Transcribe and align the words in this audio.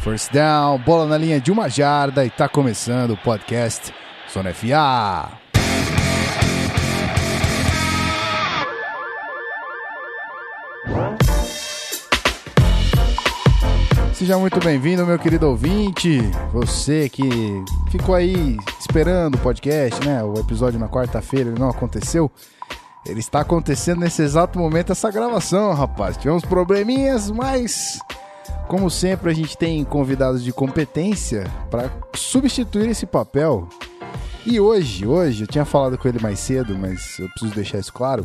First 0.00 0.32
down, 0.32 0.78
bola 0.78 1.04
na 1.04 1.18
linha 1.18 1.38
de 1.38 1.52
uma 1.52 1.68
jarda 1.68 2.24
e 2.24 2.30
tá 2.30 2.48
começando 2.48 3.10
o 3.10 3.16
podcast 3.18 3.94
Zona 4.32 4.54
FA. 4.54 5.30
Seja 14.14 14.38
muito 14.38 14.58
bem-vindo, 14.60 15.04
meu 15.04 15.18
querido 15.18 15.46
ouvinte. 15.48 16.20
Você 16.50 17.10
que 17.10 17.28
ficou 17.90 18.14
aí 18.14 18.56
esperando 18.78 19.34
o 19.34 19.38
podcast, 19.38 20.02
né? 20.06 20.24
O 20.24 20.32
episódio 20.40 20.80
na 20.80 20.88
quarta-feira 20.88 21.50
não 21.50 21.68
aconteceu. 21.68 22.30
Ele 23.04 23.20
está 23.20 23.40
acontecendo 23.40 24.00
nesse 24.00 24.22
exato 24.22 24.58
momento 24.58 24.92
essa 24.92 25.10
gravação, 25.10 25.74
rapaz. 25.74 26.16
Tivemos 26.16 26.42
probleminhas, 26.44 27.30
mas 27.30 27.98
como 28.70 28.88
sempre 28.88 29.32
a 29.32 29.34
gente 29.34 29.58
tem 29.58 29.82
convidados 29.82 30.44
de 30.44 30.52
competência 30.52 31.50
para 31.68 31.90
substituir 32.14 32.88
esse 32.88 33.04
papel. 33.04 33.68
E 34.46 34.60
hoje, 34.60 35.04
hoje, 35.04 35.42
eu 35.42 35.46
tinha 35.48 35.64
falado 35.64 35.98
com 35.98 36.06
ele 36.06 36.20
mais 36.20 36.38
cedo, 36.38 36.78
mas 36.78 37.18
eu 37.18 37.28
preciso 37.30 37.52
deixar 37.52 37.78
isso 37.80 37.92
claro. 37.92 38.24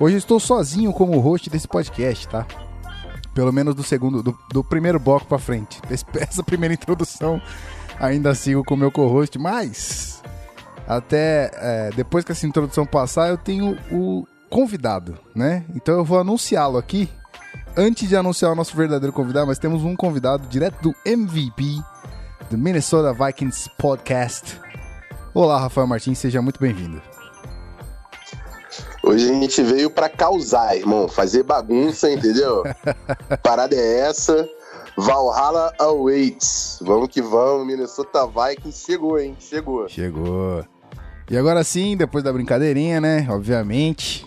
Hoje 0.00 0.16
eu 0.16 0.18
estou 0.18 0.40
sozinho 0.40 0.92
como 0.92 1.16
host 1.20 1.48
desse 1.48 1.68
podcast, 1.68 2.26
tá? 2.26 2.44
Pelo 3.36 3.52
menos 3.52 3.76
do 3.76 3.84
segundo, 3.84 4.20
do, 4.20 4.36
do 4.52 4.64
primeiro 4.64 4.98
bloco 4.98 5.26
para 5.26 5.38
frente. 5.38 5.80
Essa 6.18 6.42
primeira 6.42 6.74
introdução 6.74 7.40
ainda 8.00 8.34
sigo 8.34 8.64
com 8.64 8.74
o 8.74 8.76
meu 8.76 8.90
co-host, 8.90 9.38
mas 9.38 10.24
até 10.88 11.52
é, 11.54 11.90
depois 11.94 12.24
que 12.24 12.32
essa 12.32 12.48
introdução 12.48 12.84
passar, 12.84 13.28
eu 13.28 13.38
tenho 13.38 13.78
o 13.92 14.26
convidado, 14.50 15.16
né? 15.36 15.64
Então 15.72 15.94
eu 15.94 16.04
vou 16.04 16.18
anunciá-lo 16.18 16.78
aqui. 16.78 17.08
Antes 17.74 18.06
de 18.06 18.14
anunciar 18.14 18.52
o 18.52 18.54
nosso 18.54 18.76
verdadeiro 18.76 19.14
convidado, 19.14 19.46
mas 19.46 19.58
temos 19.58 19.82
um 19.82 19.96
convidado 19.96 20.46
direto 20.46 20.82
do 20.82 20.94
MVP 21.06 21.64
do 22.50 22.58
Minnesota 22.58 23.14
Vikings 23.14 23.70
Podcast. 23.78 24.60
Olá, 25.32 25.58
Rafael 25.58 25.86
Martins, 25.86 26.18
seja 26.18 26.42
muito 26.42 26.60
bem-vindo. 26.60 27.00
Hoje 29.02 29.30
a 29.30 29.32
gente 29.32 29.62
veio 29.62 29.88
para 29.88 30.10
causar, 30.10 30.76
irmão, 30.76 31.08
fazer 31.08 31.44
bagunça, 31.44 32.10
entendeu? 32.10 32.62
Parada 33.42 33.74
é 33.74 34.00
essa. 34.00 34.46
Valhalla 34.94 35.72
awaits. 35.78 36.78
Vamos 36.82 37.08
que 37.08 37.22
vamos, 37.22 37.66
Minnesota 37.66 38.26
Vikings 38.26 38.84
chegou, 38.84 39.18
hein? 39.18 39.34
Chegou. 39.40 39.88
Chegou. 39.88 40.62
E 41.30 41.38
agora 41.38 41.64
sim, 41.64 41.96
depois 41.96 42.22
da 42.22 42.30
brincadeirinha, 42.30 43.00
né? 43.00 43.26
Obviamente, 43.30 44.26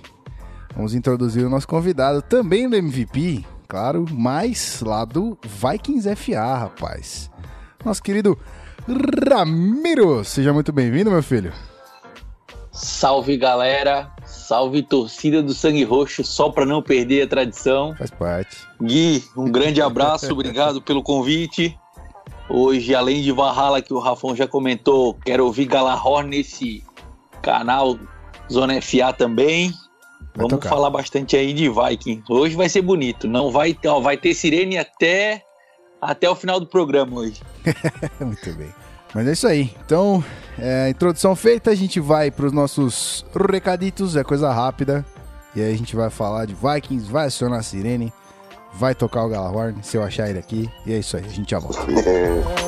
vamos 0.76 0.94
introduzir 0.94 1.46
o 1.46 1.50
nosso 1.50 1.68
convidado, 1.68 2.22
também 2.22 2.70
do 2.70 2.76
MVP, 2.76 3.46
claro, 3.68 4.06
mas 4.12 4.82
lá 4.82 5.06
do 5.06 5.38
Vikings 5.44 6.16
FA, 6.16 6.58
rapaz. 6.58 7.32
Nosso 7.84 8.04
querido 8.04 8.38
Ramiro. 8.88 10.24
Seja 10.24 10.54
muito 10.54 10.72
bem-vindo, 10.72 11.10
meu 11.10 11.24
filho. 11.24 11.54
Salve, 12.72 13.38
galera. 13.38 14.12
Salve 14.26 14.84
torcida 14.84 15.42
do 15.42 15.54
Sangue 15.54 15.84
Roxo, 15.84 16.24
só 16.24 16.50
para 16.50 16.66
não 16.66 16.82
perder 16.82 17.24
a 17.24 17.28
tradição. 17.28 17.96
Faz 17.96 18.12
parte. 18.12 18.58
Gui, 18.82 19.24
um 19.36 19.52
grande 19.52 19.82
abraço, 19.82 20.30
obrigado 20.34 20.82
pelo 20.82 21.02
convite. 21.02 21.78
Hoje, 22.50 22.94
além 22.94 23.24
de 23.24 23.32
Valhalla, 23.32 23.82
que 23.82 23.94
o 23.94 24.00
Rafão 24.00 24.36
já 24.36 24.48
comentou, 24.48 25.16
quero 25.26 25.46
ouvir 25.46 25.66
Galahorn 25.66 26.30
nesse 26.30 26.84
canal 27.42 27.98
Zona 28.52 28.80
FA 28.82 29.14
também. 29.14 29.74
Vai 30.36 30.44
Vamos 30.44 30.52
tocar. 30.52 30.70
falar 30.70 30.90
bastante 30.90 31.38
aí 31.38 31.54
de 31.54 31.70
Viking. 31.70 32.22
Hoje 32.30 32.56
vai 32.56 32.68
ser 32.68 32.82
bonito. 32.82 33.28
Não 33.28 33.52
vai, 33.52 33.78
ó, 33.86 34.02
vai 34.02 34.18
ter 34.18 34.34
sirene 34.34 34.78
até 34.78 35.42
até 36.02 36.30
o 36.30 36.36
final 36.36 36.60
do 36.60 36.68
programa 36.68 37.20
hoje. 37.20 37.42
Muito 38.20 38.54
bem. 38.54 38.70
Mas 39.14 39.28
é 39.28 39.32
isso 39.32 39.48
aí. 39.48 39.74
Então, 39.86 40.24
é, 40.60 40.90
introdução 40.90 41.36
feita, 41.36 41.72
a 41.72 41.76
gente 41.76 42.02
vai 42.02 42.30
para 42.30 42.46
os 42.46 42.52
nossos 42.52 43.26
recaditos, 43.34 44.18
é 44.18 44.24
coisa 44.24 44.52
rápida. 44.52 45.06
E 45.56 45.62
aí 45.62 45.74
a 45.74 45.78
gente 45.78 45.96
vai 45.96 46.10
falar 46.10 46.46
de 46.46 46.54
Vikings, 46.54 47.10
vai 47.10 47.28
acionar 47.28 47.60
a 47.60 47.64
sirene, 47.64 48.12
vai 48.74 48.94
tocar 48.94 49.24
o 49.24 49.30
Galahorn, 49.30 49.82
se 49.82 49.96
eu 49.96 50.04
achar 50.04 50.30
ele 50.30 50.40
aqui. 50.40 50.70
E 50.86 50.94
é 50.94 50.98
isso 51.00 51.16
aí, 51.16 51.24
a 51.26 51.30
gente 51.30 51.52
já 51.52 51.60
volta. 51.60 51.80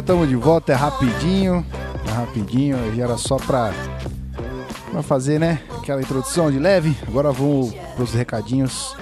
já 0.00 0.02
estamos 0.02 0.28
de 0.28 0.36
volta, 0.36 0.72
é 0.72 0.74
rapidinho. 0.74 1.64
É 2.06 2.10
rapidinho, 2.10 2.76
era 2.98 3.18
só 3.18 3.36
para 3.36 3.70
pra 4.90 5.02
fazer, 5.02 5.38
né? 5.38 5.60
Aquela 5.76 6.00
introdução 6.00 6.50
de 6.50 6.58
leve. 6.58 6.96
Agora 7.06 7.30
vamos 7.30 7.74
pros 7.94 8.14
recadinhos. 8.14 8.96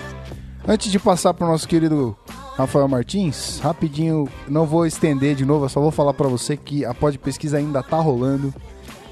Antes 0.66 0.90
de 0.90 0.98
passar 0.98 1.32
pro 1.34 1.46
nosso 1.46 1.68
querido 1.68 2.16
Rafael 2.56 2.88
Martins, 2.88 3.60
rapidinho, 3.60 4.28
não 4.48 4.66
vou 4.66 4.84
estender 4.84 5.36
de 5.36 5.44
novo, 5.44 5.66
eu 5.66 5.68
só 5.68 5.80
vou 5.80 5.92
falar 5.92 6.12
para 6.12 6.26
você 6.26 6.56
que 6.56 6.84
a 6.84 6.92
pod 6.92 7.16
pesquisa 7.18 7.58
ainda 7.58 7.80
tá 7.80 7.96
rolando. 7.98 8.52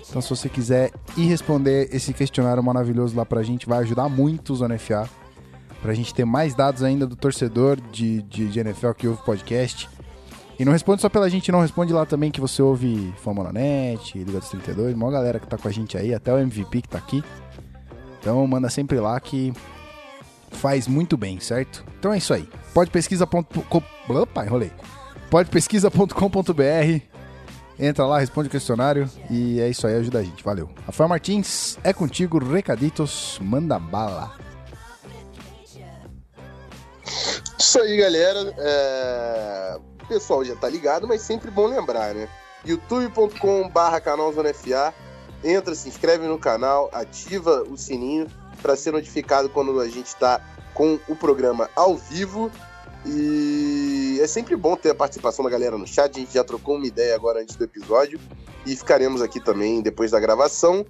Então 0.08 0.20
se 0.20 0.28
você 0.28 0.48
quiser 0.48 0.90
ir 1.16 1.26
responder 1.26 1.88
esse 1.92 2.12
questionário 2.12 2.62
maravilhoso 2.64 3.16
lá 3.16 3.24
pra 3.24 3.44
gente, 3.44 3.68
vai 3.68 3.78
ajudar 3.78 4.08
muito 4.08 4.52
o 4.52 4.56
Zona 4.56 4.76
FA. 4.76 5.08
Pra 5.80 5.94
gente 5.94 6.12
ter 6.12 6.24
mais 6.24 6.52
dados 6.52 6.82
ainda 6.82 7.06
do 7.06 7.14
torcedor 7.14 7.78
de, 7.92 8.22
de, 8.22 8.48
de 8.48 8.58
NFL 8.58 8.90
que 8.90 9.06
ouve 9.06 9.22
podcast. 9.22 9.88
E 10.58 10.64
não 10.64 10.72
responde 10.72 11.02
só 11.02 11.08
pela 11.08 11.28
gente, 11.28 11.52
não. 11.52 11.60
Responde 11.60 11.92
lá 11.92 12.06
também 12.06 12.30
que 12.30 12.40
você 12.40 12.62
ouve 12.62 13.12
Fama 13.18 13.52
Net, 13.52 14.16
Liga 14.16 14.40
dos 14.40 14.48
32, 14.48 14.94
uma 14.94 15.10
galera 15.10 15.38
que 15.38 15.46
tá 15.46 15.58
com 15.58 15.68
a 15.68 15.70
gente 15.70 15.98
aí, 15.98 16.14
até 16.14 16.32
o 16.32 16.38
MVP 16.38 16.82
que 16.82 16.88
tá 16.88 16.98
aqui. 16.98 17.22
Então 18.20 18.46
manda 18.46 18.70
sempre 18.70 18.98
lá 18.98 19.20
que 19.20 19.52
faz 20.50 20.88
muito 20.88 21.16
bem, 21.16 21.38
certo? 21.40 21.84
Então 21.98 22.12
é 22.12 22.18
isso 22.18 22.32
aí. 22.32 22.48
Podpesquisa.com. 22.72 23.82
Opa, 24.08 24.44
enrolei. 24.44 24.72
Podpesquisa.com.br. 25.30 27.00
Entra 27.78 28.06
lá, 28.06 28.18
responde 28.18 28.48
o 28.48 28.50
questionário 28.50 29.10
e 29.30 29.60
é 29.60 29.68
isso 29.68 29.86
aí, 29.86 29.96
ajuda 29.96 30.20
a 30.20 30.22
gente. 30.22 30.42
Valeu. 30.42 30.70
Rafael 30.86 31.08
Martins, 31.08 31.78
é 31.84 31.92
contigo, 31.92 32.38
recaditos, 32.38 33.38
manda 33.42 33.78
bala. 33.78 34.32
Isso 37.58 37.78
aí, 37.78 37.98
galera. 37.98 38.54
É 38.56 39.78
o 40.06 40.08
pessoal 40.08 40.44
já 40.44 40.54
tá 40.54 40.68
ligado, 40.68 41.06
mas 41.06 41.20
sempre 41.20 41.50
bom 41.50 41.66
lembrar, 41.66 42.14
né? 42.14 42.28
youtube.com/barra 42.64 44.00
canal 44.00 44.32
Zona 44.32 44.54
FA. 44.54 44.94
Entra, 45.44 45.74
se 45.74 45.88
inscreve 45.88 46.26
no 46.26 46.38
canal, 46.38 46.88
ativa 46.92 47.62
o 47.68 47.76
sininho 47.76 48.26
para 48.62 48.74
ser 48.74 48.92
notificado 48.92 49.48
quando 49.48 49.78
a 49.80 49.88
gente 49.88 50.06
está 50.06 50.40
com 50.72 50.98
o 51.08 51.14
programa 51.14 51.68
ao 51.76 51.96
vivo. 51.96 52.50
E 53.04 54.18
é 54.20 54.26
sempre 54.26 54.56
bom 54.56 54.74
ter 54.74 54.90
a 54.90 54.94
participação 54.94 55.44
da 55.44 55.50
galera 55.50 55.76
no 55.76 55.86
chat. 55.86 56.16
A 56.16 56.20
gente 56.20 56.34
já 56.34 56.42
trocou 56.42 56.76
uma 56.76 56.86
ideia 56.86 57.14
agora 57.14 57.40
antes 57.40 57.54
do 57.54 57.64
episódio 57.64 58.18
e 58.64 58.74
ficaremos 58.74 59.22
aqui 59.22 59.38
também 59.38 59.80
depois 59.80 60.10
da 60.10 60.18
gravação. 60.18 60.84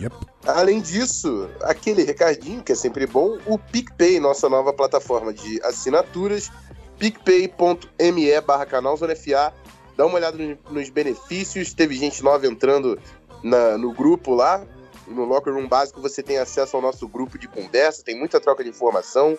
Yep. 0.00 0.14
Além 0.46 0.80
disso, 0.80 1.48
aquele 1.62 2.02
recadinho 2.02 2.62
que 2.62 2.72
é 2.72 2.74
sempre 2.74 3.06
bom, 3.06 3.38
o 3.46 3.58
PicPay, 3.58 4.18
nossa 4.20 4.48
nova 4.48 4.72
plataforma 4.72 5.32
de 5.32 5.60
assinaturas 5.64 6.50
picpay.me 6.98 8.40
barra 8.40 8.66
canal 8.66 8.96
Zona 8.96 9.14
FA. 9.16 9.52
Dá 9.96 10.06
uma 10.06 10.16
olhada 10.16 10.38
nos 10.70 10.90
benefícios. 10.90 11.74
Teve 11.74 11.94
gente 11.96 12.22
nova 12.22 12.46
entrando 12.46 12.98
na, 13.42 13.76
no 13.76 13.92
grupo 13.92 14.34
lá. 14.34 14.64
No 15.06 15.24
Locker 15.24 15.52
Room 15.52 15.68
Básico 15.68 16.00
você 16.00 16.22
tem 16.22 16.38
acesso 16.38 16.76
ao 16.76 16.82
nosso 16.82 17.06
grupo 17.08 17.36
de 17.36 17.48
conversa, 17.48 18.04
tem 18.04 18.18
muita 18.18 18.40
troca 18.40 18.62
de 18.62 18.70
informação. 18.70 19.36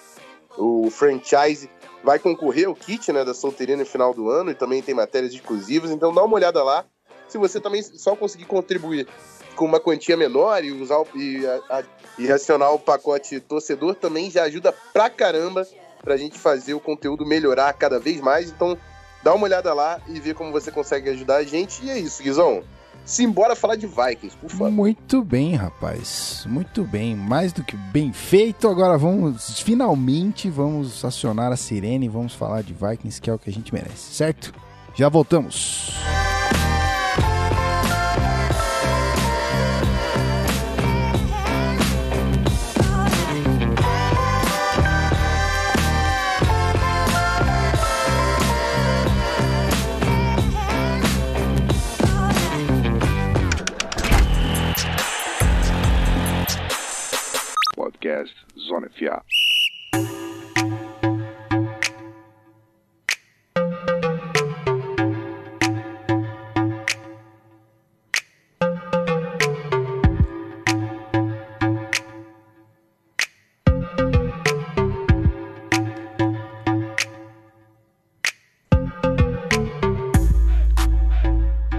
O 0.57 0.89
franchise 0.91 1.69
vai 2.03 2.19
concorrer 2.19 2.67
ao 2.67 2.75
kit 2.75 3.11
né, 3.11 3.23
da 3.23 3.33
solteria 3.33 3.77
no 3.77 3.85
final 3.85 4.13
do 4.13 4.29
ano 4.29 4.51
e 4.51 4.55
também 4.55 4.81
tem 4.81 4.93
matérias 4.93 5.33
exclusivas, 5.33 5.89
então 5.89 6.13
dá 6.13 6.23
uma 6.23 6.35
olhada 6.35 6.61
lá. 6.63 6.85
Se 7.27 7.37
você 7.37 7.59
também 7.59 7.81
só 7.81 8.15
conseguir 8.15 8.45
contribuir 8.45 9.07
com 9.55 9.65
uma 9.65 9.79
quantia 9.79 10.17
menor 10.17 10.63
e 10.63 10.71
usar 10.71 11.01
e, 11.15 11.45
a, 11.69 11.83
e 12.19 12.31
acionar 12.31 12.73
o 12.73 12.79
pacote 12.79 13.39
torcedor, 13.39 13.95
também 13.95 14.29
já 14.29 14.43
ajuda 14.43 14.71
pra 14.91 15.09
caramba 15.09 15.65
para 16.03 16.13
a 16.13 16.17
gente 16.17 16.37
fazer 16.37 16.73
o 16.73 16.79
conteúdo 16.79 17.25
melhorar 17.25 17.73
cada 17.73 17.99
vez 17.99 18.21
mais. 18.21 18.49
Então, 18.49 18.77
Dá 19.23 19.33
uma 19.33 19.45
olhada 19.45 19.73
lá 19.73 20.01
e 20.07 20.19
vê 20.19 20.33
como 20.33 20.51
você 20.51 20.69
consegue 20.69 21.09
ajudar 21.09 21.37
a 21.37 21.43
gente. 21.43 21.83
E 21.83 21.89
é 21.89 21.97
isso, 21.97 22.21
Guizão. 22.21 22.61
Simbora 23.05 23.55
falar 23.55 23.75
de 23.75 23.87
Vikings, 23.87 24.35
por 24.37 24.49
favor. 24.49 24.71
Muito 24.71 25.23
bem, 25.23 25.55
rapaz. 25.55 26.45
Muito 26.47 26.83
bem. 26.83 27.15
Mais 27.15 27.53
do 27.53 27.63
que 27.63 27.75
bem 27.75 28.11
feito. 28.11 28.67
Agora 28.67 28.97
vamos, 28.97 29.59
finalmente, 29.61 30.49
vamos 30.49 31.03
acionar 31.03 31.51
a 31.51 31.57
sirene 31.57 32.05
e 32.05 32.09
vamos 32.09 32.33
falar 32.33 32.63
de 32.63 32.73
Vikings, 32.73 33.21
que 33.21 33.29
é 33.29 33.33
o 33.33 33.39
que 33.39 33.49
a 33.49 33.53
gente 33.53 33.73
merece, 33.73 34.13
certo? 34.13 34.53
Já 34.93 35.09
voltamos. 35.09 35.93
Zona 58.57 58.89
FA. 58.89 59.23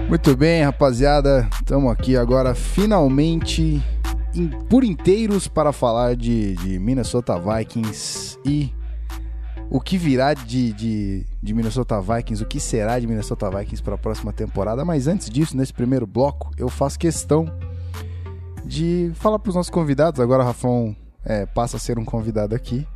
Muito 0.07 0.37
bem, 0.37 0.63
rapaziada. 0.63 1.47
Estamos 1.61 1.91
aqui 1.91 2.17
agora 2.17 2.55
finalmente 2.55 3.83
por 4.69 4.83
inteiros 4.83 5.47
para 5.47 5.71
falar 5.71 6.15
de, 6.15 6.55
de 6.55 6.79
Minnesota 6.79 7.39
Vikings 7.39 8.37
e 8.45 8.73
o 9.69 9.79
que 9.81 9.97
virá 9.97 10.33
de, 10.33 10.73
de, 10.73 11.25
de 11.41 11.53
Minnesota 11.53 11.99
Vikings, 11.99 12.43
o 12.43 12.45
que 12.45 12.59
será 12.59 12.99
de 12.99 13.07
Minnesota 13.07 13.49
Vikings 13.49 13.81
para 13.81 13.95
a 13.95 13.97
próxima 13.97 14.31
temporada. 14.31 14.85
Mas 14.85 15.07
antes 15.07 15.29
disso, 15.29 15.57
nesse 15.57 15.73
primeiro 15.73 16.05
bloco, 16.05 16.51
eu 16.57 16.69
faço 16.69 16.99
questão 16.99 17.51
de 18.63 19.11
falar 19.15 19.39
para 19.39 19.49
os 19.49 19.55
nossos 19.55 19.69
convidados. 19.69 20.19
Agora 20.19 20.43
o 20.43 20.45
Rafão 20.45 20.95
é, 21.23 21.45
passa 21.45 21.77
a 21.77 21.79
ser 21.79 21.97
um 21.97 22.05
convidado 22.05 22.55
aqui. 22.55 22.87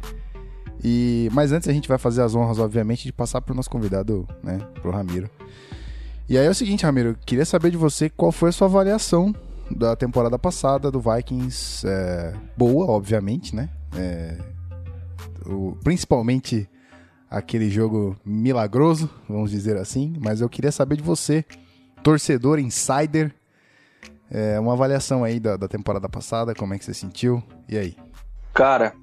E, 0.84 1.30
mas 1.34 1.52
antes 1.52 1.68
a 1.68 1.74
gente 1.74 1.90
vai 1.90 1.98
fazer 1.98 2.22
as 2.22 2.36
honras, 2.36 2.60
obviamente, 2.60 3.04
de 3.04 3.12
passar 3.12 3.42
para 3.42 3.52
o 3.52 3.56
nosso 3.56 3.70
convidado, 3.70 4.28
né, 4.42 4.60
pro 4.82 4.92
Ramiro. 4.92 5.30
E 6.30 6.38
aí 6.38 6.46
é 6.46 6.50
o 6.50 6.56
seguinte, 6.56 6.86
Ramiro, 6.86 7.18
queria 7.26 7.46
saber 7.46 7.72
de 7.72 7.78
você 7.78 8.10
qual 8.10 8.32
foi 8.32 8.50
a 8.50 8.52
sua 8.52 8.68
avaliação 8.68 9.34
da 9.72 9.96
temporada 9.96 10.38
passada 10.38 10.92
do 10.92 11.00
Vikings. 11.00 11.86
É, 11.88 12.34
boa, 12.58 12.86
obviamente, 12.90 13.56
né? 13.56 13.70
É, 13.96 14.38
o- 15.46 15.78
principalmente 15.84 16.70
aquele 17.30 17.70
jogo 17.70 18.18
milagroso, 18.26 19.10
vamos 19.28 19.52
dizer 19.52 19.78
assim. 19.78 20.14
Mas 20.20 20.42
eu 20.42 20.50
queria 20.50 20.72
saber 20.72 20.98
de 20.98 21.04
você, 21.04 21.46
torcedor, 22.04 22.60
insider, 22.60 23.34
é, 24.32 24.60
uma 24.60 24.74
avaliação 24.74 25.24
aí 25.24 25.40
da, 25.40 25.58
da 25.58 25.68
temporada 25.68 26.08
passada, 26.10 26.54
como 26.56 26.74
é 26.74 26.80
que 26.80 26.86
você 26.86 26.94
sentiu? 26.94 27.42
E 27.68 27.78
aí? 27.78 27.96
Cara, 28.54 28.94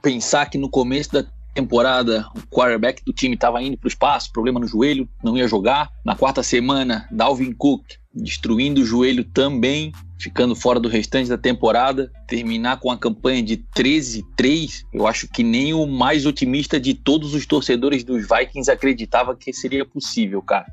pensar 0.00 0.48
que 0.48 0.58
no 0.58 0.68
começo 0.70 1.12
da 1.12 1.24
temporada 1.54 2.26
o 2.34 2.46
quarterback 2.48 3.02
do 3.04 3.12
time 3.12 3.34
estava 3.34 3.62
indo 3.62 3.76
para 3.76 3.86
o 3.86 3.88
espaço, 3.88 4.32
problema 4.32 4.58
no 4.58 4.66
joelho, 4.66 5.08
não 5.22 5.36
ia 5.36 5.46
jogar. 5.46 5.90
Na 6.04 6.16
quarta 6.16 6.42
semana, 6.42 7.06
Dalvin 7.10 7.52
Cook 7.52 7.84
destruindo 8.14 8.82
o 8.82 8.84
joelho 8.84 9.24
também, 9.24 9.92
ficando 10.18 10.54
fora 10.54 10.78
do 10.78 10.88
restante 10.88 11.28
da 11.28 11.38
temporada. 11.38 12.12
Terminar 12.28 12.78
com 12.78 12.90
a 12.90 12.98
campanha 12.98 13.42
de 13.42 13.56
13-3, 13.74 14.84
eu 14.92 15.06
acho 15.06 15.28
que 15.28 15.42
nem 15.42 15.72
o 15.72 15.86
mais 15.86 16.26
otimista 16.26 16.78
de 16.78 16.94
todos 16.94 17.34
os 17.34 17.46
torcedores 17.46 18.04
dos 18.04 18.26
Vikings 18.28 18.70
acreditava 18.70 19.34
que 19.34 19.52
seria 19.52 19.84
possível, 19.84 20.42
cara. 20.42 20.66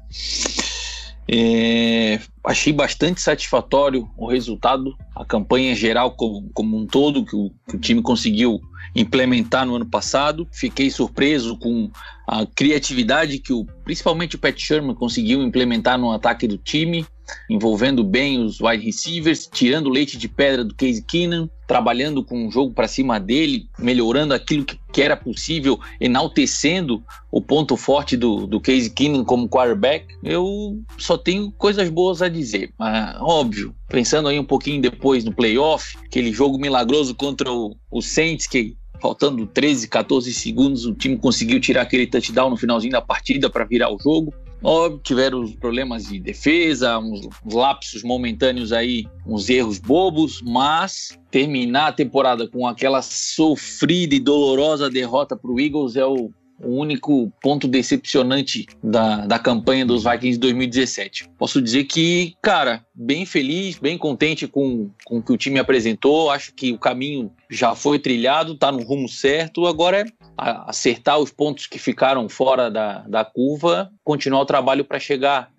É, 1.31 2.19
achei 2.43 2.73
bastante 2.73 3.21
satisfatório 3.21 4.09
o 4.17 4.25
resultado, 4.25 4.97
a 5.15 5.23
campanha 5.23 5.75
geral 5.75 6.11
como, 6.15 6.49
como 6.53 6.75
um 6.75 6.87
todo 6.87 7.23
que 7.23 7.35
o, 7.35 7.51
que 7.69 7.75
o 7.75 7.79
time 7.79 8.01
conseguiu 8.01 8.59
implementar 8.95 9.65
no 9.65 9.75
ano 9.75 9.85
passado. 9.85 10.47
Fiquei 10.51 10.89
surpreso 10.89 11.57
com 11.57 11.89
a 12.27 12.45
criatividade 12.45 13.39
que 13.39 13.51
o, 13.51 13.65
principalmente 13.83 14.35
o 14.35 14.39
Pat 14.39 14.55
Sherman 14.55 14.93
conseguiu 14.93 15.41
implementar 15.41 15.97
no 15.97 16.11
ataque 16.11 16.47
do 16.47 16.57
time, 16.57 17.05
envolvendo 17.49 18.03
bem 18.03 18.39
os 18.39 18.61
wide 18.61 18.85
receivers, 18.85 19.49
tirando 19.51 19.89
leite 19.89 20.17
de 20.17 20.27
pedra 20.27 20.63
do 20.63 20.75
Case 20.75 21.01
Keenan, 21.01 21.49
trabalhando 21.67 22.23
com 22.23 22.47
o 22.47 22.51
jogo 22.51 22.73
para 22.73 22.87
cima 22.87 23.19
dele, 23.19 23.67
melhorando 23.77 24.33
aquilo 24.33 24.65
que, 24.65 24.79
que 24.91 25.01
era 25.01 25.17
possível, 25.17 25.79
enaltecendo 25.99 27.03
o 27.31 27.41
ponto 27.41 27.75
forte 27.75 28.15
do, 28.15 28.45
do 28.45 28.59
Case 28.59 28.89
Keenan 28.89 29.23
como 29.23 29.49
quarterback. 29.49 30.05
Eu 30.23 30.79
só 30.97 31.17
tenho 31.17 31.51
coisas 31.51 31.89
boas 31.89 32.21
a 32.21 32.29
dizer. 32.29 32.71
Mas, 32.77 33.15
óbvio, 33.21 33.73
pensando 33.87 34.27
aí 34.27 34.39
um 34.39 34.45
pouquinho 34.45 34.81
depois 34.81 35.23
no 35.23 35.33
playoff, 35.33 35.97
aquele 36.05 36.31
jogo 36.31 36.59
milagroso 36.59 37.15
contra 37.15 37.51
o, 37.51 37.75
o 37.91 38.01
Saints, 38.01 38.47
que 38.47 38.75
faltando 39.01 39.45
13, 39.45 39.87
14 39.87 40.33
segundos, 40.33 40.85
o 40.85 40.93
time 40.93 41.17
conseguiu 41.17 41.59
tirar 41.59 41.83
aquele 41.83 42.07
touchdown 42.07 42.49
no 42.49 42.57
finalzinho 42.57 42.91
da 42.91 43.01
partida 43.01 43.49
para 43.49 43.65
virar 43.65 43.91
o 43.93 43.97
jogo. 43.99 44.33
Óbvio, 44.61 44.99
tiveram 45.01 45.47
problemas 45.53 46.07
de 46.07 46.19
defesa, 46.19 46.99
uns 46.99 47.29
lapsos 47.45 48.03
momentâneos 48.03 48.73
aí, 48.73 49.05
uns 49.25 49.49
erros 49.49 49.79
bobos, 49.79 50.41
mas 50.41 51.17
terminar 51.31 51.87
a 51.87 51.91
temporada 51.93 52.45
com 52.45 52.67
aquela 52.67 53.01
sofrida 53.01 54.15
e 54.15 54.19
dolorosa 54.19 54.89
derrota 54.89 55.37
para 55.37 55.49
o 55.49 55.59
Eagles 55.59 55.95
é 55.95 56.05
o, 56.05 56.29
o 56.61 56.75
único 56.75 57.31
ponto 57.41 57.67
decepcionante 57.67 58.65
da, 58.83 59.25
da 59.25 59.39
campanha 59.39 59.85
dos 59.85 60.03
Vikings 60.03 60.33
de 60.33 60.39
2017. 60.39 61.29
Posso 61.37 61.61
dizer 61.61 61.85
que, 61.85 62.35
cara, 62.41 62.85
bem 62.93 63.25
feliz, 63.25 63.79
bem 63.79 63.97
contente 63.97 64.47
com, 64.47 64.89
com 65.05 65.19
o 65.19 65.23
que 65.23 65.31
o 65.31 65.37
time 65.37 65.59
apresentou. 65.59 66.29
Acho 66.29 66.53
que 66.53 66.71
o 66.71 66.77
caminho 66.77 67.31
já 67.49 67.75
foi 67.75 67.99
trilhado, 67.99 68.55
tá 68.55 68.71
no 68.71 68.83
rumo 68.83 69.07
certo. 69.07 69.65
Agora 69.65 70.01
é 70.01 70.05
acertar 70.37 71.19
os 71.19 71.31
pontos 71.31 71.67
que 71.67 71.79
ficaram 71.79 72.27
fora 72.27 72.69
da, 72.69 72.99
da 73.07 73.23
curva, 73.23 73.89
continuar 74.03 74.41
o 74.41 74.45
trabalho 74.45 74.83
para 74.83 74.99
chegar 74.99 75.49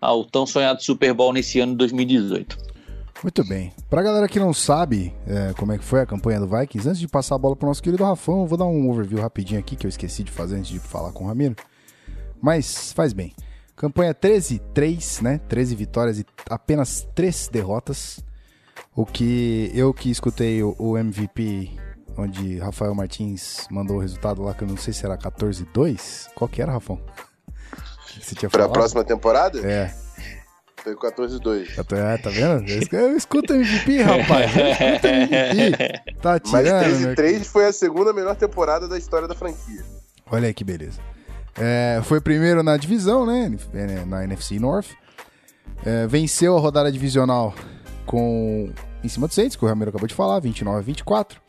ao 0.00 0.24
tão 0.24 0.46
sonhado 0.46 0.82
Super 0.82 1.12
Bowl 1.12 1.32
nesse 1.32 1.60
ano 1.60 1.72
de 1.72 1.78
2018. 1.78 2.56
Muito 3.22 3.44
bem. 3.44 3.72
Pra 3.90 4.02
galera 4.02 4.28
que 4.28 4.38
não 4.38 4.52
sabe 4.54 5.14
é, 5.26 5.52
como 5.54 5.72
é 5.72 5.78
que 5.78 5.84
foi 5.84 6.00
a 6.00 6.06
campanha 6.06 6.38
do 6.38 6.46
Vikings, 6.46 6.88
antes 6.88 7.00
de 7.00 7.08
passar 7.08 7.34
a 7.34 7.38
bola 7.38 7.56
pro 7.56 7.66
nosso 7.66 7.82
querido 7.82 8.04
Rafão, 8.04 8.42
eu 8.42 8.46
vou 8.46 8.56
dar 8.58 8.66
um 8.66 8.88
overview 8.90 9.20
rapidinho 9.20 9.58
aqui 9.58 9.74
que 9.74 9.86
eu 9.86 9.88
esqueci 9.88 10.22
de 10.22 10.30
fazer 10.30 10.56
antes 10.56 10.70
de 10.70 10.78
falar 10.78 11.10
com 11.12 11.24
o 11.24 11.26
Ramiro. 11.26 11.56
Mas 12.40 12.92
faz 12.92 13.12
bem. 13.12 13.34
Campanha 13.74 14.14
13-3, 14.14 15.22
né? 15.22 15.38
13 15.48 15.74
vitórias 15.74 16.18
e 16.20 16.26
apenas 16.48 17.08
3 17.14 17.48
derrotas. 17.48 18.20
O 18.94 19.04
que 19.04 19.70
eu 19.74 19.92
que 19.92 20.10
escutei 20.10 20.62
o, 20.62 20.96
MVP, 20.96 21.70
onde 22.16 22.58
Rafael 22.58 22.94
Martins 22.94 23.66
mandou 23.70 23.96
o 23.96 24.00
resultado 24.00 24.42
lá, 24.42 24.54
que 24.54 24.62
eu 24.62 24.68
não 24.68 24.76
sei 24.76 24.92
se 24.92 25.04
era 25.04 25.16
14-2. 25.18 26.28
Qual 26.34 26.48
que 26.48 26.62
era, 26.62 26.72
Rafão? 26.72 27.00
Que 28.08 28.24
você 28.24 28.34
tinha 28.34 28.48
Pra 28.50 28.62
falado? 28.62 28.72
próxima 28.72 29.04
temporada? 29.04 29.60
É, 29.60 29.94
Foi 30.82 30.94
14-2. 30.94 31.76
eu 31.76 31.84
tô- 31.84 31.96
é, 31.96 32.16
tá 32.18 32.30
vendo? 32.30 32.64
Eu 32.92 33.16
escuto 33.16 33.52
MVP, 33.52 34.00
rapaz. 34.02 34.56
Eu 34.56 34.68
escuto 34.68 35.06
MVP. 35.06 36.12
Tá 36.22 36.40
Mas 36.50 36.64
tirando, 36.64 37.00
meu 37.00 37.14
13-3 37.14 37.44
foi 37.44 37.66
a 37.66 37.72
segunda 37.72 38.12
melhor 38.12 38.36
temporada 38.36 38.86
da 38.88 38.96
história 38.96 39.26
da 39.28 39.34
franquia. 39.34 39.84
Olha 40.30 40.46
aí 40.46 40.54
que 40.54 40.64
beleza. 40.64 41.00
É, 41.56 42.00
foi 42.04 42.20
primeiro 42.20 42.62
na 42.62 42.76
divisão, 42.76 43.26
né? 43.26 43.50
Na 44.06 44.22
NFC 44.24 44.58
North. 44.58 44.88
É, 45.84 46.06
venceu 46.06 46.56
a 46.56 46.60
rodada 46.60 46.90
divisional 46.90 47.54
com 48.06 48.72
em 49.02 49.08
cima 49.08 49.28
do 49.28 49.34
Saints, 49.34 49.56
que 49.56 49.64
o 49.64 49.68
Ramiro 49.68 49.90
acabou 49.90 50.08
de 50.08 50.14
falar, 50.14 50.38
29 50.40 50.78
a 50.78 50.82
24. 50.82 51.40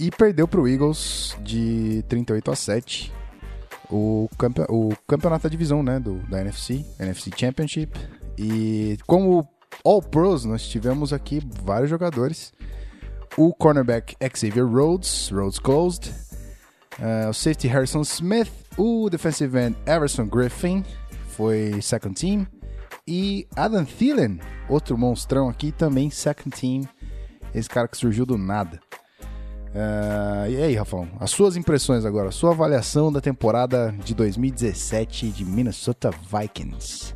E 0.00 0.10
perdeu 0.10 0.46
para 0.48 0.60
o 0.60 0.68
Eagles 0.68 1.36
de 1.42 2.04
38 2.08 2.50
a 2.50 2.56
7. 2.56 3.12
O, 3.90 4.28
campe- 4.38 4.64
o 4.68 4.90
campeonato 5.06 5.42
da 5.44 5.48
divisão, 5.50 5.82
né? 5.82 5.98
Do, 6.00 6.14
da 6.28 6.40
NFC, 6.40 6.84
NFC 6.98 7.30
Championship. 7.36 7.98
E 8.38 8.98
como 9.06 9.48
All 9.84 10.02
Pros, 10.02 10.44
nós 10.44 10.66
tivemos 10.66 11.12
aqui 11.12 11.40
vários 11.62 11.90
jogadores. 11.90 12.52
O 13.36 13.52
cornerback 13.54 14.16
Xavier 14.34 14.66
Rhodes, 14.66 15.30
Rhodes 15.30 15.58
Closed. 15.58 16.12
Uh, 16.98 17.30
o 17.30 17.32
safety 17.32 17.66
Harrison 17.68 18.02
Smith, 18.02 18.52
o 18.76 19.08
defensive 19.08 19.58
end 19.58 19.76
Everson 19.86 20.26
Griffin, 20.26 20.84
foi 21.28 21.80
second 21.80 22.14
team. 22.14 22.46
E 23.06 23.48
Adam 23.56 23.84
Thielen, 23.84 24.38
outro 24.68 24.96
monstrão 24.96 25.48
aqui, 25.48 25.72
também 25.72 26.10
second 26.10 26.50
team. 26.50 26.82
Esse 27.54 27.68
cara 27.68 27.88
que 27.88 27.96
surgiu 27.96 28.24
do 28.24 28.38
nada. 28.38 28.78
Uh, 29.74 30.50
e 30.50 30.62
aí, 30.62 30.74
Rafão, 30.74 31.08
as 31.18 31.30
suas 31.30 31.56
impressões 31.56 32.04
agora, 32.04 32.30
sua 32.30 32.50
avaliação 32.50 33.10
da 33.10 33.22
temporada 33.22 33.92
de 34.04 34.14
2017 34.14 35.30
de 35.30 35.44
Minnesota 35.46 36.10
Vikings. 36.10 37.14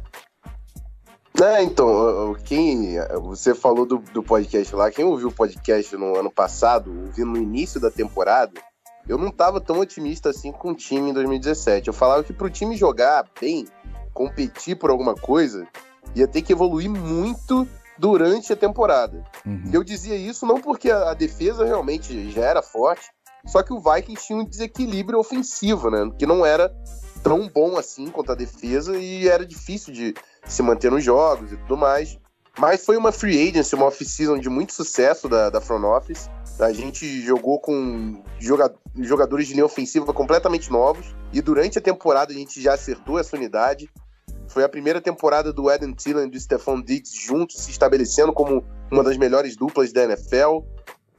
É, 1.43 1.63
então, 1.63 2.35
quem 2.45 2.97
você 3.21 3.55
falou 3.55 3.85
do, 3.85 3.99
do 3.99 4.23
podcast 4.23 4.75
lá, 4.75 4.91
quem 4.91 5.05
ouviu 5.05 5.29
o 5.29 5.33
podcast 5.33 5.95
no 5.97 6.17
ano 6.17 6.31
passado, 6.31 6.91
ouvindo 7.07 7.33
no 7.33 7.37
início 7.37 7.79
da 7.79 7.91
temporada, 7.91 8.59
eu 9.07 9.19
não 9.19 9.29
estava 9.29 9.61
tão 9.61 9.81
otimista 9.81 10.31
assim 10.31 10.51
com 10.51 10.71
o 10.71 10.75
time 10.75 11.11
em 11.11 11.13
2017. 11.13 11.89
Eu 11.89 11.95
falava 11.95 12.25
que 12.25 12.33
para 12.33 12.47
o 12.47 12.51
time 12.51 12.77
jogar 12.77 13.27
bem, 13.39 13.67
competir 14.15 14.77
por 14.77 14.89
alguma 14.89 15.15
coisa, 15.15 15.67
ia 16.15 16.27
ter 16.27 16.41
que 16.41 16.53
evoluir 16.53 16.91
muito 16.91 17.69
durante 17.99 18.53
a 18.53 18.57
temporada. 18.57 19.23
Uhum. 19.45 19.71
Eu 19.73 19.85
dizia 19.85 20.17
isso 20.17 20.47
não 20.47 20.61
porque 20.61 20.91
a, 20.91 21.11
a, 21.11 21.15
defesa 21.15 21.65
realmente 21.65 22.31
já 22.31 22.43
era 22.43 22.63
forte, 22.63 23.11
só 23.47 23.63
que 23.63 23.73
o 23.73 23.81
Vikings 23.81 24.27
tinha 24.27 24.39
um 24.39 24.45
desequilíbrio 24.45 25.19
ofensivo, 25.19 25.91
né? 25.91 26.11
Que 26.19 26.27
não 26.27 26.45
era 26.45 26.75
tão 27.23 27.49
bom 27.49 27.77
assim 27.77 28.09
quanto 28.09 28.33
a 28.33 28.35
defesa 28.35 28.97
e 28.97 29.29
era 29.29 29.45
difícil 29.45 29.93
de 29.93 30.15
se 30.47 30.63
manter 30.63 30.91
nos 30.91 31.05
jogos 31.05 31.53
e 31.53 31.57
tudo 31.57 31.77
mais. 31.77 32.19
Mas 32.59 32.85
foi 32.85 32.97
uma 32.97 33.13
free 33.13 33.49
agency, 33.49 33.75
uma 33.75 33.87
off-season 33.87 34.39
de 34.39 34.49
muito 34.49 34.73
sucesso 34.73 35.29
da, 35.29 35.51
da 35.51 35.61
front 35.61 35.85
office. 35.85 36.31
A 36.59 36.73
gente 36.73 37.21
jogou 37.21 37.61
com 37.61 38.23
jogadores 38.97 39.47
de 39.47 39.53
linha 39.53 39.67
ofensiva 39.67 40.11
completamente 40.13 40.71
novos. 40.71 41.15
E 41.33 41.43
durante 41.43 41.79
a 41.79 41.83
temporada 41.83 42.33
a 42.33 42.37
gente 42.37 42.61
já 42.63 42.73
acertou 42.73 43.19
essa 43.19 43.37
unidade. 43.37 43.91
Foi 44.49 44.65
a 44.65 44.69
primeira 44.69 45.01
temporada 45.01 45.53
do 45.53 45.69
Adam 45.69 45.93
Thielen 45.93 46.29
e 46.29 46.31
do 46.31 46.41
Stephon 46.41 46.81
Diggs 46.81 47.15
juntos, 47.15 47.57
se 47.61 47.71
estabelecendo 47.71 48.33
como 48.33 48.65
uma 48.91 49.05
das 49.05 49.19
melhores 49.19 49.55
duplas 49.55 49.93
da 49.93 50.05
NFL. 50.05 50.61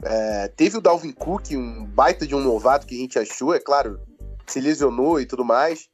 É, 0.02 0.48
teve 0.48 0.78
o 0.78 0.80
Dalvin 0.80 1.12
Cook, 1.12 1.52
um 1.52 1.84
baita 1.84 2.26
de 2.26 2.34
um 2.34 2.40
novato 2.40 2.86
que 2.86 2.96
a 2.96 2.98
gente 2.98 3.18
achou, 3.18 3.54
é 3.54 3.60
claro, 3.60 4.00
se 4.46 4.60
lesionou 4.60 5.20
e 5.20 5.26
tudo 5.26 5.44
mais. 5.44 5.88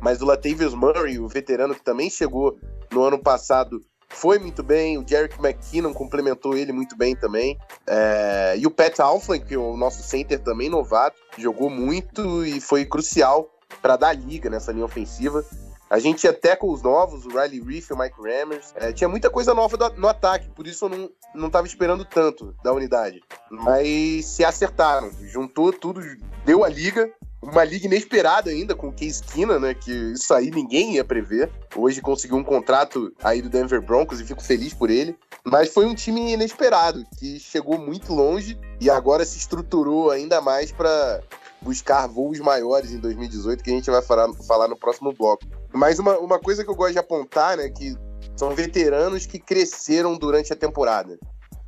Mas 0.00 0.20
o 0.22 0.24
Latavius 0.24 0.74
Murray, 0.74 1.18
o 1.18 1.28
veterano 1.28 1.74
que 1.74 1.82
também 1.82 2.08
chegou 2.08 2.58
no 2.90 3.04
ano 3.04 3.18
passado, 3.18 3.80
foi 4.08 4.38
muito 4.38 4.62
bem. 4.62 4.98
O 4.98 5.06
Jerick 5.06 5.38
McKinnon 5.38 5.94
complementou 5.94 6.56
ele 6.56 6.72
muito 6.72 6.96
bem 6.96 7.14
também. 7.14 7.58
É, 7.86 8.54
e 8.58 8.66
o 8.66 8.70
Pat 8.70 8.98
Alflin, 8.98 9.40
que 9.40 9.54
é 9.54 9.58
o 9.58 9.76
nosso 9.76 10.02
center 10.02 10.38
também 10.40 10.68
novato, 10.68 11.16
jogou 11.38 11.70
muito 11.70 12.44
e 12.44 12.60
foi 12.60 12.84
crucial 12.84 13.48
para 13.80 13.96
dar 13.96 14.12
liga 14.12 14.50
nessa 14.50 14.72
linha 14.72 14.84
ofensiva. 14.84 15.44
A 15.90 15.98
gente 15.98 16.20
tinha 16.20 16.32
tackles 16.32 16.82
novos, 16.82 17.26
o 17.26 17.30
Riley 17.30 17.60
Reef 17.60 17.90
o 17.90 17.98
Mike 17.98 18.14
Rammers. 18.16 18.72
É, 18.76 18.92
tinha 18.92 19.08
muita 19.08 19.28
coisa 19.28 19.52
nova 19.52 19.76
do, 19.76 19.90
no 20.00 20.06
ataque, 20.06 20.48
por 20.50 20.64
isso 20.64 20.84
eu 20.84 20.88
não, 20.88 21.10
não 21.34 21.50
tava 21.50 21.66
esperando 21.66 22.04
tanto 22.04 22.54
da 22.62 22.72
unidade. 22.72 23.20
Mas 23.50 24.24
se 24.24 24.44
acertaram, 24.44 25.10
juntou 25.26 25.72
tudo, 25.72 26.00
deu 26.44 26.62
a 26.62 26.68
liga. 26.68 27.12
Uma 27.42 27.64
liga 27.64 27.86
inesperada 27.86 28.50
ainda 28.50 28.74
com 28.74 28.88
o 28.88 28.92
Case 28.92 29.22
Keenan, 29.22 29.58
né? 29.58 29.74
Que 29.74 29.90
isso 30.12 30.32
aí 30.34 30.50
ninguém 30.50 30.96
ia 30.96 31.04
prever. 31.04 31.50
Hoje 31.74 32.02
conseguiu 32.02 32.36
um 32.36 32.44
contrato 32.44 33.12
aí 33.24 33.40
do 33.40 33.48
Denver 33.48 33.80
Broncos 33.80 34.20
e 34.20 34.24
fico 34.24 34.42
feliz 34.42 34.74
por 34.74 34.90
ele. 34.90 35.16
Mas 35.42 35.72
foi 35.72 35.86
um 35.86 35.94
time 35.94 36.34
inesperado, 36.34 37.02
que 37.18 37.40
chegou 37.40 37.78
muito 37.78 38.12
longe 38.12 38.58
e 38.78 38.90
agora 38.90 39.24
se 39.24 39.38
estruturou 39.38 40.10
ainda 40.10 40.42
mais 40.42 40.70
para 40.70 41.22
buscar 41.62 42.06
voos 42.06 42.38
maiores 42.40 42.92
em 42.92 42.98
2018, 42.98 43.62
que 43.62 43.70
a 43.70 43.74
gente 43.74 43.90
vai 43.90 44.02
falar, 44.02 44.32
falar 44.46 44.68
no 44.68 44.76
próximo 44.76 45.12
bloco. 45.12 45.44
Mas 45.72 45.98
uma, 45.98 46.18
uma 46.18 46.38
coisa 46.38 46.64
que 46.64 46.70
eu 46.70 46.74
gosto 46.74 46.92
de 46.92 46.98
apontar, 46.98 47.56
né, 47.56 47.68
que 47.68 47.96
são 48.36 48.54
veteranos 48.54 49.26
que 49.26 49.38
cresceram 49.38 50.16
durante 50.16 50.52
a 50.52 50.56
temporada. 50.56 51.18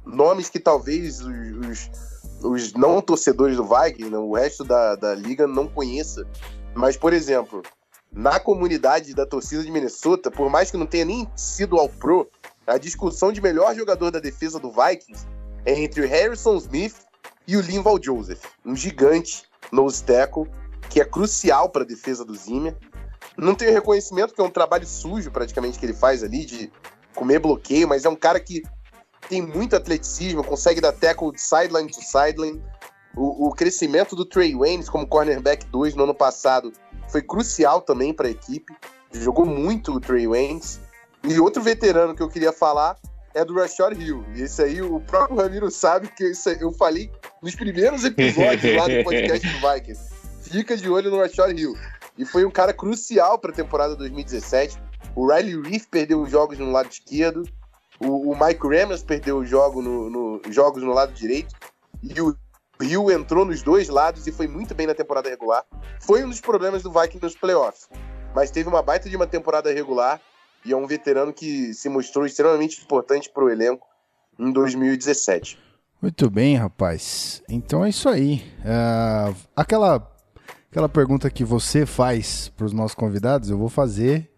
Nomes 0.04 0.48
que 0.48 0.58
talvez 0.58 1.20
os, 1.20 1.26
os, 1.68 1.90
os 2.42 2.72
não 2.72 3.00
torcedores 3.00 3.56
do 3.56 3.64
Vikings, 3.64 4.10
né, 4.10 4.18
o 4.18 4.32
resto 4.32 4.64
da, 4.64 4.96
da 4.96 5.14
liga 5.14 5.46
não 5.46 5.68
conheça. 5.68 6.26
Mas, 6.74 6.96
por 6.96 7.12
exemplo, 7.12 7.62
na 8.10 8.40
comunidade 8.40 9.14
da 9.14 9.26
torcida 9.26 9.62
de 9.62 9.70
Minnesota, 9.70 10.30
por 10.30 10.50
mais 10.50 10.70
que 10.70 10.76
não 10.76 10.86
tenha 10.86 11.04
nem 11.04 11.30
sido 11.36 11.78
ao 11.78 11.88
pro, 11.88 12.28
a 12.66 12.78
discussão 12.78 13.32
de 13.32 13.40
melhor 13.40 13.74
jogador 13.74 14.10
da 14.10 14.20
defesa 14.20 14.58
do 14.58 14.70
Vikings 14.70 15.26
é 15.64 15.72
entre 15.78 16.02
o 16.02 16.08
Harrison 16.08 16.56
Smith 16.56 16.96
e 17.46 17.56
o 17.56 17.60
Linval 17.60 17.98
Joseph, 18.02 18.44
um 18.64 18.74
gigante 18.76 19.44
nose 19.70 20.02
tackle, 20.02 20.46
que 20.88 21.00
é 21.00 21.04
crucial 21.04 21.68
para 21.68 21.82
a 21.82 21.86
defesa 21.86 22.24
do 22.24 22.34
Zimmer. 22.34 22.76
Não 23.36 23.54
tem 23.54 23.70
reconhecimento, 23.70 24.34
que 24.34 24.40
é 24.40 24.44
um 24.44 24.50
trabalho 24.50 24.86
sujo 24.86 25.30
praticamente 25.30 25.78
que 25.78 25.86
ele 25.86 25.94
faz 25.94 26.22
ali, 26.22 26.44
de 26.44 26.70
comer 27.14 27.38
bloqueio, 27.38 27.88
mas 27.88 28.04
é 28.04 28.08
um 28.08 28.16
cara 28.16 28.40
que 28.40 28.62
tem 29.28 29.40
muito 29.40 29.76
atleticismo, 29.76 30.44
consegue 30.44 30.80
dar 30.80 30.92
tackle 30.92 31.32
de 31.32 31.40
sideline 31.40 31.90
to 31.90 32.02
sideline. 32.02 32.62
O, 33.14 33.48
o 33.48 33.54
crescimento 33.54 34.16
do 34.16 34.24
Trey 34.24 34.54
Waynes 34.54 34.88
como 34.88 35.06
cornerback 35.06 35.66
2 35.66 35.94
no 35.94 36.04
ano 36.04 36.14
passado 36.14 36.72
foi 37.08 37.22
crucial 37.22 37.82
também 37.82 38.12
para 38.12 38.28
a 38.28 38.30
equipe. 38.30 38.74
Jogou 39.12 39.44
muito 39.44 39.92
o 39.92 40.00
Trey 40.00 40.26
Waynes. 40.26 40.80
E 41.22 41.38
outro 41.38 41.62
veterano 41.62 42.14
que 42.14 42.22
eu 42.22 42.28
queria 42.28 42.52
falar 42.52 42.96
é 43.34 43.44
do 43.44 43.54
Rashard 43.54 44.00
Hill. 44.02 44.24
E 44.34 44.42
esse 44.42 44.62
aí, 44.62 44.82
o 44.82 45.00
próprio 45.00 45.38
Ramiro 45.38 45.70
sabe 45.70 46.08
que 46.08 46.30
isso, 46.30 46.48
eu 46.50 46.72
falei 46.72 47.10
nos 47.42 47.54
primeiros 47.54 48.04
episódios 48.04 48.76
lá 48.76 48.86
do 48.88 49.04
podcast 49.04 49.48
do 49.48 49.72
Vikings. 49.72 50.02
Fica 50.42 50.76
de 50.76 50.88
olho 50.88 51.10
no 51.10 51.18
Rashard 51.18 51.60
Hill. 51.60 51.74
E 52.18 52.24
foi 52.24 52.44
um 52.44 52.50
cara 52.50 52.72
crucial 52.72 53.38
para 53.38 53.50
a 53.50 53.54
temporada 53.54 53.96
2017. 53.96 54.78
O 55.14 55.26
Riley 55.26 55.60
Reef 55.62 55.86
perdeu 55.86 56.20
os 56.20 56.30
jogos 56.30 56.58
no 56.58 56.70
lado 56.70 56.90
esquerdo. 56.90 57.42
O, 57.98 58.32
o 58.32 58.38
Mike 58.38 58.66
Ramos 58.66 59.02
perdeu 59.02 59.38
os 59.38 59.48
jogo 59.48 59.80
no, 59.80 60.10
no, 60.10 60.42
jogos 60.50 60.82
no 60.82 60.92
lado 60.92 61.12
direito. 61.12 61.54
E 62.02 62.20
o 62.20 62.36
Hill 62.80 63.10
entrou 63.10 63.44
nos 63.44 63.62
dois 63.62 63.88
lados 63.88 64.26
e 64.26 64.32
foi 64.32 64.46
muito 64.46 64.74
bem 64.74 64.86
na 64.86 64.94
temporada 64.94 65.28
regular. 65.28 65.64
Foi 66.00 66.22
um 66.24 66.28
dos 66.28 66.40
problemas 66.40 66.82
do 66.82 66.90
Vikings 66.90 67.22
nos 67.22 67.36
playoffs. 67.36 67.88
Mas 68.34 68.50
teve 68.50 68.68
uma 68.68 68.82
baita 68.82 69.08
de 69.08 69.16
uma 69.16 69.26
temporada 69.26 69.72
regular 69.72 70.20
e 70.64 70.72
é 70.72 70.76
um 70.76 70.86
veterano 70.86 71.32
que 71.32 71.74
se 71.74 71.88
mostrou 71.88 72.24
extremamente 72.24 72.82
importante 72.82 73.30
para 73.30 73.44
o 73.44 73.50
elenco 73.50 73.86
em 74.38 74.52
2017. 74.52 75.58
Muito 76.00 76.28
bem, 76.28 76.56
rapaz. 76.56 77.42
Então 77.48 77.84
é 77.84 77.88
isso 77.88 78.08
aí. 78.08 78.42
Uh, 78.60 79.34
aquela, 79.54 80.10
aquela 80.70 80.88
pergunta 80.88 81.30
que 81.30 81.44
você 81.44 81.86
faz 81.86 82.48
para 82.48 82.66
os 82.66 82.72
nossos 82.72 82.94
convidados, 82.94 83.50
eu 83.50 83.58
vou 83.58 83.68
fazer 83.68 84.30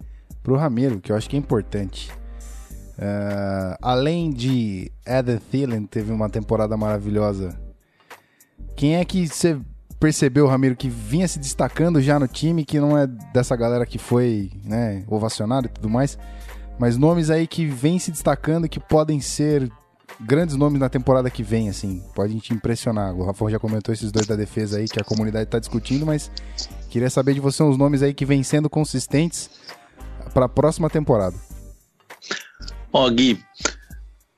para 0.42 0.52
o 0.52 0.56
Ramiro, 0.56 1.00
que 1.00 1.10
eu 1.10 1.16
acho 1.16 1.28
que 1.28 1.36
é 1.36 1.38
importante. 1.38 2.12
Uh, 2.98 3.76
além 3.80 4.30
de 4.30 4.92
Adam 5.06 5.38
Thielen, 5.50 5.86
teve 5.86 6.12
uma 6.12 6.28
temporada 6.28 6.76
maravilhosa. 6.76 7.58
Quem 8.76 8.96
é 8.96 9.04
que 9.04 9.26
você 9.26 9.58
percebeu, 10.04 10.46
Ramiro, 10.46 10.76
que 10.76 10.86
vinha 10.86 11.26
se 11.26 11.38
destacando 11.38 11.98
já 11.98 12.18
no 12.18 12.28
time, 12.28 12.62
que 12.62 12.78
não 12.78 12.98
é 12.98 13.06
dessa 13.06 13.56
galera 13.56 13.86
que 13.86 13.96
foi 13.96 14.50
né, 14.62 15.02
ovacionado 15.08 15.66
e 15.66 15.70
tudo 15.70 15.88
mais, 15.88 16.18
mas 16.78 16.98
nomes 16.98 17.30
aí 17.30 17.46
que 17.46 17.64
vêm 17.64 17.98
se 17.98 18.10
destacando 18.10 18.68
que 18.68 18.78
podem 18.78 19.18
ser 19.18 19.72
grandes 20.20 20.56
nomes 20.56 20.78
na 20.78 20.90
temporada 20.90 21.30
que 21.30 21.42
vem, 21.42 21.70
assim, 21.70 22.02
podem 22.14 22.36
te 22.36 22.52
impressionar. 22.52 23.14
O 23.14 23.24
Rafa 23.24 23.50
já 23.50 23.58
comentou 23.58 23.94
esses 23.94 24.12
dois 24.12 24.26
da 24.26 24.36
defesa 24.36 24.76
aí 24.76 24.86
que 24.86 25.00
a 25.00 25.04
comunidade 25.04 25.46
está 25.46 25.58
discutindo, 25.58 26.04
mas 26.04 26.30
queria 26.90 27.08
saber 27.08 27.32
de 27.32 27.40
você 27.40 27.62
uns 27.62 27.78
nomes 27.78 28.02
aí 28.02 28.12
que 28.12 28.26
vêm 28.26 28.42
sendo 28.42 28.68
consistentes 28.68 29.48
para 30.34 30.44
a 30.44 30.50
próxima 30.50 30.90
temporada. 30.90 31.36
Ó, 32.92 33.06
oh, 33.06 33.10
Gui, 33.10 33.42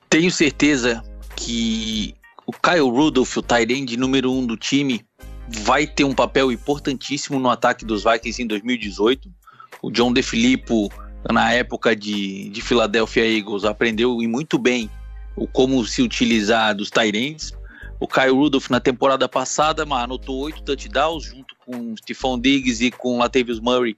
tenho 0.09 0.31
certeza 0.31 1.03
que 1.35 2.15
o 2.47 2.53
Kyle 2.53 2.89
Rudolph, 2.89 3.37
o 3.37 3.43
tight 3.43 3.97
número 3.97 4.31
um 4.31 4.47
do 4.47 4.57
time, 4.57 5.05
vai 5.49 5.87
ter 5.87 6.05
um 6.05 6.15
papel 6.15 6.51
importantíssimo 6.51 7.39
no 7.39 7.49
ataque 7.49 7.85
dos 7.85 8.05
Vikings 8.05 8.43
em 8.43 8.47
2018. 8.47 9.31
O 9.83 9.91
John 9.91 10.13
DeFilippo, 10.13 10.91
na 11.31 11.53
época 11.53 11.95
de, 11.95 12.49
de 12.49 12.61
Philadelphia 12.63 13.27
Eagles, 13.27 13.65
aprendeu 13.65 14.21
e 14.23 14.27
muito 14.27 14.59
bem 14.59 14.91
o 15.37 15.47
como 15.47 15.85
se 15.85 16.03
utilizar 16.03 16.75
dos 16.75 16.91
Tyrants. 16.91 17.53
O 18.01 18.07
Kyle 18.07 18.31
Rudolph 18.31 18.69
na 18.69 18.81
temporada 18.81 19.29
passada 19.29 19.83
anotou 19.83 20.41
oito 20.41 20.63
touchdowns 20.63 21.25
junto 21.25 21.55
com 21.65 21.97
Stephon 21.97 22.39
Diggs 22.39 22.85
e 22.85 22.91
com 22.91 23.19
Latavius 23.19 23.61
Murray. 23.61 23.97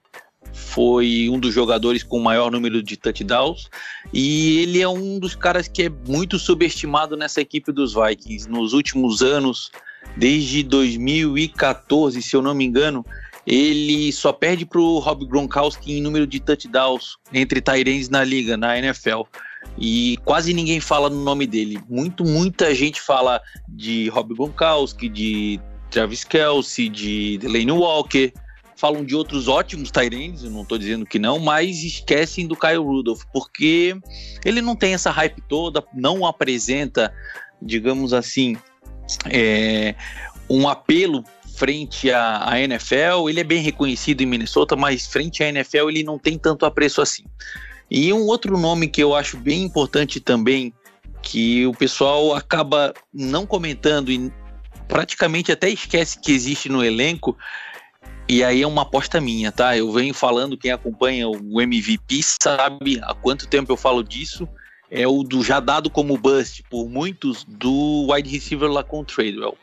Foi 0.53 1.27
um 1.29 1.39
dos 1.39 1.53
jogadores 1.53 2.01
com 2.01 2.17
o 2.17 2.23
maior 2.23 2.51
número 2.51 2.81
de 2.81 2.97
touchdowns 2.97 3.69
e 4.13 4.59
ele 4.59 4.81
é 4.81 4.87
um 4.87 5.19
dos 5.19 5.35
caras 5.35 5.67
que 5.67 5.83
é 5.83 5.89
muito 5.89 6.39
subestimado 6.39 7.17
nessa 7.17 7.41
equipe 7.41 7.71
dos 7.71 7.93
Vikings. 7.93 8.49
Nos 8.49 8.73
últimos 8.73 9.21
anos, 9.21 9.69
desde 10.17 10.63
2014, 10.63 12.21
se 12.21 12.35
eu 12.35 12.41
não 12.41 12.53
me 12.53 12.65
engano, 12.65 13.05
ele 13.45 14.11
só 14.11 14.31
perde 14.31 14.65
para 14.65 14.79
o 14.79 14.99
Rob 14.99 15.25
Gronkowski 15.25 15.93
em 15.93 16.01
número 16.01 16.27
de 16.27 16.39
touchdowns 16.39 17.17
entre 17.33 17.61
Tyrants 17.61 18.09
na 18.09 18.23
liga, 18.23 18.55
na 18.55 18.77
NFL. 18.77 19.23
E 19.77 20.17
quase 20.23 20.53
ninguém 20.53 20.79
fala 20.79 21.09
no 21.09 21.23
nome 21.23 21.47
dele. 21.47 21.79
Muito, 21.89 22.23
muita 22.23 22.73
gente 22.75 23.01
fala 23.01 23.41
de 23.67 24.07
Rob 24.09 24.35
Gronkowski, 24.35 25.09
de 25.09 25.59
Travis 25.89 26.23
Kelsey, 26.23 26.89
de 26.89 27.37
Delaney 27.39 27.71
Walker. 27.71 28.31
Falam 28.75 29.03
de 29.03 29.15
outros 29.15 29.47
ótimos 29.47 29.91
Tyrants, 29.91 30.43
não 30.43 30.61
estou 30.61 30.77
dizendo 30.77 31.05
que 31.05 31.19
não, 31.19 31.37
mas 31.37 31.83
esquecem 31.83 32.47
do 32.47 32.55
Kyle 32.55 32.77
Rudolph, 32.77 33.23
porque 33.33 33.97
ele 34.45 34.61
não 34.61 34.73
tem 34.73 34.93
essa 34.93 35.11
hype 35.11 35.41
toda, 35.49 35.83
não 35.93 36.25
apresenta, 36.25 37.13
digamos 37.61 38.13
assim, 38.13 38.55
é, 39.29 39.95
um 40.49 40.67
apelo 40.67 41.23
frente 41.55 42.09
à, 42.11 42.49
à, 42.49 42.59
NFL. 42.59 43.29
Ele 43.29 43.41
é 43.41 43.43
bem 43.43 43.61
reconhecido 43.61 44.21
em 44.21 44.25
Minnesota, 44.25 44.75
mas 44.75 45.05
frente 45.05 45.43
à 45.43 45.49
NFL 45.49 45.89
ele 45.89 46.03
não 46.03 46.17
tem 46.17 46.37
tanto 46.37 46.65
apreço 46.65 47.01
assim. 47.01 47.23
E 47.91 48.13
um 48.13 48.25
outro 48.27 48.57
nome 48.57 48.87
que 48.87 49.01
eu 49.01 49.15
acho 49.15 49.37
bem 49.37 49.63
importante 49.63 50.19
também, 50.19 50.73
que 51.21 51.65
o 51.65 51.73
pessoal 51.73 52.33
acaba 52.35 52.93
não 53.13 53.45
comentando 53.45 54.11
e 54.11 54.31
praticamente 54.87 55.51
até 55.51 55.69
esquece 55.69 56.19
que 56.19 56.31
existe 56.31 56.69
no 56.69 56.83
elenco, 56.83 57.37
e 58.27 58.43
aí 58.43 58.61
é 58.61 58.67
uma 58.67 58.83
aposta 58.83 59.19
minha, 59.19 59.51
tá? 59.51 59.75
Eu 59.75 59.91
venho 59.91 60.13
falando, 60.13 60.55
quem 60.55 60.71
acompanha 60.71 61.27
o 61.27 61.59
MVP 61.59 62.21
sabe 62.21 62.99
há 63.01 63.15
quanto 63.15 63.47
tempo 63.47 63.71
eu 63.71 63.77
falo 63.77 64.03
disso. 64.03 64.47
É 64.91 65.07
o 65.07 65.23
do 65.23 65.43
já 65.43 65.59
dado 65.59 65.89
como 65.89 66.17
bust 66.17 66.63
por 66.69 66.89
muitos 66.89 67.43
do 67.43 68.11
wide 68.11 68.29
receiver 68.29 68.69
o 68.69 69.05
Tradewell. 69.05 69.57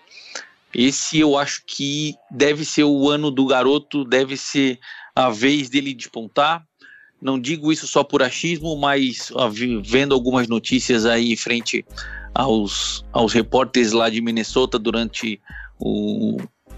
Esse 0.75 1.19
eu 1.19 1.39
acho 1.39 1.63
que 1.67 2.15
deve 2.31 2.65
ser 2.65 2.85
o 2.85 3.09
ano 3.09 3.31
do 3.31 3.47
garoto, 3.47 4.05
deve 4.05 4.37
ser 4.37 4.79
a 5.15 5.31
vez 5.31 5.71
dele 5.71 5.95
despontar. 5.95 6.65
Não 7.21 7.41
digo 7.41 7.73
isso 7.73 7.87
só 7.87 8.05
por 8.05 8.23
achismo, 8.23 8.77
mas 8.77 9.33
vendo 9.83 10.15
algumas 10.15 10.49
notícias 10.49 11.07
aí 11.07 11.37
frente 11.37 11.85
aos, 12.35 13.05
aos 13.11 13.33
repórteres 13.33 13.93
lá 13.93 14.11
de 14.11 14.21
Minnesota 14.21 14.79
durante 14.79 15.41
o, 15.79 16.37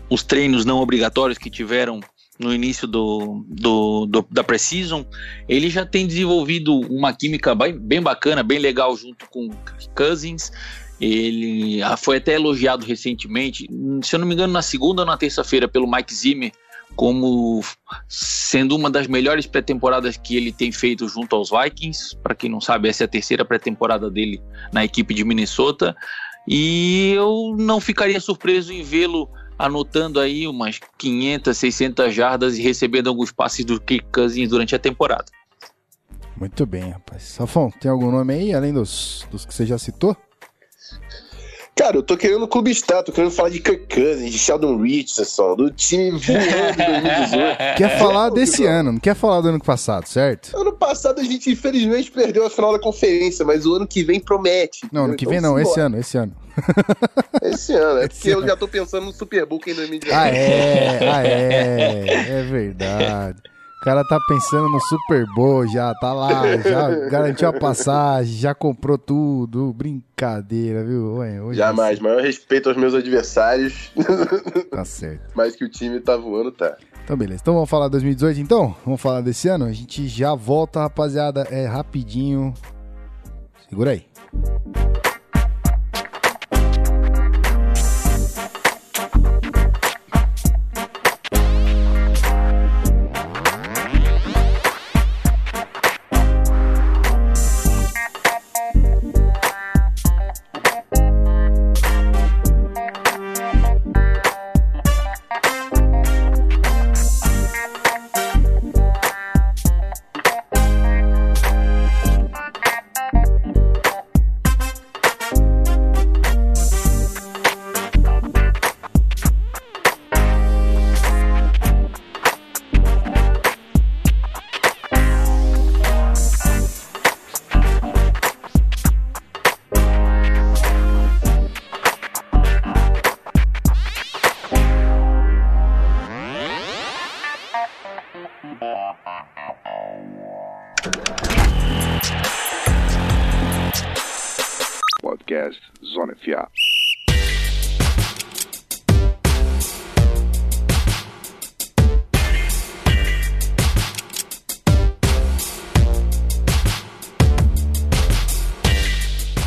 os 0.08 0.22
treinos 0.22 0.64
não 0.64 0.78
obrigatórios 0.78 1.38
que 1.38 1.50
tiveram 1.50 2.00
no 2.38 2.54
início 2.54 2.86
do, 2.86 3.44
do, 3.48 4.06
do 4.06 4.26
da 4.30 4.44
Precision, 4.44 5.02
ele 5.48 5.68
já 5.68 5.84
tem 5.84 6.06
desenvolvido 6.06 6.78
uma 6.80 7.12
química 7.12 7.54
bem, 7.54 7.76
bem 7.76 8.00
bacana, 8.00 8.42
bem 8.42 8.58
legal 8.58 8.96
junto 8.96 9.28
com 9.28 9.50
Cousins. 9.94 10.52
Ele 11.00 11.82
ah, 11.82 11.96
foi 11.96 12.16
até 12.16 12.34
elogiado 12.34 12.84
recentemente, 12.84 13.68
se 14.02 14.14
eu 14.14 14.18
não 14.18 14.26
me 14.26 14.34
engano, 14.34 14.52
na 14.52 14.62
segunda 14.62 15.02
ou 15.02 15.06
na 15.06 15.16
terça-feira, 15.16 15.68
pelo 15.68 15.90
Mike 15.90 16.12
Zimmer, 16.12 16.52
como 16.96 17.62
sendo 18.08 18.74
uma 18.74 18.90
das 18.90 19.06
melhores 19.06 19.46
pré-temporadas 19.46 20.16
que 20.16 20.36
ele 20.36 20.50
tem 20.50 20.72
feito 20.72 21.08
junto 21.08 21.36
aos 21.36 21.50
Vikings. 21.50 22.16
Para 22.22 22.34
quem 22.34 22.50
não 22.50 22.60
sabe, 22.60 22.88
essa 22.88 23.04
é 23.04 23.06
a 23.06 23.08
terceira 23.08 23.44
pré-temporada 23.44 24.10
dele 24.10 24.40
na 24.72 24.84
equipe 24.84 25.14
de 25.14 25.24
Minnesota. 25.24 25.94
E 26.48 27.12
eu 27.14 27.54
não 27.56 27.80
ficaria 27.80 28.18
surpreso 28.20 28.72
em 28.72 28.82
vê-lo 28.82 29.28
anotando 29.58 30.20
aí 30.20 30.46
umas 30.46 30.80
500, 30.96 31.56
600 31.56 32.14
jardas 32.14 32.56
e 32.56 32.62
recebendo 32.62 33.08
alguns 33.08 33.32
passes 33.32 33.64
do 33.64 33.80
Kirk 33.80 34.06
Cousins 34.12 34.48
durante 34.48 34.74
a 34.74 34.78
temporada. 34.78 35.26
Muito 36.36 36.64
bem, 36.64 36.90
rapaz. 36.90 37.24
Safão, 37.24 37.70
tem 37.70 37.90
algum 37.90 38.12
nome 38.12 38.32
aí, 38.32 38.54
além 38.54 38.72
dos, 38.72 39.26
dos 39.30 39.44
que 39.44 39.52
você 39.52 39.66
já 39.66 39.76
citou? 39.76 40.16
Cara, 41.78 41.96
eu 41.96 42.02
tô 42.02 42.16
querendo 42.16 42.42
o 42.42 42.48
Clube 42.48 42.74
Star, 42.74 43.04
tô 43.04 43.12
querendo 43.12 43.30
falar 43.30 43.50
de 43.50 43.60
Kirk 43.60 43.94
Cousins, 43.94 44.32
de 44.32 44.36
Sheldon 44.36 44.78
Richardson, 44.78 45.54
do 45.54 45.70
time 45.70 46.18
voando 46.18 46.72
de 46.72 46.76
2018. 46.76 47.76
Quer 47.76 47.98
falar 48.00 48.30
desse 48.30 48.66
ano, 48.66 48.90
não 48.90 48.98
quer 48.98 49.14
falar 49.14 49.40
do 49.40 49.48
ano 49.50 49.60
passado, 49.60 50.04
certo? 50.08 50.56
Ano 50.56 50.72
passado 50.72 51.20
a 51.20 51.22
gente 51.22 51.52
infelizmente 51.52 52.10
perdeu 52.10 52.44
a 52.44 52.50
final 52.50 52.72
da 52.72 52.80
conferência, 52.80 53.44
mas 53.44 53.64
o 53.64 53.76
ano 53.76 53.86
que 53.86 54.02
vem 54.02 54.18
promete. 54.18 54.88
Não, 54.90 55.04
ano 55.04 55.14
que 55.14 55.24
então, 55.24 55.30
vem 55.30 55.40
não, 55.40 55.56
esse 55.56 55.78
ano, 55.78 55.96
esse 56.00 56.18
ano. 56.18 56.34
Esse 57.40 57.72
ano, 57.74 58.00
é 58.00 58.06
esse 58.10 58.14
porque 58.16 58.30
ano. 58.32 58.40
eu 58.40 58.48
já 58.48 58.56
tô 58.56 58.66
pensando 58.66 59.06
no 59.06 59.12
Super 59.12 59.46
Bowl 59.46 59.60
em 59.64 59.74
2019. 59.74 60.20
Ah, 60.20 60.28
é, 60.28 60.98
ah, 61.08 61.22
é, 61.24 62.40
é 62.40 62.42
verdade. 62.42 63.40
O 63.80 63.84
cara 63.84 64.02
tá 64.04 64.18
pensando 64.26 64.68
no 64.68 64.80
Super 64.80 65.24
Bowl 65.34 65.66
já, 65.68 65.94
tá 65.94 66.12
lá, 66.12 66.56
já 66.58 66.90
garantiu 67.08 67.48
a 67.48 67.52
passagem, 67.52 68.34
já 68.36 68.52
comprou 68.52 68.98
tudo. 68.98 69.72
Brincadeira, 69.72 70.84
viu? 70.84 71.18
Ué, 71.18 71.40
hoje 71.40 71.58
Jamais, 71.58 71.94
assim. 71.94 72.02
maior 72.02 72.20
respeito 72.20 72.68
aos 72.68 72.76
meus 72.76 72.92
adversários. 72.94 73.92
Tá 74.70 74.84
certo. 74.84 75.32
Mas 75.34 75.56
que 75.56 75.64
o 75.64 75.68
time 75.68 76.00
tá 76.00 76.16
voando, 76.16 76.52
tá. 76.52 76.76
Então, 77.04 77.16
beleza. 77.16 77.40
Então 77.40 77.54
vamos 77.54 77.70
falar 77.70 77.88
2018 77.88 78.40
então? 78.40 78.76
Vamos 78.84 79.00
falar 79.00 79.20
desse 79.22 79.48
ano? 79.48 79.64
A 79.64 79.72
gente 79.72 80.06
já 80.08 80.34
volta, 80.34 80.80
rapaziada. 80.80 81.46
É 81.50 81.66
rapidinho. 81.66 82.52
Segura 83.68 83.92
aí. 83.92 84.04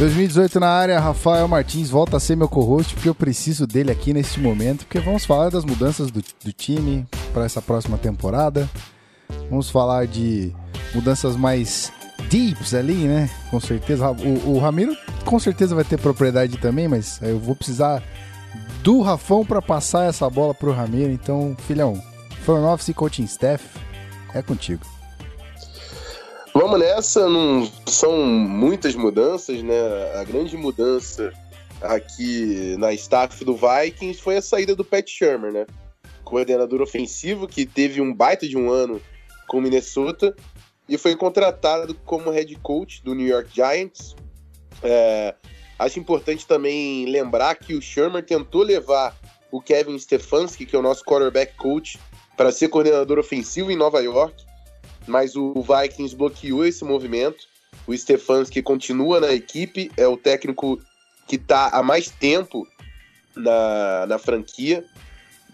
2018 0.02 0.60
na 0.60 0.68
área, 0.68 1.00
Rafael 1.00 1.48
Martins 1.48 1.92
volta 1.92 2.18
a 2.18 2.20
ser 2.20 2.36
meu 2.36 2.50
co-host, 2.50 2.96
porque 2.96 3.08
eu 3.08 3.14
preciso 3.14 3.68
dele 3.68 3.92
aqui 3.92 4.12
neste 4.12 4.40
momento, 4.40 4.80
porque 4.80 5.00
vamos 5.00 5.26
falar 5.26 5.52
das 5.52 5.64
mudanças 5.64 6.10
do, 6.10 6.24
do 6.44 6.52
time 6.52 7.06
para 7.32 7.46
essa 7.46 7.62
próxima 7.62 8.00
temporada. 8.00 8.68
Vamos 9.48 9.70
falar 9.70 10.08
de 10.08 10.52
mudanças 10.96 11.36
mais 11.36 11.94
deeps 12.32 12.74
ali, 12.74 12.96
né? 12.96 13.30
Com 13.52 13.60
certeza. 13.60 14.10
O, 14.10 14.56
o 14.56 14.58
Ramiro 14.58 14.98
com 15.24 15.40
certeza 15.40 15.76
vai 15.76 15.84
ter 15.84 16.00
propriedade 16.00 16.58
também, 16.58 16.88
mas 16.88 17.22
eu 17.22 17.40
vou 17.40 17.56
precisar 17.56 18.04
do 18.84 19.02
Rafão 19.02 19.46
para 19.46 19.62
passar 19.62 20.06
essa 20.06 20.30
bola 20.30 20.54
pro 20.54 20.72
Ramiro. 20.72 21.12
Então, 21.12 21.56
filhão, 21.68 22.02
front 22.44 22.64
office 22.64 22.90
e 22.90 22.94
coaching 22.94 23.24
staff 23.24 23.66
é 24.34 24.42
contigo. 24.42 24.86
Vamos 26.54 26.80
nessa, 26.80 27.30
não 27.30 27.70
são 27.88 28.26
muitas 28.26 28.94
mudanças, 28.94 29.64
né? 29.64 29.74
A 30.20 30.24
grande 30.24 30.58
mudança 30.58 31.32
aqui 31.82 32.76
na 32.78 32.94
staff 32.94 33.44
do 33.46 33.56
Vikings 33.56 34.22
foi 34.22 34.38
a 34.38 34.42
saída 34.42 34.76
do 34.76 34.84
Pat 34.84 35.08
Shermer, 35.08 35.52
né? 35.52 35.66
Coordenador 36.24 36.82
ofensivo 36.82 37.48
que 37.48 37.66
teve 37.66 38.02
um 38.02 38.14
baita 38.14 38.48
de 38.48 38.58
um 38.58 38.70
ano 38.70 39.02
com 39.48 39.62
Minnesota 39.62 40.36
e 40.88 40.98
foi 40.98 41.16
contratado 41.16 41.96
como 42.06 42.30
head 42.30 42.54
coach 42.58 43.02
do 43.04 43.16
New 43.16 43.28
York 43.28 43.50
Giants. 43.54 44.16
É, 44.84 45.36
acho 45.78 46.00
importante 46.00 46.46
também 46.48 47.06
lembrar 47.06 47.56
que 47.56 47.74
o 47.74 47.82
Shermer 47.82 48.24
tentou 48.24 48.64
levar 48.64 49.16
o 49.52 49.62
Kevin 49.62 49.98
Stefanski, 49.98 50.66
que 50.66 50.76
é 50.76 50.80
o 50.80 50.82
nosso 50.82 51.04
quarterback 51.04 51.56
coach, 51.56 52.00
para 52.38 52.52
ser 52.52 52.70
coordenador 52.70 53.20
ofensivo 53.20 53.72
em 53.72 53.76
Nova 53.76 54.02
York 54.02 54.46
mas 55.08 55.36
o 55.36 55.54
Vikings 55.62 56.16
bloqueou 56.16 56.66
esse 56.66 56.84
movimento. 56.84 57.48
O 57.88 57.96
Stefanski 57.96 58.62
continua 58.62 59.20
na 59.20 59.34
equipe, 59.34 59.92
é 59.98 60.08
o 60.08 60.18
técnico 60.18 60.80
que 61.28 61.36
está 61.36 61.70
há 61.70 61.82
mais 61.82 62.10
tempo 62.10 62.68
na, 63.36 64.06
na 64.08 64.18
franquia, 64.18 64.86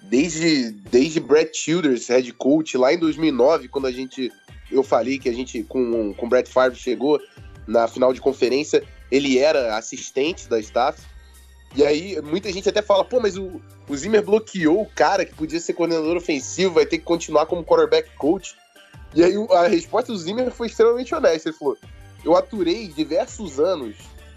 desde, 0.03 0.71
desde 0.71 1.19
Brett 1.19 1.55
Childers, 1.57 2.07
head 2.07 2.31
coach, 2.33 2.77
lá 2.77 2.93
em 2.93 2.97
2009, 2.97 3.67
quando 3.67 3.85
a 3.85 3.91
gente, 3.91 4.31
eu 4.71 4.83
falei 4.83 5.19
que 5.19 5.29
a 5.29 5.33
gente, 5.33 5.63
com, 5.63 6.13
com 6.13 6.29
Brett 6.29 6.51
Favre 6.51 6.77
chegou 6.77 7.19
na 7.67 7.87
final 7.87 8.13
de 8.13 8.21
conferência, 8.21 8.83
ele 9.11 9.37
era 9.37 9.77
assistente 9.77 10.47
da 10.47 10.59
staff. 10.59 11.01
E 11.75 11.85
aí, 11.85 12.19
muita 12.21 12.51
gente 12.51 12.69
até 12.69 12.81
fala, 12.81 13.03
pô, 13.03 13.19
mas 13.19 13.37
o, 13.37 13.61
o 13.87 13.95
Zimmer 13.95 14.23
bloqueou 14.23 14.81
o 14.81 14.89
cara 14.89 15.25
que 15.25 15.35
podia 15.35 15.59
ser 15.59 15.73
coordenador 15.73 16.17
ofensivo, 16.17 16.75
vai 16.75 16.85
ter 16.85 16.97
que 16.97 17.03
continuar 17.03 17.45
como 17.45 17.63
quarterback 17.63 18.09
coach. 18.17 18.55
E 19.13 19.23
aí 19.23 19.33
a 19.51 19.67
resposta 19.67 20.11
do 20.11 20.17
Zimmer 20.17 20.51
foi 20.51 20.67
extremamente 20.67 21.13
honesta. 21.13 21.49
Ele 21.49 21.57
falou: 21.57 21.77
Eu 22.23 22.35
aturei 22.35 22.87
diversos 22.87 23.59
anos 23.59 23.95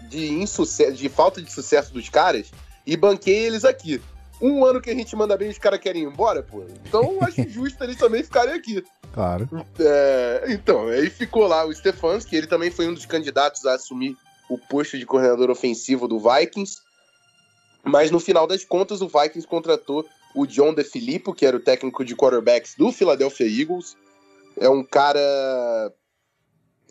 de 0.09 0.31
insucesso, 0.31 0.93
de 0.93 1.09
falta 1.09 1.41
de 1.41 1.51
sucesso 1.51 1.93
dos 1.93 2.09
caras 2.09 2.51
e 2.85 2.97
banquei 2.97 3.45
eles 3.45 3.63
aqui. 3.63 4.01
um 4.41 4.65
ano 4.65 4.81
que 4.81 4.89
a 4.89 4.95
gente 4.95 5.15
manda 5.15 5.37
bem 5.37 5.49
os 5.49 5.57
caras 5.57 5.79
querem 5.79 6.03
ir 6.03 6.05
embora, 6.05 6.43
pô. 6.43 6.65
Então 6.85 7.17
acho 7.21 7.47
justo 7.49 7.83
eles 7.83 7.97
também 7.97 8.23
ficarem 8.23 8.53
aqui. 8.53 8.83
Claro. 9.13 9.47
É, 9.79 10.45
então, 10.49 10.87
aí 10.87 11.09
ficou 11.09 11.47
lá 11.47 11.65
o 11.65 11.73
Stefanski, 11.73 12.35
ele 12.35 12.47
também 12.47 12.71
foi 12.71 12.87
um 12.87 12.93
dos 12.93 13.05
candidatos 13.05 13.65
a 13.65 13.75
assumir 13.75 14.17
o 14.51 14.57
posto 14.57 14.97
de 14.97 15.05
coordenador 15.05 15.49
ofensivo 15.49 16.07
do 16.07 16.19
Vikings. 16.19 16.81
Mas 17.83 18.11
no 18.11 18.19
final 18.19 18.45
das 18.45 18.65
contas, 18.65 19.01
o 19.01 19.07
Vikings 19.07 19.47
contratou 19.47 20.05
o 20.35 20.45
John 20.45 20.73
DeFilippo, 20.73 21.33
que 21.33 21.45
era 21.45 21.55
o 21.55 21.59
técnico 21.59 22.03
de 22.03 22.15
quarterbacks 22.15 22.75
do 22.75 22.91
Philadelphia 22.91 23.47
Eagles. 23.47 23.95
É 24.57 24.69
um 24.69 24.83
cara 24.83 25.93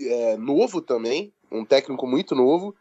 é, 0.00 0.36
novo 0.38 0.80
também, 0.80 1.32
um 1.52 1.64
técnico 1.64 2.06
muito 2.06 2.34
novo, 2.34 2.74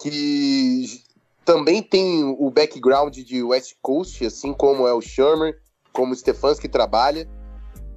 que 0.00 1.02
também 1.44 1.82
tem 1.82 2.24
o 2.24 2.50
background 2.50 3.14
de 3.18 3.42
West 3.42 3.74
Coast, 3.82 4.24
assim 4.24 4.54
como 4.54 4.88
é 4.88 4.94
o 4.94 5.02
Shermer, 5.02 5.60
como 5.92 6.12
o 6.12 6.16
Stefanski 6.16 6.68
trabalha. 6.68 7.28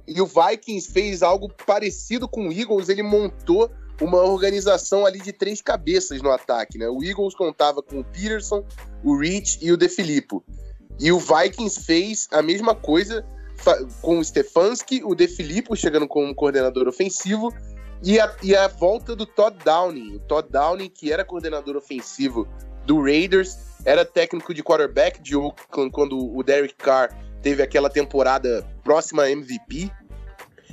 E 0.06 0.20
o 0.20 0.26
Vikings 0.26 0.92
fez 0.92 1.22
algo 1.22 1.50
parecido 1.66 2.28
com 2.28 2.48
o 2.48 2.52
Eagles, 2.52 2.90
ele 2.90 3.02
montou 3.02 3.70
uma 4.00 4.22
organização 4.22 5.04
ali 5.04 5.20
de 5.20 5.32
três 5.32 5.60
cabeças 5.60 6.22
no 6.22 6.30
ataque, 6.30 6.78
né? 6.78 6.88
O 6.88 7.02
Eagles 7.02 7.34
contava 7.34 7.82
com 7.82 8.00
o 8.00 8.04
Peterson, 8.04 8.64
o 9.02 9.16
Rich 9.16 9.58
e 9.60 9.72
o 9.72 9.76
De 9.76 9.88
Filippo. 9.88 10.44
E 11.00 11.12
o 11.12 11.18
Vikings 11.18 11.82
fez 11.82 12.28
a 12.32 12.42
mesma 12.42 12.74
coisa 12.74 13.24
com 14.00 14.18
o 14.18 14.24
Stefanski, 14.24 15.02
o 15.04 15.14
De 15.14 15.26
Filippo 15.26 15.76
chegando 15.76 16.06
como 16.06 16.34
coordenador 16.34 16.86
ofensivo 16.88 17.52
e 18.02 18.20
a, 18.20 18.34
e 18.42 18.54
a 18.54 18.68
volta 18.68 19.14
do 19.16 19.26
Todd 19.26 19.56
Downing. 19.64 20.16
O 20.16 20.20
Todd 20.20 20.48
Downing, 20.50 20.88
que 20.88 21.12
era 21.12 21.24
coordenador 21.24 21.76
ofensivo 21.76 22.46
do 22.86 23.02
Raiders, 23.02 23.58
era 23.84 24.04
técnico 24.04 24.54
de 24.54 24.62
quarterback 24.62 25.20
de 25.20 25.36
Oakland 25.36 25.90
quando 25.90 26.18
o 26.18 26.42
Derek 26.42 26.74
Carr 26.74 27.10
teve 27.42 27.62
aquela 27.62 27.90
temporada 27.90 28.66
próxima 28.82 29.24
a 29.24 29.30
MVP. 29.30 29.90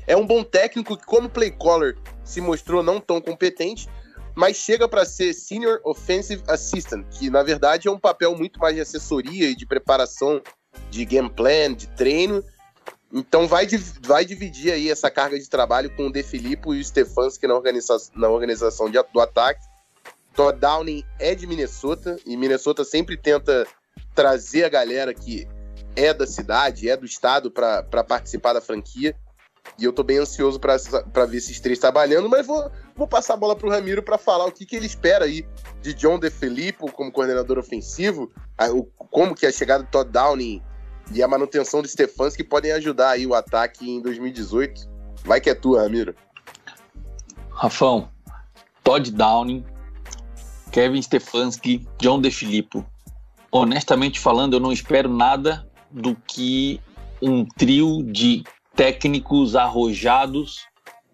É 0.07 0.15
um 0.15 0.25
bom 0.25 0.43
técnico 0.43 0.97
que, 0.97 1.05
como 1.05 1.29
play 1.29 1.51
caller, 1.51 1.97
se 2.25 2.41
mostrou 2.41 2.83
não 2.83 2.99
tão 2.99 3.21
competente, 3.21 3.87
mas 4.35 4.57
chega 4.57 4.87
para 4.87 5.05
ser 5.05 5.33
Senior 5.33 5.79
Offensive 5.85 6.43
Assistant, 6.47 7.05
que 7.11 7.29
na 7.29 7.41
verdade 7.41 7.87
é 7.87 7.91
um 7.91 7.99
papel 7.99 8.35
muito 8.35 8.59
mais 8.59 8.75
de 8.75 8.81
assessoria 8.81 9.49
e 9.49 9.55
de 9.55 9.65
preparação 9.65 10.41
de 10.89 11.05
game 11.05 11.29
plan, 11.29 11.73
de 11.73 11.87
treino. 11.87 12.43
Então 13.13 13.47
vai, 13.47 13.65
vai 14.01 14.25
dividir 14.25 14.73
aí 14.73 14.91
essa 14.91 15.09
carga 15.09 15.39
de 15.39 15.49
trabalho 15.49 15.89
com 15.95 16.07
o 16.07 16.11
De 16.11 16.21
Filippo 16.21 16.73
e 16.73 16.81
o 16.81 16.83
Stefanski 16.83 17.47
na, 17.47 17.55
organiza 17.55 17.95
na 18.13 18.27
organização 18.27 18.89
de, 18.89 19.01
do 19.13 19.21
ataque. 19.21 19.63
Todd 20.33 20.59
Downing 20.59 21.03
é 21.17 21.33
de 21.33 21.47
Minnesota 21.47 22.17
e 22.25 22.35
Minnesota 22.35 22.83
sempre 22.83 23.15
tenta 23.15 23.65
trazer 24.13 24.65
a 24.65 24.69
galera 24.69 25.13
que 25.13 25.47
é 25.95 26.13
da 26.13 26.27
cidade, 26.27 26.89
é 26.89 26.97
do 26.97 27.05
estado 27.05 27.49
para 27.49 28.03
participar 28.03 28.51
da 28.51 28.59
franquia. 28.59 29.15
E 29.77 29.83
eu 29.83 29.91
tô 29.91 30.03
bem 30.03 30.17
ansioso 30.17 30.59
para 30.59 31.25
ver 31.25 31.37
esses 31.37 31.59
três 31.59 31.79
trabalhando, 31.79 32.29
mas 32.29 32.47
vou, 32.47 32.71
vou 32.95 33.07
passar 33.07 33.33
a 33.33 33.37
bola 33.37 33.55
pro 33.55 33.69
Ramiro 33.69 34.01
para 34.01 34.17
falar 34.17 34.45
o 34.45 34.51
que, 34.51 34.65
que 34.65 34.75
ele 34.75 34.85
espera 34.85 35.25
aí 35.25 35.45
de 35.81 35.93
John 35.93 36.17
DeFilippo 36.17 36.91
como 36.91 37.11
coordenador 37.11 37.57
ofensivo, 37.57 38.31
a, 38.57 38.69
o, 38.69 38.83
como 38.83 39.35
que 39.35 39.45
a 39.45 39.51
chegada 39.51 39.83
do 39.83 39.89
Todd 39.89 40.09
Downing 40.09 40.61
e 41.13 41.21
a 41.21 41.27
manutenção 41.27 41.81
do 41.81 41.87
Stefanski 41.87 42.43
podem 42.43 42.71
ajudar 42.71 43.11
aí 43.11 43.27
o 43.27 43.33
ataque 43.33 43.89
em 43.89 44.01
2018. 44.01 44.89
Vai 45.23 45.41
que 45.41 45.49
é 45.49 45.55
tua, 45.55 45.81
Ramiro. 45.81 46.15
Rafão, 47.49 48.09
Todd 48.83 49.11
Downing, 49.11 49.65
Kevin 50.71 51.01
Stefanski, 51.01 51.87
John 51.99 52.21
DeFilippo. 52.21 52.85
Honestamente 53.51 54.19
falando, 54.19 54.53
eu 54.53 54.59
não 54.59 54.71
espero 54.71 55.09
nada 55.09 55.67
do 55.91 56.15
que 56.27 56.81
um 57.21 57.45
trio 57.45 58.03
de 58.03 58.43
técnicos 58.75 59.55
arrojados, 59.55 60.65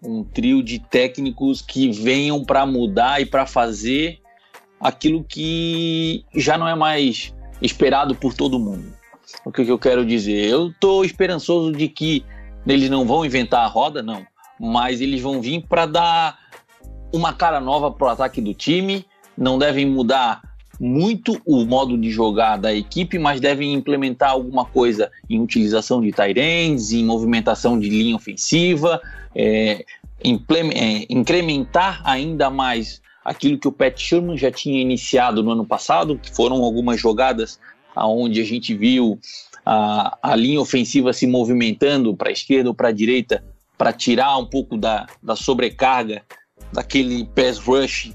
um 0.02 0.24
trio 0.24 0.62
de 0.62 0.78
técnicos 0.78 1.62
que 1.62 1.90
venham 1.90 2.44
para 2.44 2.66
mudar 2.66 3.20
e 3.20 3.26
para 3.26 3.46
fazer 3.46 4.20
aquilo 4.80 5.22
que 5.22 6.24
já 6.34 6.58
não 6.58 6.66
é 6.66 6.74
mais 6.74 7.32
esperado 7.60 8.14
por 8.14 8.34
todo 8.34 8.58
mundo. 8.58 8.92
O 9.44 9.52
que, 9.52 9.62
eu 9.62 9.78
quero 9.78 10.04
dizer? 10.04 10.48
Eu 10.48 10.68
estou 10.68 11.04
esperançoso 11.04 11.72
de 11.72 11.88
que 11.88 12.24
eles 12.66 12.90
não 12.90 13.06
vão 13.06 13.24
inventar 13.24 13.64
a 13.64 13.68
roda, 13.68 14.02
não, 14.02 14.26
mas 14.58 15.00
eles 15.00 15.20
vão 15.20 15.40
vir 15.40 15.64
para 15.66 15.86
dar 15.86 16.38
uma 17.12 17.32
cara 17.32 17.60
nova 17.60 17.90
para 17.90 18.06
o 18.06 18.10
ataque 18.10 18.40
do 18.40 18.52
time, 18.52 19.06
não 19.36 19.58
devem 19.58 19.86
mudar 19.86 20.42
muito 20.82 21.40
o 21.46 21.64
modo 21.64 21.96
de 21.96 22.10
jogar 22.10 22.56
da 22.56 22.74
equipe, 22.74 23.16
mas 23.16 23.40
devem 23.40 23.72
implementar 23.72 24.32
alguma 24.32 24.64
coisa 24.64 25.12
em 25.30 25.40
utilização 25.40 26.00
de 26.00 26.12
ends, 26.36 26.90
em 26.90 27.04
movimentação 27.04 27.78
de 27.78 27.88
linha 27.88 28.16
ofensiva, 28.16 29.00
é, 29.32 29.84
é, 30.24 31.06
incrementar 31.08 32.02
ainda 32.04 32.50
mais 32.50 33.00
aquilo 33.24 33.58
que 33.58 33.68
o 33.68 33.72
Pat 33.72 33.96
Sherman 33.96 34.36
já 34.36 34.50
tinha 34.50 34.82
iniciado 34.82 35.40
no 35.40 35.52
ano 35.52 35.64
passado, 35.64 36.18
que 36.18 36.34
foram 36.34 36.56
algumas 36.64 37.00
jogadas 37.00 37.60
aonde 37.94 38.40
a 38.40 38.44
gente 38.44 38.74
viu 38.74 39.20
a, 39.64 40.18
a 40.20 40.34
linha 40.34 40.60
ofensiva 40.60 41.12
se 41.12 41.28
movimentando 41.28 42.16
para 42.16 42.28
a 42.28 42.32
esquerda 42.32 42.68
ou 42.70 42.74
para 42.74 42.88
a 42.88 42.92
direita 42.92 43.44
para 43.78 43.92
tirar 43.92 44.36
um 44.36 44.46
pouco 44.46 44.76
da, 44.76 45.06
da 45.22 45.36
sobrecarga 45.36 46.24
daquele 46.72 47.24
pass 47.24 47.58
rush 47.58 48.12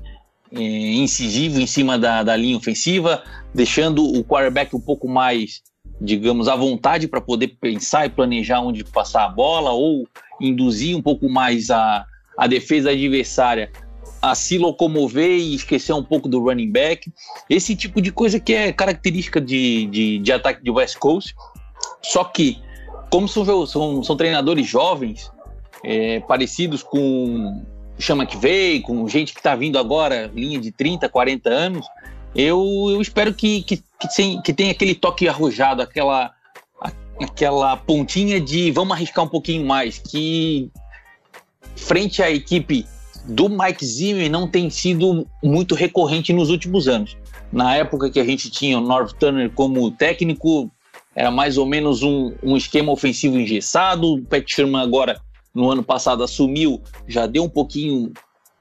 é, 0.52 0.62
incisivo 0.62 1.60
em 1.60 1.68
cima 1.68 1.98
da, 1.98 2.24
da 2.24 2.36
linha 2.36 2.58
ofensiva, 2.58 3.24
deixando 3.54 4.04
o 4.04 4.24
quarterback 4.24 4.76
um 4.76 4.80
pouco 4.80 5.08
mais, 5.08 5.62
digamos, 6.00 6.48
à 6.48 6.56
vontade 6.56 7.08
para 7.08 7.22
poder 7.22 7.58
pensar 7.60 8.06
e 8.06 8.10
planejar 8.10 8.62
onde 8.62 8.84
passar 8.84 9.26
a 9.26 9.30
bola 9.30 9.72
ou 9.72 10.08
induzir 10.40 10.96
um 10.96 11.02
pouco 11.02 11.30
mais 11.30 11.70
a, 11.70 12.06
a 12.38 12.48
defesa 12.48 12.92
adversária 12.92 13.72
a 14.22 14.34
se 14.34 14.58
locomover 14.58 15.38
e 15.38 15.56
esquecer 15.56 15.94
um 15.94 16.04
pouco 16.04 16.28
do 16.28 16.40
running 16.40 16.72
back. 16.72 17.12
Esse 17.50 17.76
tipo 17.76 18.02
de 18.02 18.12
coisa 18.12 18.40
que 18.40 18.54
é 18.54 18.72
característica 18.72 19.40
de, 19.40 19.86
de, 19.88 20.20
de 20.20 20.32
ataque 20.32 20.64
de 20.64 20.72
West 20.72 20.98
Coast. 20.98 21.36
Só 22.02 22.24
que, 22.24 22.58
como 23.12 23.28
são, 23.28 23.66
são, 23.66 24.04
são 24.04 24.18
treinadores 24.18 24.68
jovens, 24.68 25.32
é, 25.84 26.20
parecidos 26.22 26.82
com 26.82 27.64
chama 28.00 28.26
que 28.26 28.38
veio, 28.38 28.82
com 28.82 29.08
gente 29.08 29.34
que 29.34 29.40
está 29.40 29.56
vindo 29.56 29.78
agora, 29.78 30.32
linha 30.34 30.60
de 30.60 30.72
30, 30.72 31.10
40 31.10 31.50
anos, 31.50 31.88
eu, 32.36 32.88
eu 32.90 33.02
espero 33.02 33.34
que, 33.34 33.64
que, 33.64 33.78
que, 33.78 34.16
tem, 34.16 34.42
que 34.42 34.54
tenha 34.54 34.72
aquele 34.72 34.94
toque 34.94 35.28
arrojado, 35.28 35.82
aquela, 35.82 36.32
aquela 37.20 37.76
pontinha 37.78 38.40
de 38.40 38.72
vamos 38.72 38.96
arriscar 38.96 39.26
um 39.26 39.30
pouquinho 39.30 39.66
mais, 39.66 39.98
que 39.98 40.70
frente 41.76 42.22
à 42.22 42.30
equipe 42.30 42.86
do 43.26 43.50
Mike 43.50 43.86
Zimmer 43.86 44.30
não 44.30 44.48
tem 44.48 44.70
sido 44.70 45.28
muito 45.44 45.76
recorrente 45.76 46.32
nos 46.32 46.50
últimos 46.50 46.88
anos. 46.88 47.18
Na 47.52 47.76
época 47.76 48.10
que 48.10 48.20
a 48.20 48.26
gente 48.26 48.50
tinha 48.50 48.78
o 48.78 48.82
North 48.82 49.14
Turner 49.18 49.50
como 49.50 49.90
técnico, 49.92 50.72
era 51.16 51.32
mais 51.32 51.58
ou 51.58 51.66
menos 51.66 52.04
um, 52.04 52.34
um 52.44 52.56
esquema 52.56 52.92
ofensivo 52.92 53.38
engessado. 53.38 54.14
O 54.14 54.22
Pat 54.22 54.44
Sherman 54.48 54.82
agora 54.82 55.20
no 55.58 55.72
ano 55.72 55.84
passado 55.84 56.24
assumiu, 56.24 56.82
já 57.08 57.26
deu 57.26 57.43
um 57.43 57.50
pouquinho 57.50 58.13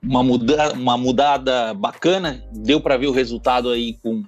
uma, 0.03 0.23
muda, 0.23 0.73
uma 0.73 0.97
mudada 0.97 1.75
bacana, 1.75 2.43
deu 2.53 2.81
para 2.81 2.97
ver 2.97 3.07
o 3.07 3.13
resultado 3.13 3.69
aí 3.69 3.99
com, 4.03 4.25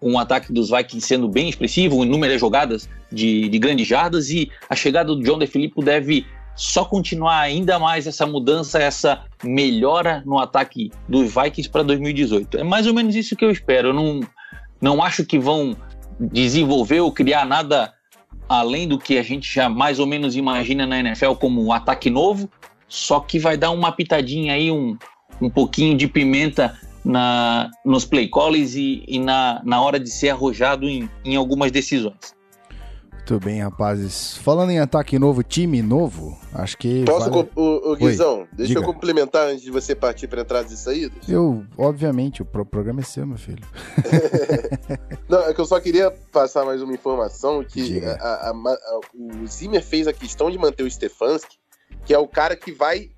o 0.00 0.18
ataque 0.18 0.52
dos 0.52 0.68
Vikings 0.68 1.06
sendo 1.06 1.26
bem 1.26 1.48
expressivo, 1.48 2.04
inúmeras 2.04 2.38
jogadas 2.38 2.86
de, 3.10 3.48
de 3.48 3.58
grandes 3.58 3.86
jardas 3.86 4.28
e 4.28 4.50
a 4.68 4.76
chegada 4.76 5.14
do 5.14 5.22
John 5.22 5.38
DeFilippo 5.38 5.82
deve 5.82 6.26
só 6.54 6.84
continuar 6.84 7.40
ainda 7.40 7.78
mais 7.78 8.06
essa 8.06 8.26
mudança, 8.26 8.78
essa 8.78 9.24
melhora 9.42 10.22
no 10.26 10.38
ataque 10.38 10.90
dos 11.08 11.34
Vikings 11.34 11.70
para 11.70 11.82
2018. 11.82 12.58
É 12.58 12.62
mais 12.62 12.86
ou 12.86 12.92
menos 12.92 13.16
isso 13.16 13.34
que 13.34 13.44
eu 13.44 13.50
espero. 13.50 13.88
Eu 13.88 13.94
não, 13.94 14.20
não 14.78 15.02
acho 15.02 15.24
que 15.24 15.38
vão 15.38 15.74
desenvolver 16.20 17.00
ou 17.00 17.10
criar 17.10 17.46
nada 17.46 17.92
além 18.48 18.86
do 18.86 18.98
que 18.98 19.18
a 19.18 19.22
gente 19.22 19.52
já 19.52 19.68
mais 19.68 19.98
ou 19.98 20.06
menos 20.06 20.36
imagina 20.36 20.86
na 20.86 20.98
NFL 20.98 21.32
como 21.34 21.64
um 21.64 21.72
ataque 21.72 22.10
novo, 22.10 22.48
só 22.88 23.20
que 23.20 23.38
vai 23.38 23.56
dar 23.56 23.70
uma 23.70 23.92
pitadinha 23.92 24.54
aí, 24.54 24.70
um, 24.70 24.96
um 25.40 25.50
pouquinho 25.50 25.96
de 25.96 26.06
pimenta 26.06 26.78
na, 27.04 27.70
nos 27.84 28.04
play 28.04 28.28
calls 28.28 28.74
e, 28.74 29.04
e 29.06 29.18
na, 29.18 29.60
na 29.64 29.80
hora 29.80 29.98
de 29.98 30.10
ser 30.10 30.30
arrojado 30.30 30.88
em, 30.88 31.08
em 31.24 31.36
algumas 31.36 31.70
decisões. 31.70 32.34
Muito 33.26 33.42
bem, 33.42 33.62
rapazes. 33.62 34.36
Falando 34.36 34.68
em 34.68 34.78
ataque 34.78 35.18
novo, 35.18 35.42
time 35.42 35.80
novo, 35.80 36.38
acho 36.52 36.76
que. 36.76 37.06
Posso, 37.06 37.30
vale... 37.30 37.48
o, 37.56 37.92
o 37.92 37.96
Guizão? 37.96 38.40
Oi, 38.40 38.48
deixa 38.52 38.74
diga. 38.74 38.80
eu 38.80 38.84
complementar 38.84 39.48
antes 39.48 39.62
de 39.62 39.70
você 39.70 39.94
partir 39.94 40.28
para 40.28 40.42
entradas 40.42 40.70
e 40.70 40.76
saídas. 40.76 41.26
Eu, 41.26 41.64
obviamente, 41.78 42.42
o 42.42 42.44
programa 42.44 43.00
é 43.00 43.02
seu, 43.02 43.26
meu 43.26 43.38
filho. 43.38 43.66
Não, 45.26 45.40
é 45.40 45.54
que 45.54 45.60
eu 45.60 45.64
só 45.64 45.80
queria 45.80 46.10
passar 46.10 46.66
mais 46.66 46.82
uma 46.82 46.92
informação: 46.92 47.64
que 47.64 48.04
a, 48.04 48.12
a, 48.12 48.50
a, 48.50 49.00
o 49.14 49.46
Zimmer 49.46 49.82
fez 49.82 50.06
a 50.06 50.12
questão 50.12 50.50
de 50.50 50.58
manter 50.58 50.82
o 50.82 50.90
Stefanski, 50.90 51.56
que 52.04 52.12
é 52.12 52.18
o 52.18 52.28
cara 52.28 52.54
que 52.54 52.72
vai 52.72 53.08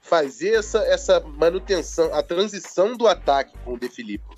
fazer 0.00 0.50
essa, 0.50 0.78
essa 0.84 1.18
manutenção, 1.18 2.14
a 2.14 2.22
transição 2.22 2.96
do 2.96 3.08
ataque 3.08 3.52
com 3.64 3.74
o 3.74 3.78
De 3.80 3.88
Filippo. 3.88 4.36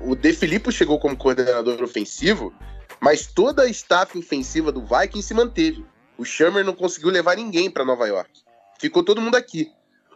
o 0.00 0.16
De 0.16 0.32
Filippo 0.32 0.72
chegou 0.72 0.98
como 0.98 1.14
coordenador 1.14 1.82
ofensivo, 1.82 2.54
mas 3.02 3.26
toda 3.26 3.64
a 3.64 3.68
staff 3.68 4.16
ofensiva 4.16 4.70
do 4.70 4.80
Vikings 4.80 5.26
se 5.26 5.34
manteve. 5.34 5.84
O 6.16 6.24
Shermer 6.24 6.64
não 6.64 6.72
conseguiu 6.72 7.10
levar 7.10 7.36
ninguém 7.36 7.68
para 7.68 7.84
Nova 7.84 8.06
York. 8.06 8.30
Ficou 8.80 9.02
todo 9.02 9.20
mundo 9.20 9.34
aqui. 9.34 9.72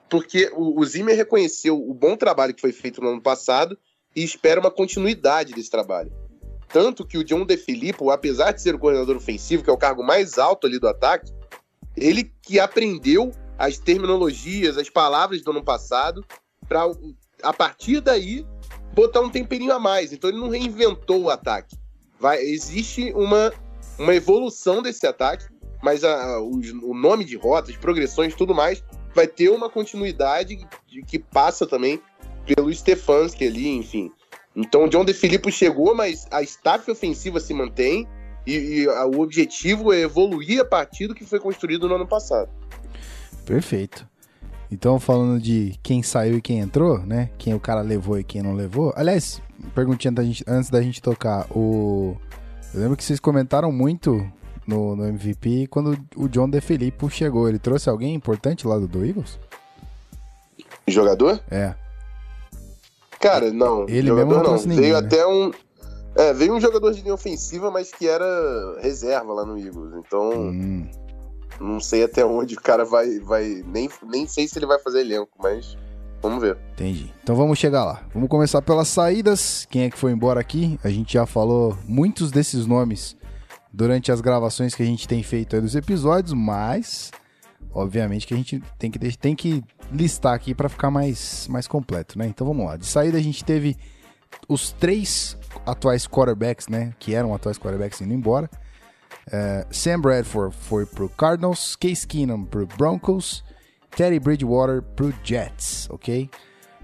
Porque 0.09 0.49
o, 0.55 0.81
o 0.81 0.85
Zimmer 0.85 1.17
reconheceu 1.17 1.77
o 1.77 1.93
bom 1.93 2.17
trabalho 2.17 2.55
que 2.55 2.61
foi 2.61 2.71
feito 2.71 3.01
no 3.01 3.09
ano 3.09 3.21
passado 3.21 3.77
e 4.15 4.23
espera 4.23 4.61
uma 4.61 4.71
continuidade 4.71 5.53
desse 5.53 5.69
trabalho. 5.69 6.13
Tanto 6.69 7.05
que 7.05 7.19
o 7.19 7.25
John 7.25 7.45
DeFilippo, 7.45 8.09
apesar 8.09 8.53
de 8.53 8.63
ser 8.63 8.77
o 8.77 8.79
coordenador 8.79 9.17
ofensivo, 9.17 9.65
que 9.65 9.71
é 9.71 9.73
o 9.73 9.77
cargo 9.77 10.05
mais 10.05 10.39
alto 10.39 10.69
ali 10.69 10.79
do 10.79 10.87
ataque, 10.87 11.33
ele 11.97 12.33
que 12.41 12.61
aprendeu 12.61 13.33
as 13.59 13.79
terminologias, 13.79 14.79
as 14.79 14.89
palavras 14.89 15.43
do 15.43 15.51
ano 15.51 15.65
passado, 15.65 16.25
para 16.69 16.83
a 17.43 17.53
partir 17.53 18.01
daí 18.01 18.47
botar 18.95 19.23
um 19.23 19.31
temperinho 19.31 19.73
a 19.73 19.79
mais. 19.81 20.13
Então 20.13 20.31
ele 20.31 20.39
não 20.39 20.49
reinventou 20.49 21.23
o 21.23 21.31
ataque. 21.31 21.77
Vai, 22.19 22.41
existe 22.41 23.13
uma, 23.13 23.53
uma 23.99 24.15
evolução 24.15 24.83
desse 24.83 25.07
ataque, 25.07 25.47
mas 25.83 26.05
a, 26.05 26.41
o, 26.41 26.95
nome 26.95 27.25
de 27.25 27.37
rotas, 27.37 27.77
progressões 27.77 28.35
tudo 28.35 28.55
mais, 28.55 28.83
vai 29.15 29.27
ter 29.27 29.51
uma 29.51 29.69
continuidade 29.69 30.57
de, 30.87 31.03
que 31.03 31.19
passa 31.19 31.67
também 31.67 32.01
pelo 32.47 32.73
Stefanski 32.73 33.47
ali, 33.47 33.69
enfim. 33.69 34.11
Então 34.55 34.85
o 34.85 34.89
John 34.89 35.05
DeFilippo 35.05 35.51
chegou, 35.51 35.95
mas 35.95 36.27
a 36.31 36.43
staff 36.43 36.91
ofensiva 36.91 37.39
se 37.41 37.53
mantém 37.53 38.07
e, 38.47 38.53
e 38.83 38.89
a, 38.89 39.05
o 39.05 39.21
objetivo 39.21 39.93
é 39.93 40.01
evoluir 40.01 40.61
a 40.61 40.65
partir 40.65 41.07
do 41.07 41.15
que 41.15 41.25
foi 41.25 41.39
construído 41.39 41.89
no 41.89 41.97
ano 41.97 42.07
passado. 42.07 42.51
Perfeito. 43.45 44.09
Então, 44.71 44.99
falando 44.99 45.41
de 45.41 45.79
quem 45.83 46.03
saiu 46.03 46.39
e 46.39 46.43
quem 46.43 46.59
entrou, 46.59 46.99
né? 46.99 47.31
Quem 47.39 47.55
o 47.55 47.61
cara 47.61 47.81
levou 47.81 48.19
e 48.19 48.25
quem 48.25 48.43
não 48.43 48.55
levou. 48.55 48.93
Aliás, 48.97 49.41
perguntinha 49.75 50.13
da 50.13 50.25
gente, 50.25 50.45
antes 50.47 50.71
da 50.71 50.83
gente 50.83 51.01
tocar, 51.01 51.47
o. 51.51 52.17
Eu 52.75 52.81
lembro 52.81 52.97
que 52.97 53.05
vocês 53.05 53.21
comentaram 53.21 53.71
muito 53.71 54.27
no, 54.67 54.97
no 54.97 55.07
MVP 55.07 55.69
quando 55.69 55.97
o 56.17 56.29
John 56.29 56.51
DeFilippo 56.51 57.09
chegou. 57.09 57.49
Ele 57.49 57.59
trouxe 57.59 57.89
alguém 57.89 58.15
importante 58.15 58.67
lá 58.67 58.77
do, 58.77 58.89
do 58.89 59.05
Eagles? 59.05 59.39
Jogador? 60.87 61.41
É. 61.51 61.75
Cara, 63.21 63.53
não. 63.53 63.89
Ele 63.89 64.11
mesmo 64.13 64.35
não, 64.35 64.43
não. 64.43 64.57
Ninguém, 64.57 64.77
veio 64.77 65.01
né? 65.01 65.07
até 65.07 65.27
um. 65.27 65.53
É, 66.17 66.33
veio 66.33 66.55
um 66.55 66.61
jogador 66.61 66.93
de 66.93 67.03
linha 67.03 67.15
ofensiva, 67.15 67.71
mas 67.71 67.93
que 67.93 68.07
era 68.07 68.27
reserva 68.81 69.33
lá 69.33 69.45
no 69.45 69.59
Eagles. 69.59 69.95
Então. 70.05 70.31
Hum. 70.33 70.89
Não 71.61 71.81
sei 71.81 72.05
até 72.05 72.25
onde 72.25 72.55
o 72.55 72.61
cara 72.61 72.85
vai. 72.85 73.19
vai 73.21 73.65
nem, 73.67 73.89
nem 74.05 74.27
sei 74.27 74.47
se 74.47 74.59
ele 74.59 74.67
vai 74.67 74.79
fazer 74.79 75.01
elenco, 75.01 75.31
mas. 75.39 75.77
Vamos 76.23 76.41
ver. 76.41 76.59
Entendi. 76.73 77.13
Então 77.23 77.37
vamos 77.37 77.59
chegar 77.59 77.85
lá. 77.85 78.03
Vamos 78.13 78.29
começar 78.29 78.63
pelas 78.63 78.89
saídas. 78.89 79.67
Quem 79.71 79.85
é 79.85 79.91
que 79.91 79.99
foi 79.99 80.13
embora 80.13 80.41
aqui? 80.41 80.79
A 80.83 80.89
gente 80.89 81.13
já 81.13 81.27
falou 81.27 81.77
muitos 81.87 82.31
desses 82.31 82.67
nomes 82.67 83.17
durante 83.73 84.11
as 84.11 84.21
gravações 84.21 84.75
que 84.75 84.83
a 84.83 84.87
gente 84.87 85.07
tem 85.07 85.23
feito 85.23 85.55
aí 85.55 85.63
dos 85.63 85.77
episódios, 85.77 86.33
mas 86.33 87.11
obviamente 87.73 88.27
que 88.27 88.33
a 88.33 88.37
gente 88.37 88.63
tem 88.79 88.91
que, 88.91 89.17
tem 89.19 89.37
que 89.37 89.63
listar 89.93 90.35
aqui 90.35 90.55
para 90.55 90.69
ficar 90.69 90.91
mais, 90.91 91.47
mais 91.49 91.69
completo, 91.69 92.19
né? 92.19 92.27
Então 92.27 92.47
vamos 92.47 92.65
lá. 92.65 92.77
De 92.77 92.87
saída 92.87 93.19
a 93.19 93.23
gente 93.23 93.45
teve 93.45 93.77
os 94.49 94.73
três 94.73 95.37
atuais 95.65 96.07
quarterbacks, 96.07 96.69
né? 96.69 96.95
Que 96.99 97.15
eram 97.15 97.35
atuais 97.35 97.59
quarterbacks 97.59 98.01
indo 98.01 98.15
embora. 98.15 98.51
Uh, 99.29 99.67
Sam 99.71 100.01
Bradford 100.01 100.55
foi 100.55 100.87
pro 100.87 101.09
Cardinals, 101.09 101.75
Case 101.77 102.07
Keenum 102.07 102.45
pro 102.45 102.67
Broncos, 102.67 103.43
Teddy 103.91 104.21
Bridgewater 104.21 104.83
pro 104.83 105.13
Jets, 105.25 105.89
ok? 105.91 106.31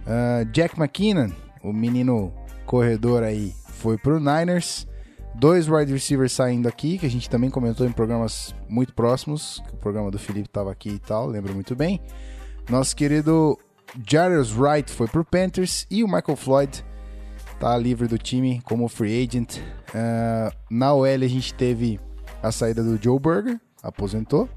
Uh, 0.00 0.44
Jack 0.46 0.78
McKinnon, 0.78 1.30
o 1.62 1.72
menino 1.72 2.32
corredor 2.66 3.22
aí, 3.22 3.54
foi 3.68 3.96
pro 3.96 4.18
Niners. 4.18 4.86
Dois 5.34 5.66
wide 5.68 5.92
receivers 5.92 6.32
saindo 6.32 6.68
aqui, 6.68 6.98
que 6.98 7.06
a 7.06 7.10
gente 7.10 7.30
também 7.30 7.48
comentou 7.48 7.86
em 7.86 7.92
programas 7.92 8.54
muito 8.68 8.92
próximos. 8.92 9.62
O 9.72 9.76
programa 9.76 10.10
do 10.10 10.18
Felipe 10.18 10.48
estava 10.48 10.70
aqui 10.70 10.90
e 10.90 10.98
tal, 10.98 11.26
lembro 11.26 11.54
muito 11.54 11.74
bem. 11.74 12.00
Nosso 12.68 12.94
querido 12.94 13.58
Jarius 14.06 14.52
Wright 14.52 14.90
foi 14.90 15.06
pro 15.06 15.24
Panthers 15.24 15.86
e 15.90 16.04
o 16.04 16.06
Michael 16.06 16.36
Floyd 16.36 16.84
tá 17.58 17.76
livre 17.76 18.08
do 18.08 18.18
time 18.18 18.60
como 18.64 18.88
free 18.88 19.22
agent. 19.22 19.58
Uh, 19.58 20.54
na 20.70 20.92
OL 20.92 21.06
a 21.06 21.28
gente 21.28 21.54
teve 21.54 21.98
a 22.42 22.50
saída 22.50 22.82
do 22.82 23.02
Joe 23.02 23.18
Burger, 23.18 23.60
aposentou. 23.82 24.48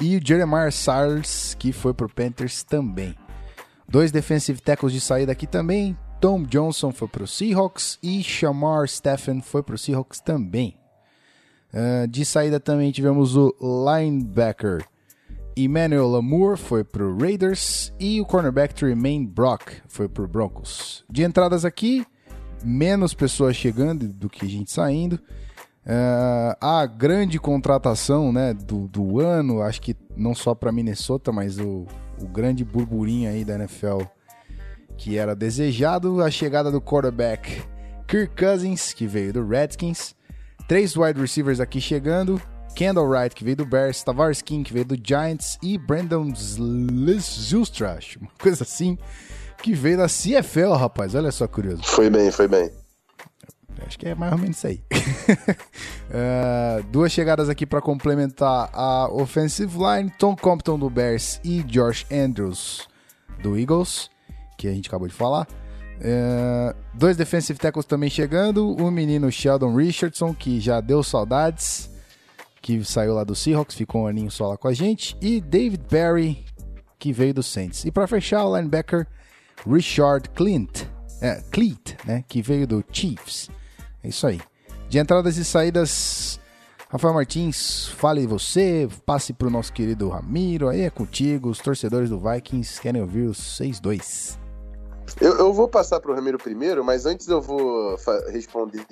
E 0.00 0.16
o 0.16 0.20
Jeremiah 0.24 0.70
Sars, 0.70 1.54
que 1.58 1.72
foi 1.72 1.94
pro 1.94 2.08
Panthers 2.08 2.62
também. 2.62 3.14
Dois 3.88 4.10
defensive 4.10 4.60
tackles 4.60 4.92
de 4.92 5.00
saída 5.00 5.32
aqui 5.32 5.46
também. 5.46 5.96
Tom 6.20 6.44
Johnson 6.44 6.92
foi 6.92 7.08
pro 7.08 7.26
Seahawks 7.26 7.98
e 8.02 8.22
Shamar 8.22 8.86
Stephen 8.88 9.40
foi 9.40 9.62
pro 9.62 9.76
Seahawks 9.76 10.20
também. 10.20 10.76
Uh, 11.72 12.06
de 12.06 12.24
saída 12.24 12.60
também 12.60 12.92
tivemos 12.92 13.34
o 13.34 13.54
linebacker 13.60 14.84
Emmanuel 15.56 16.08
Lamour 16.08 16.56
foi 16.56 16.82
pro 16.82 17.16
Raiders 17.18 17.92
e 18.00 18.20
o 18.20 18.24
cornerback 18.24 18.74
Tremaine 18.74 19.26
Brock 19.26 19.72
foi 19.86 20.08
pro 20.08 20.26
Broncos. 20.26 21.04
De 21.10 21.22
entradas 21.22 21.64
aqui, 21.64 22.06
menos 22.64 23.12
pessoas 23.12 23.54
chegando 23.54 24.08
do 24.08 24.30
que 24.30 24.48
gente 24.48 24.70
saindo. 24.70 25.20
Uh, 25.84 26.54
a 26.60 26.86
grande 26.86 27.40
contratação 27.40 28.32
né, 28.32 28.54
do, 28.54 28.86
do 28.86 29.20
ano, 29.20 29.62
acho 29.62 29.80
que 29.80 29.96
não 30.16 30.34
só 30.34 30.54
para 30.54 30.70
Minnesota, 30.70 31.32
mas 31.32 31.58
o, 31.58 31.86
o 32.20 32.26
grande 32.26 32.64
burburinho 32.64 33.28
aí 33.28 33.44
da 33.44 33.56
NFL 33.56 34.02
que 34.96 35.18
era 35.18 35.34
desejado, 35.34 36.22
a 36.22 36.30
chegada 36.30 36.70
do 36.70 36.80
quarterback 36.80 37.62
Kirk 38.06 38.36
Cousins, 38.36 38.92
que 38.92 39.06
veio 39.06 39.32
do 39.32 39.46
Redskins, 39.46 40.14
três 40.68 40.96
wide 40.96 41.20
receivers 41.20 41.60
aqui 41.60 41.80
chegando, 41.80 42.40
Kendall 42.74 43.08
Wright, 43.08 43.34
que 43.34 43.42
veio 43.42 43.56
do 43.56 43.66
Bears, 43.66 44.02
Tavares 44.02 44.42
King, 44.42 44.64
que 44.64 44.72
veio 44.72 44.84
do 44.84 44.96
Giants, 45.02 45.58
e 45.62 45.78
Brandon 45.78 46.32
Zylstra, 46.34 47.98
uma 48.20 48.30
coisa 48.40 48.64
assim, 48.64 48.98
que 49.62 49.72
veio 49.74 49.96
da 49.96 50.06
CFL, 50.06 50.72
rapaz, 50.74 51.14
olha 51.14 51.32
só 51.32 51.48
curioso. 51.48 51.82
Foi 51.84 52.10
bem, 52.10 52.30
foi 52.30 52.48
bem. 52.48 52.70
Acho 53.86 53.98
que 53.98 54.08
é 54.08 54.14
mais 54.14 54.32
ou 54.32 54.38
menos 54.38 54.56
isso 54.56 54.66
aí. 54.66 54.82
uh, 56.10 56.82
duas 56.90 57.10
chegadas 57.12 57.48
aqui 57.48 57.66
para 57.66 57.80
complementar 57.80 58.70
a 58.72 59.08
offensive 59.12 59.76
line: 59.76 60.10
Tom 60.18 60.36
Compton 60.36 60.78
do 60.78 60.88
Bears 60.88 61.40
e 61.44 61.62
Josh 61.62 62.06
Andrews 62.10 62.88
do 63.42 63.58
Eagles, 63.58 64.10
que 64.56 64.68
a 64.68 64.72
gente 64.72 64.88
acabou 64.88 65.08
de 65.08 65.14
falar. 65.14 65.46
Uh, 65.98 66.74
dois 66.94 67.16
defensive 67.16 67.58
tackles 67.58 67.86
também 67.86 68.10
chegando: 68.10 68.74
o 68.76 68.90
menino 68.90 69.30
Sheldon 69.30 69.74
Richardson, 69.74 70.34
que 70.34 70.60
já 70.60 70.80
deu 70.80 71.02
saudades, 71.02 71.90
que 72.60 72.84
saiu 72.84 73.14
lá 73.14 73.24
do 73.24 73.34
Seahawks, 73.34 73.76
ficou 73.76 74.02
um 74.02 74.06
aninho 74.06 74.30
só 74.30 74.48
lá 74.48 74.56
com 74.56 74.68
a 74.68 74.72
gente, 74.72 75.16
e 75.20 75.40
David 75.40 75.82
Barry, 75.90 76.44
que 76.98 77.12
veio 77.12 77.34
do 77.34 77.42
Saints. 77.42 77.84
E 77.84 77.90
para 77.90 78.06
fechar, 78.06 78.44
o 78.44 78.56
linebacker 78.56 79.06
Richard 79.66 80.30
Clint, 80.30 80.84
é, 81.20 81.42
Cleat, 81.50 81.96
né, 82.04 82.24
que 82.28 82.42
veio 82.42 82.66
do 82.66 82.84
Chiefs. 82.90 83.48
É 84.02 84.08
isso 84.08 84.26
aí. 84.26 84.40
De 84.88 84.98
entradas 84.98 85.36
e 85.36 85.44
saídas, 85.44 86.38
Rafael 86.88 87.14
Martins, 87.14 87.88
fale 87.96 88.26
você, 88.26 88.88
passe 89.06 89.32
para 89.32 89.48
o 89.48 89.50
nosso 89.50 89.72
querido 89.72 90.08
Ramiro, 90.08 90.68
aí 90.68 90.82
é 90.82 90.90
contigo, 90.90 91.48
os 91.48 91.58
torcedores 91.58 92.10
do 92.10 92.18
Vikings 92.18 92.80
querem 92.80 93.00
ouvir 93.00 93.22
os 93.22 93.38
6-2. 93.58 94.36
Eu, 95.20 95.36
eu, 95.38 95.52
vou 95.52 95.68
passar 95.68 96.00
para 96.00 96.10
o 96.10 96.14
Ramiro 96.14 96.38
primeiro, 96.38 96.84
mas 96.84 97.06
antes 97.06 97.28
eu 97.28 97.40
vou 97.40 97.96
responder 98.30 98.84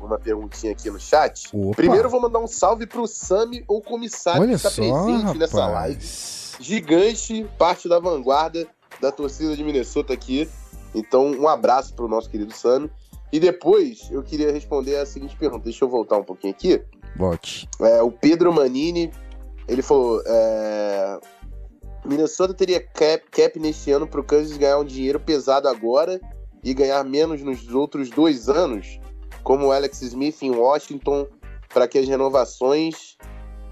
uma 0.00 0.18
perguntinha 0.18 0.72
aqui 0.72 0.90
no 0.90 0.98
chat. 0.98 1.48
Opa. 1.52 1.76
Primeiro 1.76 2.06
eu 2.06 2.10
vou 2.10 2.20
mandar 2.20 2.38
um 2.38 2.46
salve 2.46 2.86
para 2.86 3.00
o 3.00 3.06
Sami, 3.06 3.64
o 3.66 3.80
comissário 3.80 4.42
Olha 4.42 4.50
que 4.50 4.56
está 4.56 4.70
presente 4.70 5.22
rapaz. 5.22 5.38
nessa 5.38 5.66
live. 5.66 6.06
Gigante, 6.60 7.46
parte 7.58 7.88
da 7.88 7.98
vanguarda 7.98 8.66
da 9.00 9.12
torcida 9.12 9.56
de 9.56 9.62
Minnesota 9.62 10.12
aqui. 10.12 10.48
Então, 10.94 11.26
um 11.26 11.46
abraço 11.48 11.94
para 11.94 12.04
o 12.04 12.08
nosso 12.08 12.30
querido 12.30 12.52
Sami. 12.54 12.90
E 13.32 13.40
depois 13.40 14.08
eu 14.10 14.22
queria 14.22 14.52
responder 14.52 14.96
a 14.96 15.06
seguinte 15.06 15.36
pergunta. 15.36 15.64
Deixa 15.64 15.84
eu 15.84 15.88
voltar 15.88 16.18
um 16.18 16.24
pouquinho 16.24 16.52
aqui. 16.52 16.82
Volte. 17.16 17.68
É, 17.80 18.02
o 18.02 18.10
Pedro 18.10 18.52
Manini, 18.52 19.10
ele 19.68 19.82
falou: 19.82 20.22
é, 20.24 21.18
Minnesota 22.04 22.54
teria 22.54 22.80
cap, 22.80 23.24
cap 23.30 23.58
neste 23.58 23.90
ano 23.90 24.06
para 24.06 24.20
o 24.20 24.24
Kansas 24.24 24.56
ganhar 24.56 24.78
um 24.78 24.84
dinheiro 24.84 25.18
pesado 25.18 25.68
agora 25.68 26.20
e 26.62 26.72
ganhar 26.72 27.02
menos 27.04 27.42
nos 27.42 27.68
outros 27.72 28.10
dois 28.10 28.48
anos, 28.48 28.98
como 29.42 29.66
o 29.66 29.72
Alex 29.72 30.02
Smith 30.02 30.42
em 30.42 30.50
Washington, 30.50 31.26
para 31.72 31.86
que 31.88 31.98
as 31.98 32.08
renovações 32.08 33.16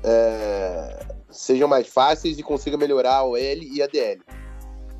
é, 0.02 1.06
sejam 1.30 1.68
mais 1.68 1.88
fáceis 1.88 2.38
e 2.38 2.42
consiga 2.42 2.76
melhorar 2.76 3.16
a 3.16 3.24
OL 3.24 3.38
e 3.38 3.82
a 3.82 3.86
DL. 3.86 4.20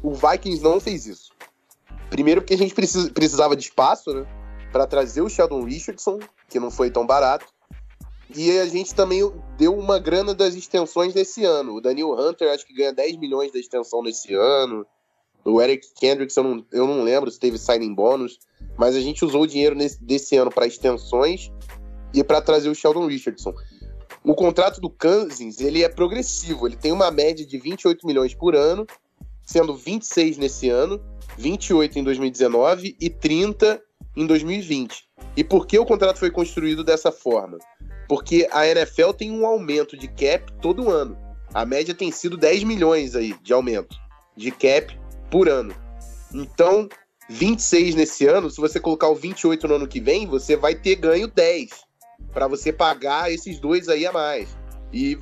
O 0.02 0.12
Vikings 0.12 0.62
não 0.62 0.80
fez 0.80 1.06
isso. 1.06 1.32
Primeiro 2.10 2.40
porque 2.40 2.54
a 2.54 2.58
gente 2.58 2.74
precisa, 2.74 3.10
precisava 3.10 3.56
de 3.56 3.62
espaço, 3.62 4.12
né? 4.12 4.26
Para 4.74 4.88
trazer 4.88 5.22
o 5.22 5.28
Sheldon 5.28 5.62
Richardson, 5.62 6.18
que 6.48 6.58
não 6.58 6.68
foi 6.68 6.90
tão 6.90 7.06
barato. 7.06 7.46
E 8.34 8.58
a 8.58 8.66
gente 8.66 8.92
também 8.92 9.20
deu 9.56 9.78
uma 9.78 10.00
grana 10.00 10.34
das 10.34 10.56
extensões 10.56 11.14
desse 11.14 11.44
ano. 11.44 11.76
O 11.76 11.80
Daniel 11.80 12.10
Hunter 12.18 12.52
acho 12.52 12.66
que 12.66 12.74
ganha 12.74 12.92
10 12.92 13.18
milhões 13.18 13.52
da 13.52 13.60
extensão 13.60 14.02
nesse 14.02 14.34
ano. 14.34 14.84
O 15.44 15.62
Eric 15.62 15.86
Kendricks, 15.94 16.36
eu 16.36 16.42
não, 16.42 16.66
eu 16.72 16.88
não 16.88 17.04
lembro 17.04 17.30
se 17.30 17.38
teve 17.38 17.56
signing 17.56 17.94
bônus, 17.94 18.40
mas 18.76 18.96
a 18.96 19.00
gente 19.00 19.24
usou 19.24 19.42
o 19.42 19.46
dinheiro 19.46 19.76
nesse, 19.76 20.02
desse 20.02 20.34
ano 20.36 20.50
para 20.50 20.66
extensões 20.66 21.52
e 22.12 22.24
para 22.24 22.40
trazer 22.42 22.68
o 22.68 22.74
Sheldon 22.74 23.06
Richardson. 23.06 23.54
O 24.24 24.34
contrato 24.34 24.80
do 24.80 24.90
Kansas, 24.90 25.60
ele 25.60 25.84
é 25.84 25.88
progressivo, 25.88 26.66
ele 26.66 26.76
tem 26.76 26.90
uma 26.90 27.12
média 27.12 27.46
de 27.46 27.58
28 27.58 28.04
milhões 28.04 28.34
por 28.34 28.56
ano, 28.56 28.84
sendo 29.46 29.76
26 29.76 30.36
nesse 30.36 30.68
ano, 30.68 31.00
28 31.38 32.00
em 32.00 32.02
2019 32.02 32.96
e 33.00 33.08
30 33.08 33.80
em 34.16 34.26
2020. 34.26 35.04
E 35.36 35.44
por 35.44 35.66
que 35.66 35.78
o 35.78 35.84
contrato 35.84 36.18
foi 36.18 36.30
construído 36.30 36.84
dessa 36.84 37.10
forma? 37.10 37.58
Porque 38.08 38.46
a 38.52 38.66
NFL 38.66 39.12
tem 39.12 39.30
um 39.30 39.46
aumento 39.46 39.96
de 39.96 40.08
cap 40.08 40.52
todo 40.60 40.90
ano. 40.90 41.16
A 41.52 41.64
média 41.64 41.94
tem 41.94 42.10
sido 42.10 42.36
10 42.36 42.64
milhões 42.64 43.14
aí 43.14 43.34
de 43.42 43.52
aumento 43.52 43.96
de 44.36 44.50
cap 44.50 44.98
por 45.30 45.48
ano. 45.48 45.74
Então, 46.32 46.88
26 47.28 47.94
nesse 47.94 48.26
ano, 48.26 48.50
se 48.50 48.60
você 48.60 48.78
colocar 48.78 49.08
o 49.08 49.14
28 49.14 49.66
no 49.68 49.74
ano 49.76 49.88
que 49.88 50.00
vem, 50.00 50.26
você 50.26 50.56
vai 50.56 50.74
ter 50.74 50.96
ganho 50.96 51.28
10 51.28 51.70
para 52.32 52.48
você 52.48 52.72
pagar 52.72 53.32
esses 53.32 53.60
dois 53.60 53.88
aí 53.88 54.06
a 54.06 54.12
mais. 54.12 54.56
E 54.92 55.18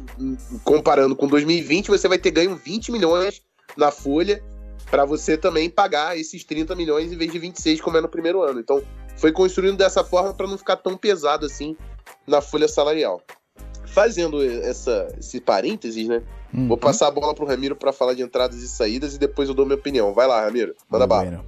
comparando 0.64 1.14
com 1.14 1.26
2020, 1.26 1.88
você 1.88 2.08
vai 2.08 2.18
ter 2.18 2.30
ganho 2.30 2.56
20 2.56 2.90
milhões 2.92 3.42
na 3.76 3.90
folha 3.90 4.42
para 4.92 5.06
você 5.06 5.38
também 5.38 5.70
pagar 5.70 6.18
esses 6.18 6.44
30 6.44 6.74
milhões 6.74 7.10
em 7.10 7.16
vez 7.16 7.32
de 7.32 7.38
26 7.38 7.80
como 7.80 7.96
é 7.96 8.00
no 8.02 8.10
primeiro 8.10 8.42
ano. 8.42 8.60
Então, 8.60 8.82
foi 9.16 9.32
construindo 9.32 9.78
dessa 9.78 10.04
forma 10.04 10.34
para 10.34 10.46
não 10.46 10.58
ficar 10.58 10.76
tão 10.76 10.98
pesado 10.98 11.46
assim 11.46 11.74
na 12.26 12.42
folha 12.42 12.68
salarial. 12.68 13.22
Fazendo 13.86 14.44
essa, 14.44 15.08
esse 15.18 15.40
parênteses, 15.40 16.06
né? 16.06 16.22
Uhum. 16.52 16.68
Vou 16.68 16.76
passar 16.76 17.08
a 17.08 17.10
bola 17.10 17.34
pro 17.34 17.46
Ramiro 17.46 17.74
para 17.74 17.90
falar 17.90 18.12
de 18.12 18.20
entradas 18.20 18.62
e 18.62 18.68
saídas 18.68 19.14
e 19.14 19.18
depois 19.18 19.48
eu 19.48 19.54
dou 19.54 19.64
minha 19.64 19.78
opinião. 19.78 20.12
Vai 20.12 20.26
lá, 20.26 20.44
Ramiro, 20.44 20.74
manda 20.90 21.06
bala. 21.06 21.42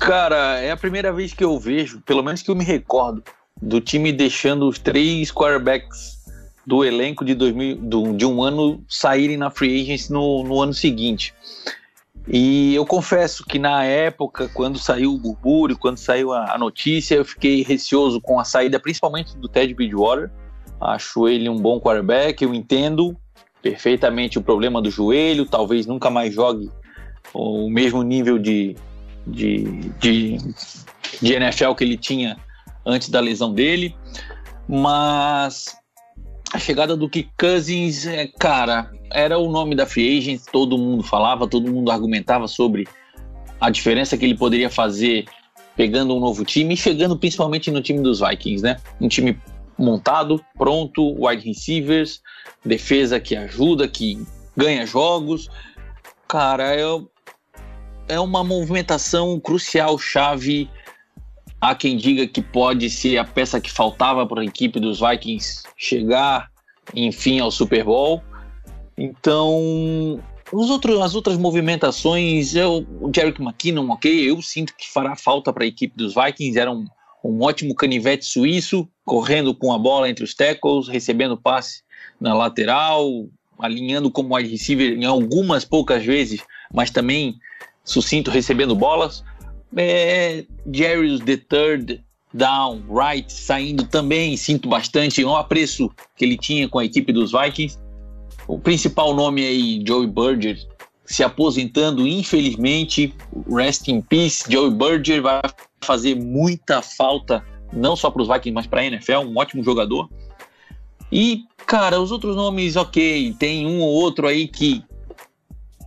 Cara, 0.00 0.58
é 0.58 0.72
a 0.72 0.76
primeira 0.76 1.12
vez 1.12 1.32
que 1.32 1.44
eu 1.44 1.56
vejo, 1.56 2.00
pelo 2.00 2.24
menos 2.24 2.42
que 2.42 2.50
eu 2.50 2.56
me 2.56 2.64
recordo, 2.64 3.22
do 3.62 3.80
time 3.80 4.12
deixando 4.12 4.68
os 4.68 4.76
três 4.76 5.30
quarterbacks 5.30 6.18
do 6.66 6.84
elenco 6.84 7.24
de, 7.24 7.34
2000, 7.34 7.76
do, 7.76 8.12
de 8.12 8.26
um 8.26 8.42
ano 8.42 8.84
saírem 8.88 9.36
na 9.36 9.50
free 9.50 9.82
agency 9.82 10.12
no, 10.12 10.44
no 10.44 10.60
ano 10.60 10.74
seguinte. 10.74 11.34
E 12.28 12.74
eu 12.74 12.84
confesso 12.84 13.44
que 13.44 13.58
na 13.58 13.82
época, 13.84 14.48
quando 14.52 14.78
saiu 14.78 15.14
o 15.14 15.18
burbúrio, 15.18 15.76
quando 15.76 15.96
saiu 15.96 16.32
a, 16.32 16.54
a, 16.54 16.58
notícia, 16.58 17.16
eu 17.16 17.24
fiquei 17.24 17.62
receoso 17.62 18.20
com 18.20 18.38
a 18.38 18.44
saída, 18.44 18.78
principalmente 18.78 19.36
do 19.36 19.48
Ted 19.48 19.72
Bridgewater. 19.74 20.30
Acho 20.80 21.28
ele 21.28 21.48
um 21.48 21.56
bom 21.56 21.80
quarterback, 21.80 22.42
eu 22.42 22.54
entendo 22.54 23.16
perfeitamente 23.62 24.38
o 24.38 24.42
problema 24.42 24.80
do 24.80 24.90
joelho, 24.90 25.44
talvez 25.44 25.86
nunca 25.86 26.08
mais 26.08 26.32
jogue 26.32 26.70
o 27.34 27.68
mesmo 27.68 28.02
nível 28.02 28.38
de, 28.38 28.76
de, 29.26 29.64
de, 29.98 30.38
de 31.20 31.32
NFL 31.34 31.74
que 31.74 31.84
ele 31.84 31.96
tinha 31.96 32.36
antes 32.84 33.08
da 33.08 33.20
lesão 33.20 33.52
dele. 33.52 33.94
Mas 34.68 35.76
a 36.52 36.58
chegada 36.58 36.96
do 36.96 37.08
Kirk 37.08 37.30
Cousins, 37.38 38.06
é, 38.06 38.26
cara, 38.26 38.90
era 39.12 39.38
o 39.38 39.50
nome 39.50 39.74
da 39.74 39.86
free 39.86 40.18
agent, 40.18 40.42
todo 40.52 40.76
mundo 40.76 41.02
falava, 41.02 41.46
todo 41.46 41.70
mundo 41.70 41.90
argumentava 41.90 42.48
sobre 42.48 42.88
a 43.60 43.70
diferença 43.70 44.16
que 44.16 44.24
ele 44.24 44.36
poderia 44.36 44.70
fazer 44.70 45.26
pegando 45.76 46.14
um 46.14 46.20
novo 46.20 46.44
time 46.44 46.74
e 46.74 46.76
chegando 46.76 47.16
principalmente 47.16 47.70
no 47.70 47.80
time 47.80 48.00
dos 48.00 48.20
Vikings, 48.20 48.62
né? 48.62 48.76
Um 49.00 49.08
time 49.08 49.38
montado, 49.78 50.44
pronto, 50.58 51.14
wide 51.24 51.46
receivers, 51.46 52.20
defesa 52.64 53.20
que 53.20 53.36
ajuda, 53.36 53.88
que 53.88 54.22
ganha 54.56 54.84
jogos. 54.84 55.48
Cara, 56.28 56.74
é, 56.74 56.84
é 58.08 58.20
uma 58.20 58.42
movimentação 58.42 59.38
crucial, 59.38 59.98
chave 59.98 60.68
Há 61.60 61.74
quem 61.74 61.96
diga 61.96 62.26
que 62.26 62.40
pode 62.40 62.88
ser 62.88 63.18
a 63.18 63.24
peça 63.24 63.60
que 63.60 63.70
faltava 63.70 64.26
para 64.26 64.40
a 64.40 64.44
equipe 64.44 64.80
dos 64.80 65.00
Vikings 65.00 65.62
chegar, 65.76 66.50
enfim, 66.94 67.38
ao 67.38 67.50
Super 67.50 67.84
Bowl. 67.84 68.22
Então, 68.96 70.22
os 70.52 70.70
outros, 70.70 71.00
as 71.00 71.14
outras 71.14 71.36
movimentações, 71.36 72.54
eu, 72.54 72.86
o 73.00 73.10
Jerick 73.14 73.42
McKinnon, 73.42 73.90
ok, 73.90 74.30
eu 74.30 74.40
sinto 74.40 74.74
que 74.76 74.90
fará 74.90 75.14
falta 75.14 75.52
para 75.52 75.64
a 75.64 75.66
equipe 75.66 75.94
dos 75.96 76.14
Vikings. 76.14 76.58
Era 76.58 76.72
um, 76.72 76.86
um 77.22 77.42
ótimo 77.42 77.74
canivete 77.74 78.24
suíço, 78.24 78.88
correndo 79.04 79.54
com 79.54 79.72
a 79.72 79.78
bola 79.78 80.08
entre 80.08 80.24
os 80.24 80.34
tackles, 80.34 80.88
recebendo 80.88 81.36
passe 81.36 81.82
na 82.18 82.32
lateral, 82.32 83.28
alinhando 83.58 84.10
como 84.10 84.34
wide 84.34 84.48
receiver 84.48 84.92
em 84.92 85.04
algumas 85.04 85.64
poucas 85.64 86.04
vezes, 86.04 86.40
mas 86.72 86.90
também 86.90 87.36
sucinto 87.84 88.30
recebendo 88.30 88.74
bolas 88.74 89.22
é, 89.76 90.44
Jerry's 90.72 91.20
The 91.20 91.36
Third 91.36 92.04
Down, 92.32 92.82
Right, 92.88 93.30
saindo 93.32 93.84
também, 93.86 94.36
sinto 94.36 94.68
bastante, 94.68 95.24
o 95.24 95.34
apreço 95.34 95.90
que 96.16 96.24
ele 96.24 96.36
tinha 96.36 96.68
com 96.68 96.78
a 96.78 96.84
equipe 96.84 97.12
dos 97.12 97.32
Vikings. 97.32 97.78
O 98.46 98.58
principal 98.58 99.14
nome 99.14 99.44
aí, 99.44 99.82
Joey 99.86 100.06
Berger, 100.06 100.58
se 101.04 101.24
aposentando, 101.24 102.06
infelizmente, 102.06 103.14
rest 103.48 103.88
in 103.88 104.00
peace, 104.00 104.44
Joey 104.48 104.70
Berger 104.70 105.22
vai 105.22 105.40
fazer 105.80 106.14
muita 106.14 106.82
falta, 106.82 107.44
não 107.72 107.96
só 107.96 108.10
para 108.10 108.22
os 108.22 108.28
Vikings, 108.28 108.52
mas 108.52 108.66
para 108.66 108.80
a 108.82 108.86
NFL, 108.86 109.18
um 109.26 109.36
ótimo 109.36 109.62
jogador. 109.64 110.08
E, 111.10 111.44
cara, 111.66 112.00
os 112.00 112.12
outros 112.12 112.36
nomes, 112.36 112.76
ok, 112.76 113.34
tem 113.38 113.66
um 113.66 113.80
ou 113.80 113.88
outro 113.88 114.28
aí 114.28 114.46
que, 114.46 114.84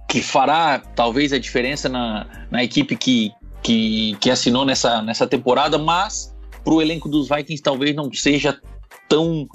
que 0.09 0.21
fará 0.21 0.79
talvez 0.79 1.31
a 1.31 1.39
diferença 1.39 1.87
na, 1.87 2.27
na 2.51 2.63
equipe 2.63 2.95
que, 2.97 3.31
que, 3.63 4.15
que 4.19 4.29
assinou 4.29 4.65
nessa, 4.65 5.01
nessa 5.01 5.25
temporada, 5.25 5.77
mas 5.77 6.35
para 6.63 6.73
o 6.73 6.81
elenco 6.81 7.09
dos 7.09 7.29
Vikings 7.29 7.63
talvez 7.63 7.95
não 7.95 8.11
seja 8.13 8.59
tão 9.07 9.47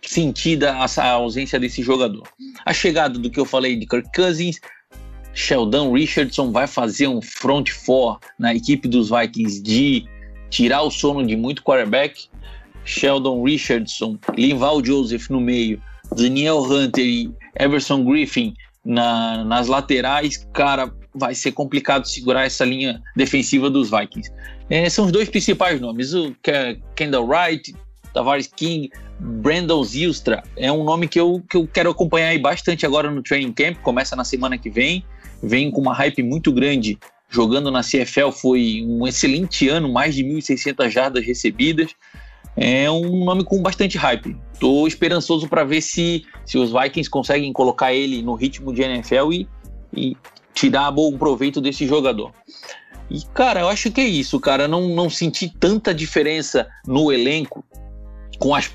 sentida 0.00 0.72
a, 0.72 1.10
ausência 1.10 1.58
desse 1.58 1.82
jogador. 1.82 2.26
A 2.64 2.72
chegada 2.72 3.18
do 3.18 3.30
que 3.30 3.40
eu 3.40 3.44
falei 3.44 3.76
de 3.76 3.86
Kirk 3.86 4.08
Cousins, 4.14 4.60
Sheldon 5.32 5.92
Richardson 5.92 6.52
vai 6.52 6.66
fazer 6.66 7.08
um 7.08 7.20
front 7.20 7.70
four 7.70 8.18
na 8.38 8.54
equipe 8.54 8.86
dos 8.86 9.10
Vikings 9.10 9.62
de 9.62 10.04
tirar 10.50 10.82
o 10.82 10.90
sono 10.90 11.26
de 11.26 11.36
muito 11.36 11.62
quarterback. 11.62 12.28
Sheldon 12.84 13.42
Richardson, 13.42 14.18
Linval 14.36 14.84
Joseph 14.84 15.28
no 15.30 15.40
meio, 15.40 15.82
Daniel 16.14 16.58
Hunter 16.58 17.04
e 17.04 17.32
Everson 17.58 18.04
Griffin 18.04 18.54
na, 18.84 19.42
nas 19.42 19.66
laterais, 19.66 20.46
cara, 20.52 20.92
vai 21.14 21.34
ser 21.34 21.52
complicado 21.52 22.06
segurar 22.06 22.44
essa 22.44 22.64
linha 22.64 23.02
defensiva 23.14 23.70
dos 23.70 23.90
Vikings. 23.90 24.30
É, 24.68 24.88
são 24.88 25.06
os 25.06 25.12
dois 25.12 25.28
principais 25.28 25.80
nomes, 25.80 26.12
o 26.14 26.34
Kendall 26.96 27.26
Wright, 27.26 27.74
Tavares 28.12 28.46
King, 28.46 28.90
Brandon 29.20 29.82
Zilstra, 29.84 30.42
é 30.56 30.70
um 30.72 30.84
nome 30.84 31.06
que 31.06 31.20
eu, 31.20 31.42
que 31.48 31.56
eu 31.56 31.66
quero 31.66 31.90
acompanhar 31.90 32.36
bastante 32.38 32.84
agora 32.84 33.10
no 33.10 33.22
training 33.22 33.52
camp, 33.52 33.76
começa 33.78 34.16
na 34.16 34.24
semana 34.24 34.58
que 34.58 34.70
vem, 34.70 35.04
vem 35.42 35.70
com 35.70 35.80
uma 35.80 35.94
hype 35.94 36.22
muito 36.22 36.52
grande, 36.52 36.98
jogando 37.28 37.70
na 37.70 37.82
CFL 37.82 38.30
foi 38.30 38.84
um 38.86 39.06
excelente 39.06 39.68
ano, 39.68 39.92
mais 39.92 40.14
de 40.14 40.24
1.600 40.24 40.90
jardas 40.90 41.24
recebidas, 41.24 41.94
é 42.56 42.90
um 42.90 43.24
nome 43.24 43.44
com 43.44 43.60
bastante 43.60 43.98
hype. 43.98 44.36
Estou 44.52 44.86
esperançoso 44.86 45.48
para 45.48 45.64
ver 45.64 45.80
se, 45.80 46.24
se 46.46 46.56
os 46.56 46.70
Vikings 46.72 47.10
conseguem 47.10 47.52
colocar 47.52 47.92
ele 47.92 48.22
no 48.22 48.34
ritmo 48.34 48.72
de 48.72 48.82
NFL 48.82 49.32
e, 49.32 49.48
e 49.92 50.16
tirar 50.54 50.90
bom 50.90 51.16
proveito 51.18 51.60
desse 51.60 51.86
jogador. 51.86 52.32
E, 53.10 53.20
cara, 53.34 53.60
eu 53.60 53.68
acho 53.68 53.90
que 53.90 54.00
é 54.00 54.06
isso, 54.06 54.40
cara. 54.40 54.66
Não, 54.66 54.88
não 54.88 55.10
senti 55.10 55.48
tanta 55.48 55.92
diferença 55.92 56.66
no 56.86 57.12
elenco 57.12 57.64
com 58.38 58.54
as. 58.54 58.70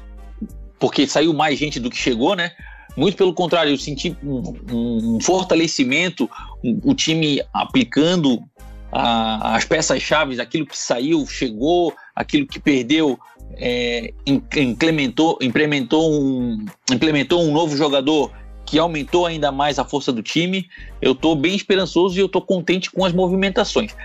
Porque 0.77 1.07
saiu 1.07 1.33
mais 1.33 1.57
gente 1.57 1.79
do 1.79 1.89
que 1.89 1.97
chegou, 1.97 2.35
né? 2.35 2.51
Muito 2.95 3.17
pelo 3.17 3.33
contrário, 3.33 3.71
eu 3.71 3.77
senti 3.77 4.15
um, 4.23 4.55
um 4.71 5.19
fortalecimento, 5.21 6.29
um, 6.63 6.79
o 6.83 6.93
time 6.93 7.41
aplicando 7.53 8.43
a, 8.91 9.55
as 9.55 9.65
peças-chave, 9.65 10.39
aquilo 10.39 10.65
que 10.65 10.77
saiu, 10.77 11.25
chegou, 11.27 11.93
aquilo 12.15 12.47
que 12.47 12.59
perdeu, 12.59 13.19
é, 13.57 14.13
implementou, 14.25 15.37
implementou, 15.41 16.11
um, 16.11 16.65
implementou 16.91 17.43
um 17.43 17.51
novo 17.51 17.75
jogador 17.75 18.31
que 18.69 18.77
aumentou 18.77 19.25
ainda 19.25 19.51
mais 19.51 19.79
a 19.79 19.83
força 19.83 20.11
do 20.11 20.21
time. 20.21 20.69
Eu 21.01 21.13
estou 21.13 21.35
bem 21.35 21.55
esperançoso 21.55 22.15
e 22.17 22.21
eu 22.21 22.27
estou 22.27 22.41
contente 22.41 22.91
com 22.91 23.03
as 23.03 23.11
movimentações. 23.11 23.95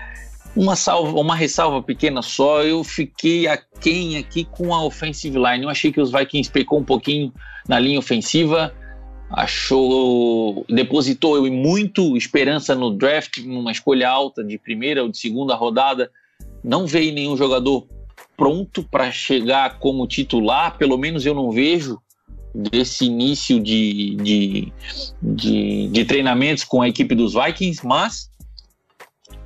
Uma, 0.55 0.75
salva, 0.75 1.19
uma 1.19 1.35
ressalva 1.35 1.83
pequena 1.83 2.21
só, 2.21 2.63
eu 2.63 2.83
fiquei 2.83 3.45
aquém 3.47 4.17
aqui 4.17 4.45
com 4.45 4.73
a 4.73 4.83
offensive 4.83 5.37
line. 5.37 5.63
Eu 5.63 5.69
achei 5.69 5.91
que 5.91 6.01
os 6.01 6.11
Vikings 6.11 6.49
pecou 6.49 6.79
um 6.79 6.83
pouquinho 6.83 7.31
na 7.67 7.77
linha 7.77 7.99
ofensiva, 7.99 8.73
achou, 9.29 10.65
depositou 10.67 11.39
muito 11.51 12.15
esperança 12.17 12.73
no 12.73 12.89
draft, 12.89 13.37
numa 13.39 13.71
escolha 13.71 14.09
alta 14.09 14.43
de 14.43 14.57
primeira 14.57 15.03
ou 15.03 15.09
de 15.09 15.17
segunda 15.17 15.53
rodada. 15.55 16.09
Não 16.63 16.87
veio 16.87 17.13
nenhum 17.13 17.37
jogador 17.37 17.85
pronto 18.35 18.83
para 18.83 19.11
chegar 19.11 19.77
como 19.77 20.07
titular, 20.07 20.77
pelo 20.77 20.97
menos 20.97 21.25
eu 21.25 21.35
não 21.35 21.51
vejo 21.51 21.99
desse 22.55 23.05
início 23.05 23.61
de, 23.61 24.15
de, 24.15 24.73
de, 25.21 25.87
de 25.89 26.05
treinamentos 26.05 26.63
com 26.63 26.81
a 26.81 26.87
equipe 26.87 27.13
dos 27.13 27.33
Vikings, 27.33 27.85
mas 27.85 28.31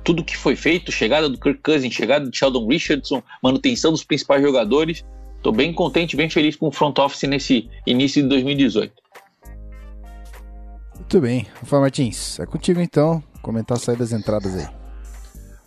tudo 0.04 0.24
que 0.24 0.36
foi 0.36 0.56
feito, 0.56 0.92
chegada 0.92 1.28
do 1.28 1.38
Kirk 1.38 1.60
Cousins, 1.62 1.92
chegada 1.92 2.24
do 2.28 2.34
Sheldon 2.34 2.66
Richardson, 2.66 3.22
manutenção 3.42 3.90
dos 3.90 4.04
principais 4.04 4.42
jogadores, 4.42 5.04
estou 5.36 5.52
bem 5.52 5.72
contente, 5.72 6.16
bem 6.16 6.30
feliz 6.30 6.56
com 6.56 6.68
o 6.68 6.72
front 6.72 6.98
office 6.98 7.28
nesse 7.28 7.68
início 7.86 8.22
de 8.22 8.28
2018. 8.28 8.92
Muito 10.96 11.20
bem. 11.20 11.46
Rafael 11.60 11.82
Martins, 11.82 12.38
é 12.38 12.46
contigo 12.46 12.80
então, 12.80 13.22
comentar 13.42 13.76
as 13.76 13.82
saídas 13.82 14.12
e 14.12 14.14
entradas 14.14 14.56
aí. 14.56 14.79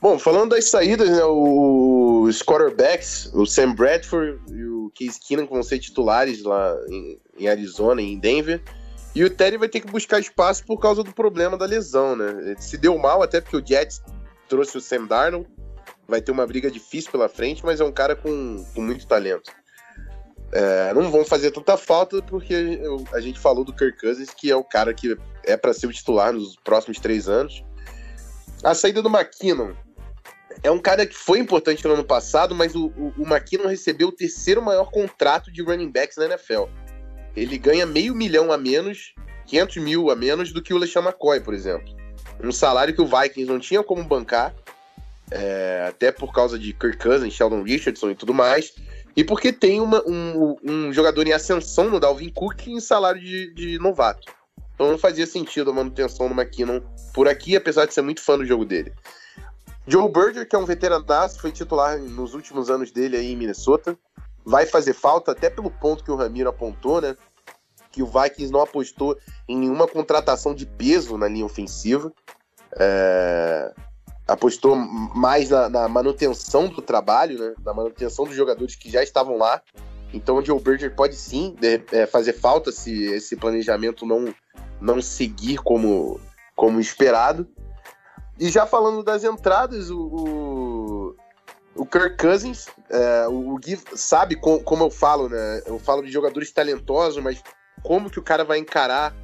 Bom, 0.04 0.20
falando 0.20 0.50
das 0.50 0.66
saídas, 0.66 1.10
né, 1.10 1.24
os 1.24 2.44
quarterbacks, 2.44 3.32
o 3.34 3.46
Sam 3.46 3.74
Bradford 3.74 4.38
e 4.52 4.66
o 4.66 4.92
Case 4.94 5.18
Keenum 5.18 5.48
vão 5.48 5.64
ser 5.64 5.80
titulares 5.80 6.44
lá 6.44 6.76
em, 6.90 7.22
em 7.40 7.48
Arizona 7.48 8.02
e 8.02 8.12
em 8.12 8.20
Denver. 8.20 8.62
E 9.16 9.24
o 9.24 9.30
Terry 9.30 9.58
vai 9.58 9.70
ter 9.70 9.80
que 9.80 9.90
buscar 9.90 10.20
espaço 10.20 10.66
por 10.66 10.78
causa 10.78 11.04
do 11.04 11.14
problema 11.14 11.58
da 11.58 11.66
lesão, 11.66 12.18
né? 12.18 12.54
Se 12.60 12.78
deu 12.78 12.98
mal 12.98 13.24
até 13.24 13.40
porque 13.40 13.56
o 13.56 13.66
Jets 13.66 14.02
trouxe 14.50 14.78
o 14.78 14.82
Sam 14.82 15.06
Darnold. 15.06 15.48
Vai 16.06 16.22
ter 16.22 16.34
uma 16.34 16.46
briga 16.46 16.70
difícil 16.70 17.10
pela 17.10 17.30
frente, 17.30 17.64
mas 17.64 17.80
é 17.80 17.86
um 17.86 17.92
cara 17.94 18.14
com, 18.14 18.62
com 18.76 18.82
muito 18.82 19.08
talento. 19.08 19.54
É, 20.52 20.94
não 20.94 21.10
vão 21.12 21.24
fazer 21.24 21.52
tanta 21.52 21.78
falta 21.78 22.22
porque 22.24 22.82
a 23.14 23.22
gente 23.22 23.40
falou 23.40 23.64
do 23.64 23.72
Kirk 23.72 24.02
Cousins, 24.02 24.32
que 24.32 24.52
é 24.52 24.56
o 24.58 24.66
cara 24.66 24.94
que 24.94 25.18
é 25.46 25.56
para 25.56 25.74
ser 25.74 25.88
o 25.88 25.94
titular 25.94 26.34
nos 26.34 26.58
próximos 26.58 27.00
três 27.00 27.30
anos. 27.30 27.64
A 28.62 28.76
saída 28.76 29.02
do 29.02 29.08
McKinnon 29.08 29.72
é 30.62 30.70
um 30.70 30.80
cara 30.80 31.06
que 31.06 31.16
foi 31.16 31.40
importante 31.40 31.86
no 31.86 31.94
ano 31.94 32.04
passado, 32.04 32.54
mas 32.54 32.76
o, 32.76 32.88
o, 32.98 33.14
o 33.18 33.24
McKinnon 33.24 33.68
recebeu 33.68 34.10
o 34.10 34.12
terceiro 34.12 34.62
maior 34.62 34.92
contrato 34.92 35.52
de 35.52 35.62
running 35.62 35.90
backs 35.90 36.18
na 36.18 36.26
NFL. 36.26 36.66
Ele 37.36 37.58
ganha 37.58 37.86
meio 37.86 38.14
milhão 38.14 38.52
a 38.52 38.58
menos, 38.58 39.16
500 39.48 39.78
mil 39.78 40.12
a 40.12 40.16
menos 40.16 40.52
do 40.52 40.62
que 40.62 40.74
o 40.74 40.78
LeSean 40.78 41.02
McCoy, 41.02 41.40
por 41.40 41.54
exemplo. 41.54 41.94
Um 42.44 42.52
salário 42.52 42.94
que 42.94 43.02
o 43.02 43.08
Vikings 43.08 43.52
não 43.52 43.60
tinha 43.60 43.84
como 43.84 44.04
bancar, 44.04 44.54
é, 45.32 45.86
até 45.88 46.12
por 46.12 46.32
causa 46.32 46.60
de 46.60 46.74
Kirk 46.74 46.98
Cousins, 46.98 47.34
Sheldon 47.34 47.64
Richardson 47.64 48.12
e 48.12 48.16
tudo 48.16 48.34
mais. 48.34 48.74
E 49.16 49.24
porque 49.24 49.54
tem 49.54 49.80
uma, 49.80 50.04
um, 50.08 50.56
um, 50.64 50.94
jogador 50.94 51.28
em 51.28 51.34
ascensão 51.34 51.90
no 51.90 52.00
Dalvin 52.00 52.30
Cook 52.30 52.68
em 52.68 52.80
salário 52.80 53.22
de, 53.22 53.54
de, 53.54 53.80
novato. 53.80 54.32
Então 54.74 54.90
não 54.90 54.98
fazia 54.98 55.28
sentido 55.28 55.70
a 55.70 55.74
manutenção 55.74 56.28
do 56.28 56.34
McKinnon 56.34 56.82
por 57.14 57.28
aqui, 57.28 57.56
apesar 57.56 57.86
de 57.86 57.94
ser 57.94 58.02
muito 58.02 58.22
fã 58.22 58.38
do 58.38 58.46
jogo 58.46 58.66
dele. 58.66 58.92
Joe 59.88 60.10
Berger, 60.10 60.48
que 60.48 60.56
é 60.56 60.60
um 60.60 60.66
veteranaço, 60.66 61.40
foi 61.40 61.52
titular 61.52 62.00
nos 62.00 62.34
últimos 62.34 62.70
anos 62.70 62.92
dele 62.92 63.18
aí 63.18 63.32
em 63.32 63.36
Minnesota. 63.36 63.98
Vai 64.46 64.66
fazer 64.66 64.94
falta, 64.94 65.32
até 65.32 65.50
pelo 65.50 65.70
ponto 65.70 66.04
que 66.04 66.12
o 66.12 66.16
Ramiro 66.16 66.50
apontou, 66.50 67.02
né? 67.02 67.16
Que 67.92 68.02
o 68.02 68.08
Vikings 68.08 68.52
não 68.52 68.62
apostou 68.62 69.18
em 69.48 69.58
nenhuma 69.58 69.88
contratação 69.88 70.54
de 70.54 70.66
peso 70.66 71.18
na 71.18 71.28
linha 71.28 71.46
ofensiva. 71.46 72.12
É 72.78 73.74
apostou 74.28 74.76
mais 74.76 75.50
na, 75.50 75.70
na, 75.70 75.88
manutenção 75.88 76.68
do 76.68 76.82
trabalho, 76.82 77.38
né? 77.38 77.54
Na 77.64 77.74
manutenção 77.74 78.26
dos 78.26 78.36
jogadores 78.36 78.76
que 78.76 78.90
já 78.90 79.04
estavam 79.04 79.38
lá. 79.38 79.62
Então 80.14 80.38
o 80.38 80.46
Joe 80.46 80.60
Berger 80.60 80.96
pode 80.96 81.16
sim 81.16 81.56
é, 81.92 82.06
fazer 82.06 82.34
falta 82.34 82.72
se 82.72 83.06
esse 83.06 83.36
planejamento 83.36 84.06
não, 84.06 84.34
não 84.80 85.02
seguir 85.02 85.58
como, 85.58 86.20
como 86.56 86.80
esperado. 86.80 87.48
E 88.44 88.50
já 88.50 88.66
falando 88.66 89.02
das 89.02 89.24
entradas, 89.24 89.90
o, 89.90 90.02
o, 90.02 91.16
o 91.78 91.86
Kirk 91.86 92.18
Cousins, 92.18 92.68
é, 92.90 93.26
o, 93.30 93.56
Gui 93.58 93.80
sabe 93.96 94.36
com, 94.36 94.62
como 94.62 94.84
eu 94.84 94.92
falo, 94.92 95.30
né? 95.30 95.62
Eu 95.66 95.80
falo 95.80 96.02
de 96.02 96.12
jogadores 96.12 96.52
talentosos, 96.52 97.24
mas 97.24 97.42
como 97.82 98.10
que 98.10 98.20
o 98.20 98.22
cara 98.22 98.44
vai 98.44 98.58
encarar 98.58 99.16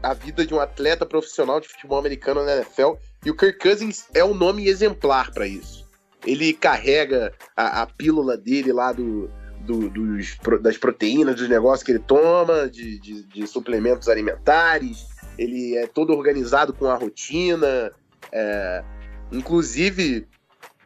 a 0.00 0.14
vida 0.14 0.46
de 0.46 0.54
um 0.54 0.60
atleta 0.60 1.04
profissional 1.04 1.60
de 1.60 1.66
futebol 1.66 1.98
americano 1.98 2.44
na 2.44 2.54
NFL. 2.54 2.92
E 3.26 3.30
o 3.32 3.36
Kirk 3.36 3.58
Cousins 3.58 4.06
é 4.14 4.24
um 4.24 4.32
nome 4.32 4.68
exemplar 4.68 5.32
para 5.32 5.44
isso. 5.44 5.84
Ele 6.24 6.52
carrega 6.52 7.34
a, 7.56 7.82
a, 7.82 7.86
pílula 7.86 8.36
dele 8.36 8.72
lá 8.72 8.92
do, 8.92 9.28
do, 9.62 9.90
dos, 9.90 10.38
das 10.62 10.78
proteínas, 10.78 11.34
dos 11.34 11.48
negócios 11.48 11.82
que 11.82 11.90
ele 11.90 12.04
toma, 12.06 12.68
de, 12.68 13.00
de, 13.00 13.24
de, 13.24 13.44
suplementos 13.48 14.08
alimentares. 14.08 15.04
Ele 15.36 15.76
é 15.76 15.88
todo 15.88 16.12
organizado 16.12 16.72
com 16.72 16.86
a 16.86 16.94
rotina. 16.94 17.92
É, 18.32 18.84
inclusive, 19.32 20.26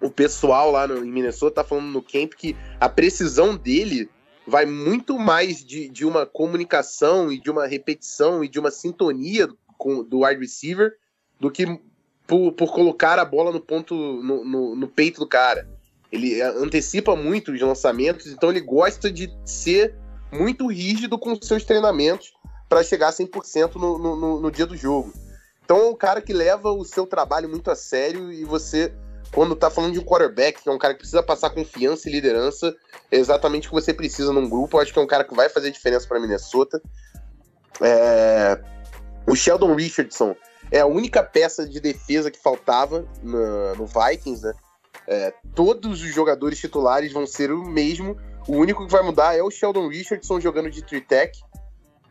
o 0.01 0.11
pessoal 0.11 0.71
lá 0.71 0.87
no, 0.87 1.05
em 1.05 1.11
Minnesota 1.11 1.63
tá 1.63 1.65
falando 1.65 1.87
no 1.87 2.03
camp 2.03 2.33
que 2.35 2.57
a 2.81 2.89
precisão 2.89 3.57
dele 3.57 4.11
vai 4.47 4.67
muito 4.67 5.19
mais 5.19 5.65
de, 5.65 5.89
de 5.89 6.05
uma 6.05 6.27
comunicação 6.27 7.31
e 7.33 7.41
de 7.41 7.51
uma 7.51 7.67
repetição 7.67 8.43
e 8.43 8.49
de 8.49 8.59
uma 8.59 8.71
sintonia 8.71 9.49
com, 9.79 10.03
do 10.03 10.25
wide 10.25 10.41
receiver 10.41 10.97
do 11.39 11.51
que 11.51 11.67
por, 12.27 12.53
por 12.53 12.73
colocar 12.73 13.19
a 13.19 13.25
bola 13.25 13.53
no 13.53 13.61
ponto 13.61 13.95
no, 13.95 14.45
no, 14.45 14.77
no, 14.77 14.89
peito 14.89 15.21
do 15.21 15.27
cara. 15.27 15.69
Ele 16.11 16.41
antecipa 16.43 17.17
muito 17.17 17.53
os 17.53 17.61
lançamentos, 17.61 18.27
então 18.27 18.51
ele 18.51 18.61
gosta 18.61 19.11
de 19.11 19.33
ser 19.45 19.95
muito 20.31 20.67
rígido 20.67 21.19
com 21.19 21.41
seus 21.41 21.65
treinamentos 21.65 22.33
para 22.69 22.83
chegar 22.83 23.09
a 23.09 23.13
100% 23.13 23.75
no, 23.77 23.99
no, 23.99 24.41
no 24.41 24.51
dia 24.51 24.67
do 24.67 24.77
jogo. 24.77 25.13
Então 25.65 25.79
é 25.79 25.89
um 25.89 25.95
cara 25.95 26.21
que 26.21 26.33
leva 26.33 26.71
o 26.71 26.85
seu 26.85 27.07
trabalho 27.07 27.49
muito 27.49 27.71
a 27.71 27.75
sério 27.77 28.33
e 28.33 28.45
você 28.45 28.93
quando 29.33 29.57
tá 29.57 29.71
falando 29.71 29.95
de 29.95 29.99
um 29.99 30.05
quarterback, 30.05 30.63
que 30.63 30.69
é 30.69 30.73
um 30.73 30.79
cara 30.79 30.93
que 30.93 31.01
precisa 31.01 31.23
passar 31.23 31.51
confiança 31.51 32.09
e 32.09 32.13
liderança, 32.13 32.77
é 33.11 33.17
exatamente 33.17 33.67
o 33.67 33.71
que 33.71 33.75
você 33.75 33.95
precisa 33.95 34.31
num 34.31 34.49
grupo. 34.49 34.77
Eu 34.77 34.83
acho 34.83 34.93
que 34.93 34.99
é 34.99 35.03
um 35.03 35.07
cara 35.07 35.25
que 35.25 35.35
vai 35.35 35.49
fazer 35.49 35.71
diferença 35.71 36.07
para 36.07 36.21
Minnesota. 36.21 36.83
É... 37.81 38.61
O 39.27 39.35
Sheldon 39.35 39.75
Richardson 39.75 40.37
é 40.71 40.81
a 40.81 40.87
única 40.87 41.23
peça 41.23 41.67
de 41.67 41.81
defesa 41.81 42.31
que 42.31 42.39
faltava 42.39 43.07
no, 43.23 43.75
no 43.77 43.87
Vikings, 43.87 44.45
né? 44.45 44.53
É, 45.07 45.33
todos 45.55 46.03
os 46.03 46.15
jogadores 46.15 46.59
titulares 46.59 47.13
vão 47.13 47.27
ser 47.27 47.51
o 47.51 47.65
mesmo. 47.65 48.17
O 48.47 48.57
único 48.57 48.87
que 48.87 48.93
vai 48.93 49.03
mudar 49.03 49.37
é 49.37 49.43
o 49.43 49.51
Sheldon 49.51 49.89
Richardson 49.89 50.41
jogando 50.41 50.71
de 50.71 50.83
tech. 51.01 51.39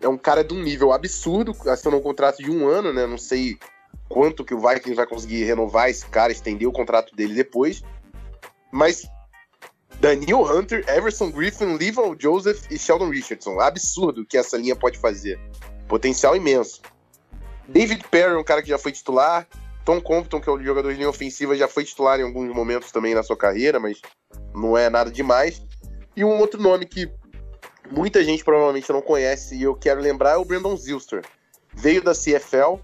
É 0.02 0.08
um 0.08 0.18
cara 0.18 0.44
de 0.44 0.54
um 0.54 0.62
nível 0.62 0.92
absurdo, 0.92 1.56
assinou 1.68 2.00
um 2.00 2.04
contrato 2.04 2.38
de 2.38 2.50
um 2.50 2.68
ano, 2.68 2.92
né? 2.92 3.06
Não 3.06 3.18
sei 3.18 3.58
quanto 4.10 4.44
que 4.44 4.54
o 4.54 4.60
Vikings 4.60 4.96
vai 4.96 5.06
conseguir 5.06 5.44
renovar 5.44 5.90
esse 5.90 6.06
cara, 6.08 6.32
estender 6.32 6.68
o 6.68 6.72
contrato 6.72 7.16
dele 7.16 7.34
depois. 7.34 7.84
Mas 8.72 9.08
Daniel 10.00 10.44
Hunter, 10.44 10.84
Everson 10.90 11.30
Griffin, 11.30 11.78
Levon 11.78 12.16
Joseph 12.20 12.66
e 12.72 12.78
Sheldon 12.78 13.10
Richardson. 13.10 13.60
Absurdo 13.60 14.26
que 14.26 14.38
essa 14.38 14.58
linha 14.58 14.76
pode 14.76 14.98
fazer. 14.98 15.40
Potencial 15.88 16.36
imenso. 16.36 16.82
David 17.68 18.04
Perry, 18.10 18.36
um 18.36 18.44
cara 18.44 18.62
que 18.62 18.70
já 18.70 18.78
foi 18.78 18.92
titular. 18.92 19.48
Tom 19.86 20.02
Compton, 20.02 20.40
que 20.40 20.50
é 20.50 20.52
o 20.52 20.62
jogador 20.62 20.92
de 20.92 20.98
linha 20.98 21.10
ofensiva, 21.10 21.56
já 21.56 21.68
foi 21.68 21.84
titular 21.84 22.20
em 22.20 22.24
alguns 22.24 22.54
momentos 22.54 22.92
também 22.92 23.16
na 23.16 23.24
sua 23.24 23.38
carreira, 23.38 23.80
mas 23.80 24.00
não 24.54 24.78
é 24.78 24.90
nada 24.90 25.12
demais. 25.12 25.62
E 26.16 26.24
um 26.24 26.40
outro 26.40 26.62
nome 26.62 26.86
que 26.86 27.12
muita 27.92 28.24
gente 28.24 28.44
provavelmente 28.44 28.92
não 28.92 29.02
conhece 29.02 29.56
e 29.56 29.64
eu 29.64 29.76
quero 29.76 30.02
lembrar 30.02 30.32
é 30.32 30.38
o 30.38 30.46
Brandon 30.46 30.76
Zilster. 30.76 31.24
Veio 31.74 32.04
da 32.04 32.14
CFL, 32.14 32.80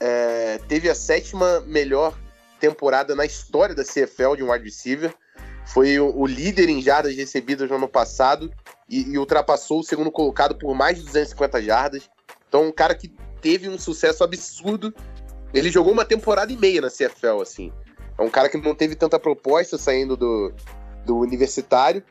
é, 0.00 0.58
teve 0.68 0.88
a 0.88 0.94
sétima 0.94 1.60
melhor 1.60 2.18
temporada 2.58 3.14
na 3.14 3.24
história 3.24 3.74
da 3.74 3.84
CFL 3.84 4.36
de 4.36 4.42
um 4.42 4.50
wide 4.50 4.64
receiver. 4.64 5.14
Foi 5.66 5.98
o, 5.98 6.16
o 6.16 6.26
líder 6.26 6.68
em 6.68 6.80
jardas 6.80 7.14
recebidas 7.16 7.68
no 7.68 7.76
ano 7.76 7.88
passado 7.88 8.52
e, 8.88 9.02
e, 9.10 9.18
ultrapassou 9.18 9.80
o 9.80 9.84
segundo 9.84 10.10
colocado 10.10 10.54
por 10.56 10.74
mais 10.74 10.98
de 10.98 11.04
250 11.04 11.62
jardas. 11.62 12.08
Então, 12.48 12.66
um 12.66 12.72
cara 12.72 12.94
que 12.94 13.12
teve 13.40 13.68
um 13.68 13.78
sucesso 13.78 14.22
absurdo. 14.24 14.94
Ele 15.52 15.70
jogou 15.70 15.92
uma 15.92 16.04
temporada 16.04 16.52
e 16.52 16.56
meia 16.56 16.80
na 16.80 16.90
CFL, 16.90 17.40
assim. 17.42 17.72
É 18.18 18.22
um 18.22 18.30
cara 18.30 18.48
que 18.48 18.56
não 18.58 18.74
teve 18.74 18.94
tanta 18.94 19.18
proposta 19.18 19.76
saindo 19.76 20.16
do, 20.16 20.52
do 21.04 21.18
universitário. 21.18 22.02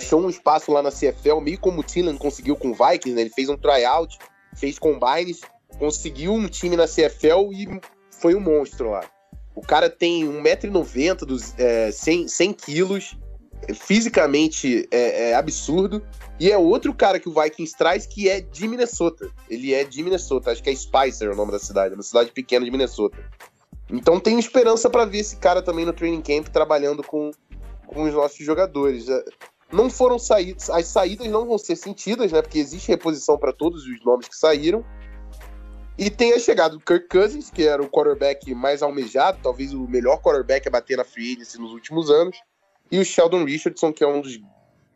Achou 0.00 0.20
um 0.20 0.30
espaço 0.30 0.72
lá 0.72 0.82
na 0.82 0.90
CFL, 0.90 1.40
meio 1.40 1.58
como 1.58 1.80
o 1.80 1.84
Tillan 1.84 2.16
conseguiu 2.16 2.56
com 2.56 2.70
o 2.70 2.74
Vikings, 2.74 3.14
né? 3.14 3.20
Ele 3.20 3.30
fez 3.30 3.48
um 3.48 3.56
tryout, 3.56 4.18
fez 4.56 4.78
combines 4.78 5.40
conseguiu 5.78 6.32
um 6.32 6.48
time 6.48 6.76
na 6.76 6.86
CFL 6.86 7.52
e 7.52 7.80
foi 8.10 8.34
um 8.34 8.40
monstro 8.40 8.90
lá. 8.90 9.04
O 9.54 9.62
cara 9.62 9.90
tem 9.90 10.24
1,90m, 10.24 11.24
dos, 11.24 11.54
é, 11.58 11.90
100, 11.90 12.28
100 12.28 12.52
quilos, 12.52 13.16
fisicamente 13.74 14.88
é, 14.90 15.30
é, 15.30 15.34
absurdo. 15.34 16.02
E 16.38 16.50
é 16.50 16.56
outro 16.56 16.94
cara 16.94 17.20
que 17.20 17.28
o 17.28 17.34
Vikings 17.34 17.76
traz 17.76 18.06
que 18.06 18.28
é 18.28 18.40
de 18.40 18.66
Minnesota. 18.66 19.30
Ele 19.48 19.74
é 19.74 19.84
de 19.84 20.02
Minnesota, 20.02 20.50
acho 20.50 20.62
que 20.62 20.70
é 20.70 20.74
Spicer 20.74 21.30
o 21.30 21.36
nome 21.36 21.52
da 21.52 21.58
cidade, 21.58 21.94
uma 21.94 22.02
cidade 22.02 22.30
pequena 22.32 22.64
de 22.64 22.70
Minnesota. 22.70 23.18
Então 23.90 24.20
tenho 24.20 24.38
esperança 24.38 24.88
para 24.88 25.04
ver 25.04 25.18
esse 25.18 25.36
cara 25.36 25.60
também 25.60 25.84
no 25.84 25.92
training 25.92 26.22
camp 26.22 26.48
trabalhando 26.48 27.02
com, 27.02 27.30
com 27.86 28.02
os 28.04 28.14
nossos 28.14 28.44
jogadores. 28.44 29.06
Não 29.72 29.88
foram 29.88 30.18
saídas, 30.18 30.68
as 30.68 30.86
saídas 30.86 31.28
não 31.28 31.46
vão 31.46 31.56
ser 31.56 31.76
sentidas, 31.76 32.32
né? 32.32 32.42
Porque 32.42 32.58
existe 32.58 32.88
reposição 32.88 33.38
para 33.38 33.52
todos 33.52 33.84
os 33.84 34.04
nomes 34.04 34.28
que 34.28 34.36
saíram. 34.36 34.84
E 35.96 36.08
tem 36.08 36.32
a 36.32 36.38
chegada 36.38 36.74
do 36.76 36.80
Kirk 36.80 37.08
Cousins, 37.08 37.50
que 37.50 37.62
era 37.62 37.82
o 37.82 37.88
quarterback 37.88 38.54
mais 38.54 38.82
almejado, 38.82 39.38
talvez 39.42 39.74
o 39.74 39.86
melhor 39.86 40.20
quarterback 40.20 40.66
a 40.66 40.70
bater 40.70 40.96
na 40.96 41.04
free 41.04 41.34
agency 41.34 41.58
nos 41.58 41.72
últimos 41.72 42.10
anos. 42.10 42.36
E 42.90 42.98
o 42.98 43.04
Sheldon 43.04 43.44
Richardson, 43.44 43.92
que 43.92 44.02
é 44.02 44.06
um 44.06 44.20
dos 44.20 44.40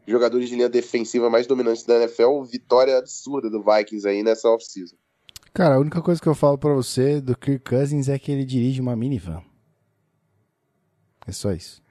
jogadores 0.07 0.49
de 0.49 0.57
linha 0.57 0.69
defensiva 0.69 1.31
mais 1.31 1.47
dominantes 1.47 1.85
da 1.85 1.97
NFL, 1.97 2.43
vitória 2.43 2.99
absurda 2.99 3.51
do 3.51 3.63
Vikings 3.63 4.09
aí 4.09 4.23
nessa 4.23 4.49
offseason. 4.49 4.97
Cara, 5.53 5.77
a 5.77 5.79
única 5.79 6.03
coisa 6.03 6.21
que 6.21 6.29
eu 6.29 6.35
falo 6.35 6.59
para 6.59 6.75
você 6.75 7.21
do 7.21 7.37
Kirk 7.37 7.71
Cousins 7.71 8.09
é 8.09 8.19
que 8.19 8.33
ele 8.33 8.45
dirige 8.45 8.81
uma 8.81 8.97
minivan. 8.97 9.43
É 11.27 11.33
só 11.33 11.53
isso. 11.53 11.83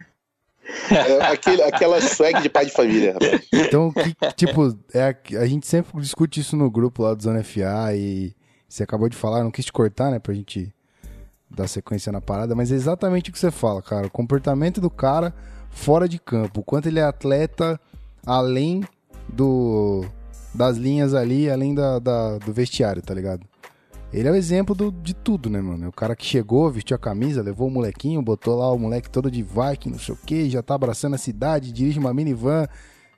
É 0.89 1.25
aquele, 1.27 1.61
aquela 1.63 2.01
swag 2.01 2.41
de 2.41 2.49
pai 2.49 2.65
de 2.65 2.71
família, 2.71 3.13
rapaz. 3.13 3.47
Então, 3.51 3.91
que, 3.91 4.15
tipo, 4.35 4.77
é, 4.93 5.03
a, 5.03 5.41
a 5.41 5.45
gente 5.45 5.67
sempre 5.67 5.99
discute 6.01 6.39
isso 6.39 6.55
no 6.55 6.69
grupo 6.69 7.03
lá 7.03 7.13
do 7.13 7.21
Zona 7.21 7.43
FA 7.43 7.93
e 7.95 8.33
você 8.67 8.83
acabou 8.83 9.09
de 9.09 9.15
falar, 9.15 9.43
não 9.43 9.51
quis 9.51 9.65
te 9.65 9.73
cortar, 9.73 10.09
né, 10.09 10.19
pra 10.19 10.33
gente 10.33 10.73
dar 11.49 11.67
sequência 11.67 12.11
na 12.11 12.19
parada, 12.19 12.55
mas 12.55 12.71
é 12.71 12.75
exatamente 12.75 13.29
o 13.29 13.33
que 13.33 13.39
você 13.39 13.51
fala, 13.51 13.81
cara. 13.81 14.07
O 14.07 14.11
comportamento 14.11 14.81
do 14.81 14.89
cara 14.89 15.33
fora 15.69 16.07
de 16.07 16.19
campo, 16.19 16.61
o 16.61 16.63
quanto 16.63 16.87
ele 16.87 16.99
é 16.99 17.03
atleta 17.03 17.79
além 18.25 18.83
do 19.27 20.05
das 20.53 20.77
linhas 20.77 21.13
ali, 21.15 21.49
além 21.49 21.73
da, 21.73 21.99
da 21.99 22.37
do 22.37 22.53
vestiário, 22.53 23.01
tá 23.01 23.13
ligado? 23.13 23.45
Ele 24.13 24.27
é 24.27 24.31
o 24.31 24.35
exemplo 24.35 24.75
do, 24.75 24.91
de 24.91 25.15
tudo, 25.15 25.49
né, 25.49 25.59
mano? 25.59 25.85
É 25.85 25.87
o 25.87 25.91
cara 25.91 26.15
que 26.15 26.23
chegou, 26.23 26.69
vestiu 26.69 26.95
a 26.95 26.99
camisa, 26.99 27.41
levou 27.41 27.67
o 27.67 27.71
molequinho, 27.71 28.21
botou 28.21 28.59
lá 28.59 28.71
o 28.71 28.77
moleque 28.77 29.09
todo 29.09 29.31
de 29.31 29.41
Viking, 29.41 29.89
não 29.89 29.97
sei 29.97 30.13
o 30.13 30.17
que, 30.17 30.49
já 30.49 30.61
tá 30.61 30.75
abraçando 30.75 31.15
a 31.15 31.17
cidade, 31.17 31.71
dirige 31.71 31.97
uma 31.97 32.13
minivan. 32.13 32.67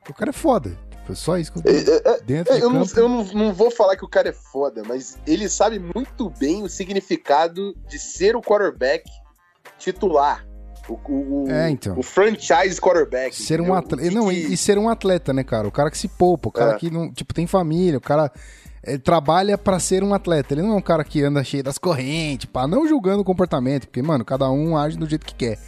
O 0.10 0.14
cara 0.14 0.30
é 0.30 0.34
foda. 0.34 0.78
É 1.10 1.14
só 1.14 1.38
isso 1.38 1.52
que 1.52 1.60
eu 1.60 1.64
é, 1.72 1.78
é, 1.78 2.16
é, 2.16 2.22
Dentro 2.22 2.54
é, 2.54 2.58
eu, 2.58 2.72
campo... 2.72 2.96
não, 2.96 3.04
eu 3.04 3.10
não, 3.10 3.24
não 3.26 3.54
vou 3.54 3.70
falar 3.70 3.98
que 3.98 4.06
o 4.06 4.08
cara 4.08 4.30
é 4.30 4.34
foda, 4.34 4.84
mas 4.88 5.18
ele 5.28 5.50
sabe 5.50 5.80
muito 5.80 6.30
bem 6.30 6.64
o 6.64 6.70
significado 6.70 7.76
de 7.88 8.00
ser 8.00 8.36
o 8.36 8.41
quarterback 8.41 9.04
titular. 9.78 10.48
O, 10.88 10.93
o, 10.93 11.46
é, 11.50 11.70
então. 11.70 11.98
o 11.98 12.04
franchise 12.04 12.80
quarterback. 12.80 13.36
Ser 13.36 13.60
um 13.60 13.74
atleta. 13.74 14.10
Não, 14.12 14.30
que... 14.30 14.36
e, 14.36 14.56
ser 14.56 14.78
um 14.78 14.88
atleta, 14.88 15.34
né, 15.34 15.43
cara? 15.43 15.68
O 15.68 15.72
cara 15.72 15.91
que 15.91 15.98
se 15.98 16.08
poupa, 16.08 16.50
o 16.50 16.52
cara 16.52 16.76
que 16.76 16.89
não, 16.89 17.12
tipo, 17.12 17.34
tem 17.34 17.46
família, 17.46 17.98
o 17.98 18.02
cara 18.02 18.32
ele 18.86 18.99
trabalha 18.99 19.57
para 19.57 19.79
ser 19.79 20.03
um 20.03 20.13
atleta. 20.13 20.53
Ele 20.53 20.61
não 20.61 20.73
é 20.73 20.75
um 20.75 20.81
cara 20.81 21.03
que 21.03 21.23
anda 21.23 21.43
cheio 21.43 21.63
das 21.63 21.77
correntes, 21.77 22.45
pá, 22.45 22.67
não 22.67 22.88
julgando 22.88 23.21
o 23.21 23.25
comportamento, 23.25 23.88
porque, 23.88 24.01
mano, 24.01 24.23
cada 24.23 24.49
um 24.49 24.77
age 24.77 24.97
do 24.97 25.09
jeito 25.09 25.25
que 25.25 25.33
quer. 25.33 25.59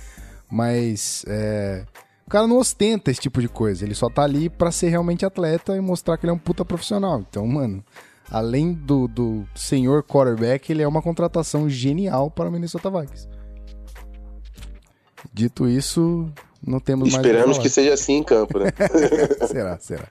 Mas 0.50 1.26
é, 1.28 1.84
o 2.26 2.30
cara 2.30 2.46
não 2.46 2.58
ostenta 2.58 3.10
esse 3.10 3.20
tipo 3.20 3.42
de 3.42 3.50
coisa. 3.50 3.84
Ele 3.84 3.96
só 3.96 4.10
tá 4.10 4.24
ali 4.24 4.50
para 4.50 4.72
ser 4.72 4.90
realmente 4.90 5.26
atleta 5.26 5.76
e 5.76 5.82
mostrar 5.82 6.18
que 6.18 6.26
ele 6.26 6.32
é 6.32 6.34
um 6.34 6.38
puta 6.38 6.64
profissional. 6.64 7.20
Então, 7.28 7.46
mano, 7.48 7.84
além 8.30 8.74
do, 8.74 9.08
do 9.08 9.46
senhor 9.56 10.04
quarterback, 10.04 10.72
ele 10.72 10.84
é 10.84 10.88
uma 10.88 11.02
contratação 11.02 11.70
genial 11.70 12.30
para 12.30 12.50
o 12.50 12.52
Minnesota 12.52 12.90
Vikings. 12.92 13.28
Dito 15.34 15.68
isso, 15.68 16.32
não 16.66 16.80
temos 16.80 17.10
Esperamos 17.10 17.14
mais. 17.14 17.26
Esperamos 17.26 17.58
que 17.58 17.70
seja 17.70 17.94
assim 17.94 18.14
em 18.18 18.24
campo, 18.24 18.60
né? 18.60 18.72
será, 19.48 19.78
será. 19.80 20.08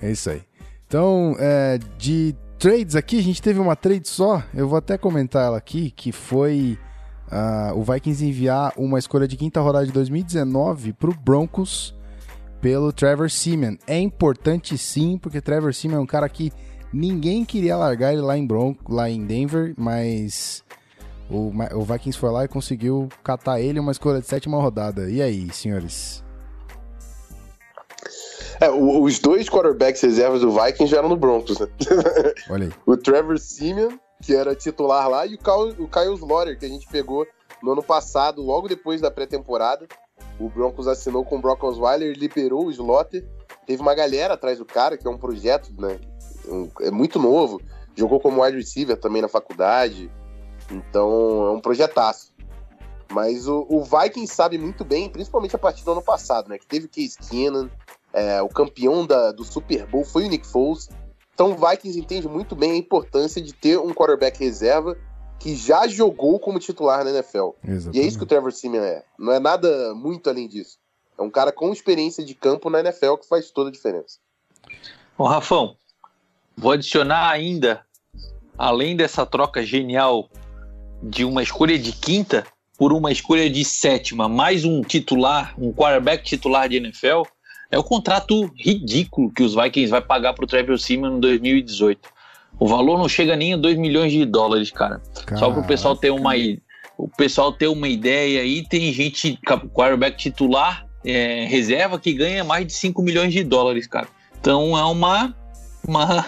É 0.00 0.10
isso 0.10 0.30
aí. 0.30 0.42
Então, 0.90 1.36
é, 1.38 1.78
de 1.96 2.34
trades 2.58 2.96
aqui, 2.96 3.16
a 3.16 3.22
gente 3.22 3.40
teve 3.40 3.60
uma 3.60 3.76
trade 3.76 4.08
só. 4.08 4.42
Eu 4.52 4.66
vou 4.66 4.76
até 4.76 4.98
comentar 4.98 5.46
ela 5.46 5.56
aqui, 5.56 5.92
que 5.92 6.10
foi 6.10 6.76
uh, 7.30 7.78
o 7.78 7.84
Vikings 7.84 8.26
enviar 8.26 8.72
uma 8.76 8.98
escolha 8.98 9.28
de 9.28 9.36
quinta 9.36 9.60
rodada 9.60 9.86
de 9.86 9.92
2019 9.92 10.94
para 10.94 11.08
o 11.08 11.14
Broncos 11.14 11.94
pelo 12.60 12.92
Trevor 12.92 13.30
Simeon. 13.30 13.76
É 13.86 14.00
importante 14.00 14.76
sim, 14.76 15.16
porque 15.16 15.40
Trevor 15.40 15.72
Simeon 15.72 15.98
é 15.98 16.02
um 16.02 16.06
cara 16.06 16.28
que 16.28 16.52
ninguém 16.92 17.44
queria 17.44 17.76
largar 17.76 18.12
ele 18.12 18.22
lá 18.22 18.36
em 18.36 18.44
Bronco, 18.44 18.92
lá 18.92 19.08
em 19.08 19.24
Denver, 19.24 19.72
mas 19.78 20.64
o, 21.30 21.52
o 21.76 21.84
Vikings 21.84 22.18
foi 22.18 22.32
lá 22.32 22.44
e 22.44 22.48
conseguiu 22.48 23.08
catar 23.22 23.60
ele 23.60 23.78
uma 23.78 23.92
escolha 23.92 24.20
de 24.20 24.26
sétima 24.26 24.60
rodada. 24.60 25.08
E 25.08 25.22
aí, 25.22 25.52
senhores? 25.52 26.24
É, 28.60 28.70
os 28.70 29.18
dois 29.18 29.48
quarterbacks 29.48 30.02
reservas 30.02 30.42
do 30.42 30.52
Vikings 30.52 30.94
eram 30.94 31.08
no 31.08 31.16
Broncos, 31.16 31.58
né? 31.58 31.66
Olha 32.50 32.66
aí. 32.66 32.72
o 32.84 32.96
Trevor 32.96 33.38
Simeon, 33.38 33.92
que 34.22 34.34
era 34.34 34.54
titular 34.54 35.08
lá, 35.08 35.26
e 35.26 35.34
o 35.34 35.38
Kyle, 35.38 35.82
o 35.82 35.88
Kyle 35.88 36.14
Slaughter, 36.14 36.58
que 36.58 36.66
a 36.66 36.68
gente 36.68 36.86
pegou 36.86 37.26
no 37.62 37.72
ano 37.72 37.82
passado, 37.82 38.42
logo 38.42 38.68
depois 38.68 39.00
da 39.00 39.10
pré-temporada. 39.10 39.86
O 40.38 40.48
Broncos 40.48 40.86
assinou 40.86 41.24
com 41.24 41.36
o 41.36 41.40
Brock 41.40 41.62
Osweiler, 41.64 42.14
liberou 42.16 42.66
o 42.66 42.70
Slaughter. 42.70 43.26
Teve 43.66 43.80
uma 43.80 43.94
galera 43.94 44.34
atrás 44.34 44.58
do 44.58 44.64
cara, 44.64 44.98
que 44.98 45.06
é 45.06 45.10
um 45.10 45.18
projeto, 45.18 45.72
né? 45.78 45.98
Um, 46.46 46.68
é 46.80 46.90
muito 46.90 47.18
novo. 47.18 47.60
Jogou 47.94 48.20
como 48.20 48.42
wide 48.42 48.56
receiver 48.56 48.96
também 48.96 49.22
na 49.22 49.28
faculdade. 49.28 50.10
Então, 50.70 51.46
é 51.46 51.50
um 51.50 51.60
projetaço. 51.60 52.32
Mas 53.12 53.48
o, 53.48 53.66
o 53.68 53.82
Vikings 53.82 54.34
sabe 54.34 54.56
muito 54.56 54.84
bem, 54.84 55.08
principalmente 55.08 55.56
a 55.56 55.58
partir 55.58 55.84
do 55.84 55.92
ano 55.92 56.02
passado, 56.02 56.48
né? 56.48 56.58
Que 56.58 56.66
teve 56.66 56.86
o 56.86 56.88
Case 56.88 57.18
Keenan, 57.18 57.68
é, 58.12 58.42
o 58.42 58.48
campeão 58.48 59.06
da, 59.06 59.32
do 59.32 59.44
Super 59.44 59.86
Bowl 59.86 60.04
foi 60.04 60.26
o 60.26 60.28
Nick 60.28 60.46
Foles. 60.46 60.88
Então 61.34 61.52
o 61.52 61.56
Vikings 61.56 61.98
entende 61.98 62.28
muito 62.28 62.54
bem 62.54 62.72
a 62.72 62.76
importância 62.76 63.40
de 63.40 63.52
ter 63.52 63.78
um 63.78 63.94
quarterback 63.94 64.38
reserva 64.38 64.96
que 65.38 65.56
já 65.56 65.88
jogou 65.88 66.38
como 66.38 66.58
titular 66.58 67.02
na 67.02 67.10
NFL. 67.10 67.50
Exatamente. 67.64 67.96
E 67.96 68.00
é 68.00 68.06
isso 68.06 68.18
que 68.18 68.24
o 68.24 68.26
Trevor 68.26 68.52
Simeon 68.52 68.82
é. 68.82 69.02
Não 69.18 69.32
é 69.32 69.40
nada 69.40 69.94
muito 69.94 70.28
além 70.28 70.46
disso. 70.46 70.78
É 71.18 71.22
um 71.22 71.30
cara 71.30 71.50
com 71.50 71.72
experiência 71.72 72.24
de 72.24 72.34
campo 72.34 72.68
na 72.68 72.80
NFL 72.80 73.14
que 73.14 73.26
faz 73.26 73.50
toda 73.50 73.70
a 73.70 73.72
diferença. 73.72 74.18
Ô 75.16 75.24
Rafão, 75.24 75.76
vou 76.56 76.72
adicionar 76.72 77.30
ainda, 77.30 77.84
além 78.56 78.96
dessa 78.96 79.24
troca 79.24 79.62
genial 79.62 80.28
de 81.02 81.24
uma 81.24 81.42
escolha 81.42 81.78
de 81.78 81.92
quinta 81.92 82.46
por 82.76 82.92
uma 82.92 83.12
escolha 83.12 83.48
de 83.48 83.64
sétima, 83.64 84.28
mais 84.28 84.64
um 84.64 84.82
titular, 84.82 85.54
um 85.58 85.72
quarterback 85.72 86.24
titular 86.24 86.68
de 86.68 86.76
NFL, 86.76 87.22
é 87.70 87.78
o 87.78 87.84
contrato 87.84 88.50
ridículo 88.56 89.30
que 89.30 89.42
os 89.42 89.54
Vikings 89.54 89.90
vai 89.90 90.00
pagar 90.00 90.34
pro 90.34 90.46
Trevor 90.46 90.78
Simeon 90.78 91.16
em 91.16 91.20
2018. 91.20 92.08
O 92.58 92.66
valor 92.66 92.98
não 92.98 93.08
chega 93.08 93.36
nem 93.36 93.54
a 93.54 93.56
2 93.56 93.78
milhões 93.78 94.12
de 94.12 94.24
dólares, 94.24 94.70
cara. 94.70 95.00
Caraca. 95.14 95.36
Só 95.36 95.50
para 95.50 95.60
o 95.60 95.66
pessoal 95.66 95.96
ter 95.96 96.10
uma 96.10 96.34
o 96.98 97.08
pessoal 97.08 97.50
ter 97.50 97.66
uma 97.66 97.88
ideia 97.88 98.42
aí, 98.42 98.62
tem 98.62 98.92
gente, 98.92 99.38
quarterback 99.72 100.18
titular, 100.18 100.86
é, 101.02 101.46
reserva, 101.46 101.98
que 101.98 102.12
ganha 102.12 102.44
mais 102.44 102.66
de 102.66 102.74
5 102.74 103.00
milhões 103.02 103.32
de 103.32 103.42
dólares, 103.42 103.86
cara. 103.86 104.06
Então 104.38 104.76
é 104.76 104.84
uma, 104.84 105.34
uma, 105.86 106.26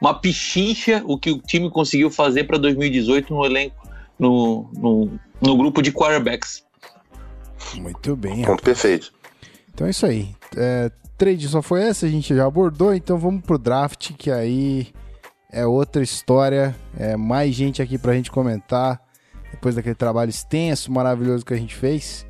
uma 0.00 0.14
pichincha 0.14 1.02
o 1.06 1.18
que 1.18 1.30
o 1.30 1.38
time 1.38 1.70
conseguiu 1.70 2.10
fazer 2.10 2.44
para 2.44 2.58
2018 2.58 3.34
no 3.34 3.46
elenco, 3.46 3.88
no, 4.18 4.68
no, 4.74 5.10
no, 5.40 5.56
grupo 5.56 5.80
de 5.80 5.90
quarterbacks. 5.90 6.64
Muito 7.76 8.14
bem. 8.14 8.42
Ponto 8.42 8.62
perfeito. 8.62 9.12
Então 9.80 9.86
é 9.86 9.92
isso 9.92 10.04
aí. 10.04 10.36
É, 10.58 10.90
trade 11.16 11.48
só 11.48 11.62
foi 11.62 11.80
essa, 11.80 12.04
a 12.04 12.08
gente 12.10 12.36
já 12.36 12.44
abordou, 12.44 12.94
então 12.94 13.16
vamos 13.16 13.40
pro 13.40 13.56
draft, 13.56 14.12
que 14.12 14.30
aí 14.30 14.88
é 15.50 15.64
outra 15.64 16.02
história. 16.02 16.76
É 16.98 17.16
mais 17.16 17.54
gente 17.54 17.80
aqui 17.80 17.96
pra 17.96 18.12
gente 18.12 18.30
comentar. 18.30 19.00
Depois 19.50 19.76
daquele 19.76 19.94
trabalho 19.94 20.28
extenso, 20.28 20.92
maravilhoso 20.92 21.46
que 21.46 21.54
a 21.54 21.56
gente 21.56 21.74
fez. 21.74 22.26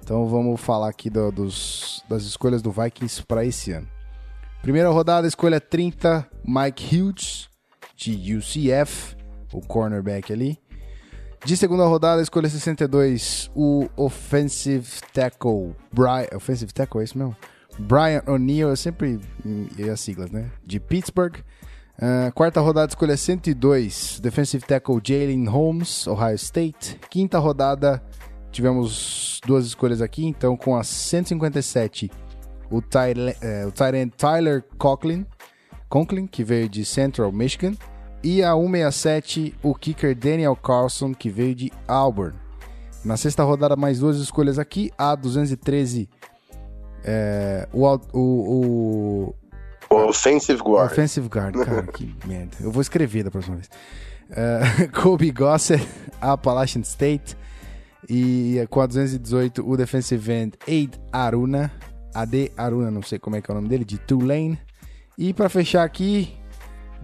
Então 0.00 0.28
vamos 0.28 0.60
falar 0.60 0.88
aqui 0.88 1.10
do, 1.10 1.32
dos, 1.32 2.04
das 2.08 2.22
escolhas 2.22 2.62
do 2.62 2.70
Vikings 2.70 3.24
para 3.26 3.44
esse 3.44 3.72
ano. 3.72 3.88
Primeira 4.62 4.88
rodada, 4.88 5.26
escolha 5.26 5.60
30, 5.60 6.30
Mike 6.44 6.96
Hughes, 6.96 7.48
de 7.96 8.36
UCF, 8.36 9.16
o 9.52 9.60
cornerback 9.60 10.32
ali. 10.32 10.56
De 11.44 11.56
segunda 11.56 11.84
rodada, 11.86 12.20
escolha 12.20 12.48
62, 12.48 13.50
o 13.54 13.88
offensive 13.96 14.86
tackle, 15.12 15.74
Brian, 15.92 16.26
offensive 16.34 16.72
tackle, 16.72 17.00
é 17.00 17.04
isso 17.04 17.16
mesmo? 17.16 17.36
Brian 17.78 18.22
O'Neill, 18.26 18.68
eu 18.68 18.76
sempre 18.76 19.20
e 19.78 19.88
as 19.88 20.00
siglas, 20.00 20.30
né? 20.30 20.50
De 20.64 20.80
Pittsburgh. 20.80 21.36
Uh, 21.96 22.32
quarta 22.32 22.60
rodada, 22.60 22.90
escolha 22.90 23.16
102, 23.16 24.20
defensive 24.20 24.64
tackle 24.64 25.00
Jalen 25.02 25.46
Holmes, 25.46 26.06
Ohio 26.06 26.36
State. 26.36 26.98
Quinta 27.10 27.38
rodada, 27.38 28.02
tivemos 28.50 29.40
duas 29.46 29.66
escolhas 29.66 30.02
aqui, 30.02 30.24
então 30.24 30.56
com 30.56 30.76
a 30.76 30.84
157, 30.84 32.10
o 32.70 32.82
Tyler, 32.82 33.36
uh, 33.42 33.68
o 33.68 34.10
Tyler 34.10 34.64
Conklin, 34.76 35.26
Conklin, 35.88 36.26
que 36.26 36.44
veio 36.44 36.68
de 36.68 36.84
Central 36.84 37.32
Michigan. 37.32 37.74
E 38.22 38.42
a 38.42 38.52
167, 38.54 39.54
o 39.62 39.74
kicker 39.74 40.14
Daniel 40.14 40.56
Carlson, 40.56 41.14
que 41.14 41.30
veio 41.30 41.54
de 41.54 41.72
Auburn. 41.86 42.36
Na 43.04 43.16
sexta 43.16 43.44
rodada, 43.44 43.76
mais 43.76 44.00
duas 44.00 44.16
escolhas 44.18 44.58
aqui. 44.58 44.90
A 44.98 45.14
213, 45.14 46.08
é, 47.04 47.68
o, 47.72 47.86
o, 48.12 49.34
o, 49.90 49.98
Offensive 50.08 50.60
Guard. 50.60 50.92
Offensive 50.92 51.28
Guard, 51.28 51.56
cara, 51.64 51.86
que 51.86 52.14
merda. 52.26 52.56
Eu 52.60 52.70
vou 52.70 52.82
escrever 52.82 53.24
da 53.24 53.30
próxima 53.30 53.56
vez. 53.56 53.70
Uh, 54.30 54.90
Kobe 55.00 55.30
Gossett, 55.30 55.86
Appalachian 56.20 56.82
State. 56.82 57.36
E 58.08 58.66
com 58.70 58.80
a 58.80 58.86
218, 58.86 59.68
o 59.68 59.76
defensive 59.76 60.32
end 60.32 60.58
Aid 60.66 60.98
Aruna. 61.12 61.70
AD 62.14 62.52
Aruna, 62.56 62.90
não 62.90 63.02
sei 63.02 63.18
como 63.18 63.36
é 63.36 63.42
que 63.42 63.50
é 63.50 63.52
o 63.52 63.54
nome 63.54 63.68
dele, 63.68 63.84
de 63.84 63.98
Tulane. 63.98 64.58
E 65.16 65.32
para 65.32 65.48
fechar 65.48 65.84
aqui, 65.84 66.36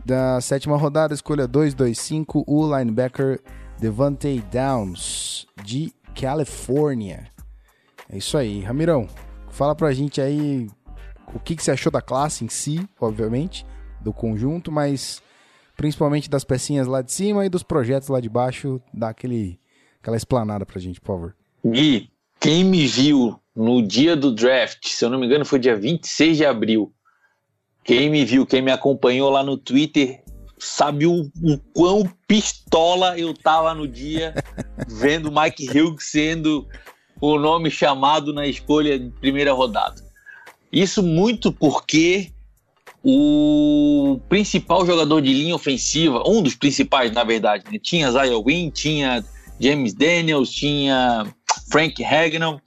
da 0.04 0.40
sétima 0.40 0.76
rodada, 0.76 1.12
escolha 1.12 1.46
225, 1.46 2.44
o 2.46 2.76
linebacker 2.76 3.40
Devante 3.78 4.42
Downs, 4.50 5.46
de 5.62 5.92
Califórnia. 6.14 7.26
É 8.08 8.16
isso 8.16 8.38
aí. 8.38 8.60
Ramirão, 8.60 9.08
fala 9.50 9.74
pra 9.74 9.92
gente 9.92 10.20
aí 10.20 10.68
o 11.34 11.40
que, 11.40 11.56
que 11.56 11.62
você 11.62 11.72
achou 11.72 11.90
da 11.90 12.00
classe 12.00 12.44
em 12.44 12.48
si, 12.48 12.88
obviamente, 13.00 13.66
do 14.00 14.12
conjunto, 14.12 14.70
mas 14.70 15.22
principalmente 15.76 16.30
das 16.30 16.44
pecinhas 16.44 16.86
lá 16.86 17.02
de 17.02 17.12
cima 17.12 17.44
e 17.44 17.48
dos 17.48 17.62
projetos 17.62 18.08
lá 18.08 18.20
de 18.20 18.28
baixo, 18.28 18.80
dá 18.92 19.08
aquele, 19.08 19.58
aquela 20.00 20.16
esplanada 20.16 20.64
pra 20.64 20.80
gente, 20.80 21.00
por 21.00 21.14
favor. 21.14 21.36
Gui, 21.64 22.10
quem 22.38 22.62
me 22.62 22.86
viu 22.86 23.40
no 23.54 23.80
dia 23.86 24.14
do 24.14 24.32
draft, 24.32 24.86
se 24.86 25.04
eu 25.04 25.10
não 25.10 25.18
me 25.18 25.26
engano 25.26 25.44
foi 25.44 25.58
dia 25.58 25.76
26 25.76 26.36
de 26.36 26.44
abril, 26.44 26.93
quem 27.84 28.08
me 28.08 28.24
viu, 28.24 28.46
quem 28.46 28.62
me 28.62 28.72
acompanhou 28.72 29.30
lá 29.30 29.42
no 29.42 29.56
Twitter, 29.58 30.22
sabe 30.58 31.06
o, 31.06 31.30
o 31.42 31.58
quão 31.72 32.10
pistola 32.26 33.18
eu 33.18 33.34
tava 33.34 33.74
no 33.74 33.86
dia 33.86 34.34
vendo 34.88 35.30
Mike 35.30 35.68
Hughes 35.68 36.10
sendo 36.10 36.66
o 37.20 37.38
nome 37.38 37.70
chamado 37.70 38.32
na 38.32 38.46
escolha 38.46 38.98
de 38.98 39.10
primeira 39.10 39.52
rodada. 39.52 40.02
Isso 40.72 41.02
muito 41.02 41.52
porque 41.52 42.32
o 43.02 44.18
principal 44.28 44.84
jogador 44.86 45.20
de 45.20 45.32
linha 45.32 45.54
ofensiva, 45.54 46.22
um 46.26 46.42
dos 46.42 46.54
principais, 46.54 47.12
na 47.12 47.22
verdade, 47.22 47.64
né? 47.70 47.78
tinha 47.80 48.10
Zaya 48.10 48.38
Wynn, 48.38 48.70
tinha 48.70 49.22
James 49.60 49.92
Daniels, 49.92 50.50
tinha 50.50 51.26
Frank 51.70 52.02
Hagnon, 52.02 52.58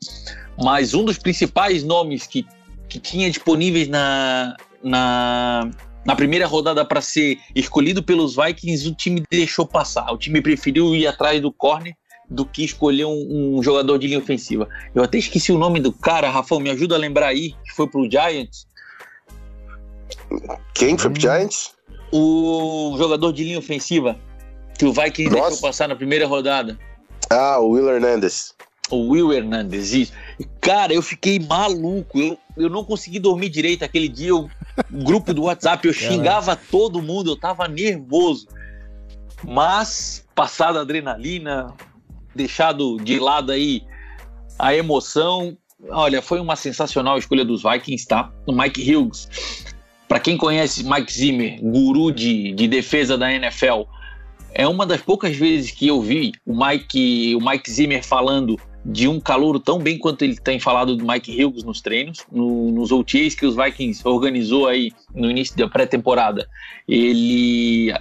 mas 0.63 0.93
um 0.93 1.03
dos 1.03 1.17
principais 1.17 1.83
nomes 1.83 2.27
que, 2.27 2.45
que 2.87 2.99
tinha 2.99 3.29
disponíveis 3.29 3.87
na, 3.87 4.55
na, 4.83 5.69
na 6.05 6.15
primeira 6.15 6.45
rodada 6.47 6.83
para 6.85 7.01
ser 7.01 7.37
escolhido 7.55 8.01
pelos 8.03 8.35
Vikings, 8.35 8.87
o 8.87 8.95
time 8.95 9.23
deixou 9.29 9.65
passar. 9.65 10.11
O 10.11 10.17
time 10.17 10.41
preferiu 10.41 10.95
ir 10.95 11.07
atrás 11.07 11.41
do 11.41 11.51
corner 11.51 11.95
do 12.29 12.45
que 12.45 12.63
escolher 12.63 13.05
um, 13.05 13.57
um, 13.57 13.63
jogador 13.63 13.97
de 13.97 14.07
linha 14.07 14.19
ofensiva. 14.19 14.67
Eu 14.93 15.03
até 15.03 15.17
esqueci 15.17 15.51
o 15.51 15.57
nome 15.57 15.79
do 15.79 15.93
cara, 15.93 16.29
Rafão, 16.29 16.59
me 16.59 16.69
ajuda 16.69 16.95
a 16.95 16.97
lembrar 16.97 17.27
aí, 17.27 17.55
que 17.63 17.71
foi 17.73 17.87
pro 17.87 18.09
Giants. 18.09 18.67
Quem 20.73 20.97
foi 20.97 21.09
pro 21.11 21.21
Giants? 21.21 21.71
O 22.11 22.95
jogador 22.97 23.31
de 23.31 23.43
linha 23.43 23.59
ofensiva 23.59 24.19
que 24.77 24.85
o 24.85 24.93
Vikings 24.93 25.35
Nossa. 25.35 25.49
deixou 25.49 25.61
passar 25.61 25.87
na 25.87 25.95
primeira 25.95 26.27
rodada. 26.27 26.77
Ah, 27.29 27.59
o 27.59 27.71
Will 27.71 27.89
Hernandez. 27.89 28.53
O 28.89 29.09
Will 29.09 29.33
Hernandez, 29.33 29.93
isso. 29.93 30.13
Cara, 30.61 30.93
eu 30.93 31.01
fiquei 31.01 31.39
maluco. 31.39 32.19
Eu, 32.19 32.37
eu 32.55 32.69
não 32.69 32.83
consegui 32.83 33.19
dormir 33.19 33.49
direito 33.49 33.83
aquele 33.83 34.07
dia. 34.07 34.35
O 34.35 34.49
grupo 34.89 35.33
do 35.33 35.43
WhatsApp, 35.43 35.87
eu 35.87 35.93
xingava 35.93 36.55
todo 36.55 37.01
mundo, 37.01 37.31
eu 37.31 37.35
tava 37.35 37.67
nervoso. 37.67 38.47
Mas, 39.43 40.25
passada 40.33 40.79
a 40.79 40.81
adrenalina, 40.81 41.73
deixado 42.35 42.97
de 42.97 43.19
lado 43.19 43.51
aí 43.51 43.83
a 44.57 44.73
emoção, 44.73 45.57
olha, 45.89 46.21
foi 46.21 46.39
uma 46.39 46.55
sensacional 46.55 47.17
escolha 47.17 47.45
dos 47.45 47.61
Vikings, 47.63 48.07
tá? 48.07 48.31
O 48.45 48.51
Mike 48.51 48.95
Hughes 48.95 49.29
para 50.07 50.19
quem 50.19 50.37
conhece 50.37 50.83
Mike 50.83 51.11
Zimmer, 51.11 51.59
guru 51.61 52.11
de, 52.11 52.53
de 52.53 52.67
defesa 52.67 53.17
da 53.17 53.31
NFL, 53.31 53.83
é 54.53 54.67
uma 54.67 54.85
das 54.85 55.01
poucas 55.01 55.35
vezes 55.35 55.71
que 55.71 55.87
eu 55.87 56.01
vi 56.01 56.31
o 56.45 56.57
Mike, 56.57 57.35
o 57.35 57.41
Mike 57.41 57.69
Zimmer 57.69 58.03
falando 58.03 58.57
de 58.87 59.05
um 59.05 59.19
calouro 59.19 59.59
tão 59.59 59.79
bem 59.79 59.97
quanto 59.97 60.21
ele 60.21 60.37
tem 60.37 60.61
falado 60.61 60.95
do 60.95 61.05
Mike 61.05 61.43
Hughes 61.43 61.63
nos 61.63 61.81
treinos, 61.81 62.25
no, 62.31 62.71
nos 62.71 62.89
OTAs 62.89 63.35
que 63.35 63.45
os 63.45 63.53
Vikings 63.53 64.01
organizou 64.07 64.65
aí 64.65 64.93
no 65.13 65.29
início 65.29 65.57
da 65.57 65.67
pré-temporada. 65.67 66.47
Ele 66.87 67.93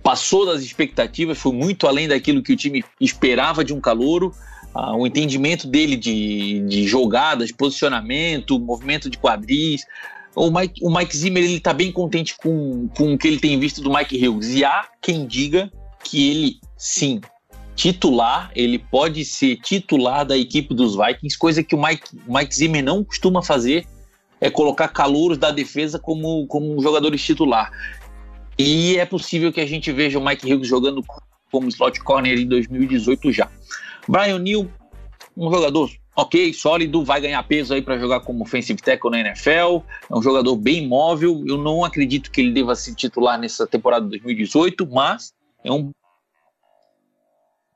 passou 0.00 0.46
das 0.46 0.62
expectativas, 0.62 1.38
foi 1.38 1.52
muito 1.52 1.88
além 1.88 2.06
daquilo 2.06 2.40
que 2.40 2.52
o 2.52 2.56
time 2.56 2.84
esperava 3.00 3.64
de 3.64 3.74
um 3.74 3.80
calouro. 3.80 4.32
Ah, 4.72 4.94
o 4.94 5.04
entendimento 5.04 5.66
dele 5.66 5.96
de, 5.96 6.60
de 6.68 6.86
jogadas, 6.86 7.50
posicionamento, 7.50 8.60
movimento 8.60 9.10
de 9.10 9.18
quadris, 9.18 9.84
o 10.36 10.48
Mike, 10.52 10.80
o 10.84 10.96
Mike 10.96 11.16
Zimmer 11.16 11.42
ele 11.42 11.58
tá 11.58 11.72
bem 11.72 11.90
contente 11.90 12.36
com, 12.36 12.88
com 12.96 13.14
o 13.14 13.18
que 13.18 13.26
ele 13.26 13.40
tem 13.40 13.58
visto 13.58 13.82
do 13.82 13.92
Mike 13.92 14.24
Hughes. 14.24 14.50
E 14.50 14.64
há 14.64 14.86
quem 15.02 15.26
diga 15.26 15.68
que 16.04 16.30
ele, 16.30 16.60
sim, 16.76 17.20
titular, 17.80 18.50
ele 18.54 18.78
pode 18.78 19.24
ser 19.24 19.56
titular 19.56 20.26
da 20.26 20.36
equipe 20.36 20.74
dos 20.74 20.94
Vikings, 20.94 21.38
coisa 21.38 21.62
que 21.62 21.74
o 21.74 21.82
Mike, 21.82 22.10
Mike 22.28 22.54
Zimmer 22.54 22.84
não 22.84 23.02
costuma 23.02 23.42
fazer, 23.42 23.86
é 24.38 24.50
colocar 24.50 24.88
calouros 24.88 25.38
da 25.38 25.50
defesa 25.50 25.98
como, 25.98 26.46
como 26.46 26.82
jogadores 26.82 27.24
titular. 27.24 27.72
E 28.58 28.98
é 28.98 29.06
possível 29.06 29.50
que 29.50 29.62
a 29.62 29.66
gente 29.66 29.90
veja 29.92 30.18
o 30.18 30.24
Mike 30.24 30.52
Hughes 30.52 30.68
jogando 30.68 31.02
como 31.50 31.68
slot 31.68 31.98
corner 32.00 32.38
em 32.38 32.46
2018 32.46 33.32
já. 33.32 33.48
Brian 34.06 34.38
Neal, 34.38 34.66
um 35.34 35.50
jogador 35.50 35.90
ok, 36.14 36.52
sólido, 36.52 37.02
vai 37.02 37.22
ganhar 37.22 37.42
peso 37.44 37.72
aí 37.72 37.80
para 37.80 37.98
jogar 37.98 38.20
como 38.20 38.42
offensive 38.42 38.82
tackle 38.82 39.10
na 39.10 39.20
NFL. 39.20 39.80
É 40.10 40.14
um 40.14 40.22
jogador 40.22 40.54
bem 40.54 40.86
móvel. 40.86 41.42
Eu 41.46 41.56
não 41.56 41.82
acredito 41.82 42.30
que 42.30 42.42
ele 42.42 42.52
deva 42.52 42.76
se 42.76 42.94
titular 42.94 43.40
nessa 43.40 43.66
temporada 43.66 44.04
de 44.04 44.10
2018, 44.18 44.86
mas 44.86 45.32
é 45.64 45.72
um 45.72 45.90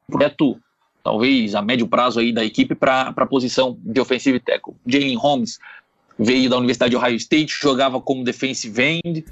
projeto 0.07 0.59
talvez 1.02 1.55
a 1.55 1.61
médio 1.61 1.86
prazo 1.86 2.18
aí 2.18 2.32
da 2.32 2.44
equipe 2.44 2.74
para 2.74 3.12
a 3.14 3.26
posição 3.26 3.78
de 3.82 4.00
offensive 4.00 4.40
tackle. 4.40 4.74
Jalen 4.86 5.16
Holmes 5.16 5.59
veio 6.18 6.48
da 6.48 6.57
Universidade 6.57 6.90
de 6.90 6.96
Ohio 6.96 7.16
State, 7.16 7.55
jogava 7.61 8.00
como 8.00 8.24
defensive 8.24 8.82
end, 8.82 9.24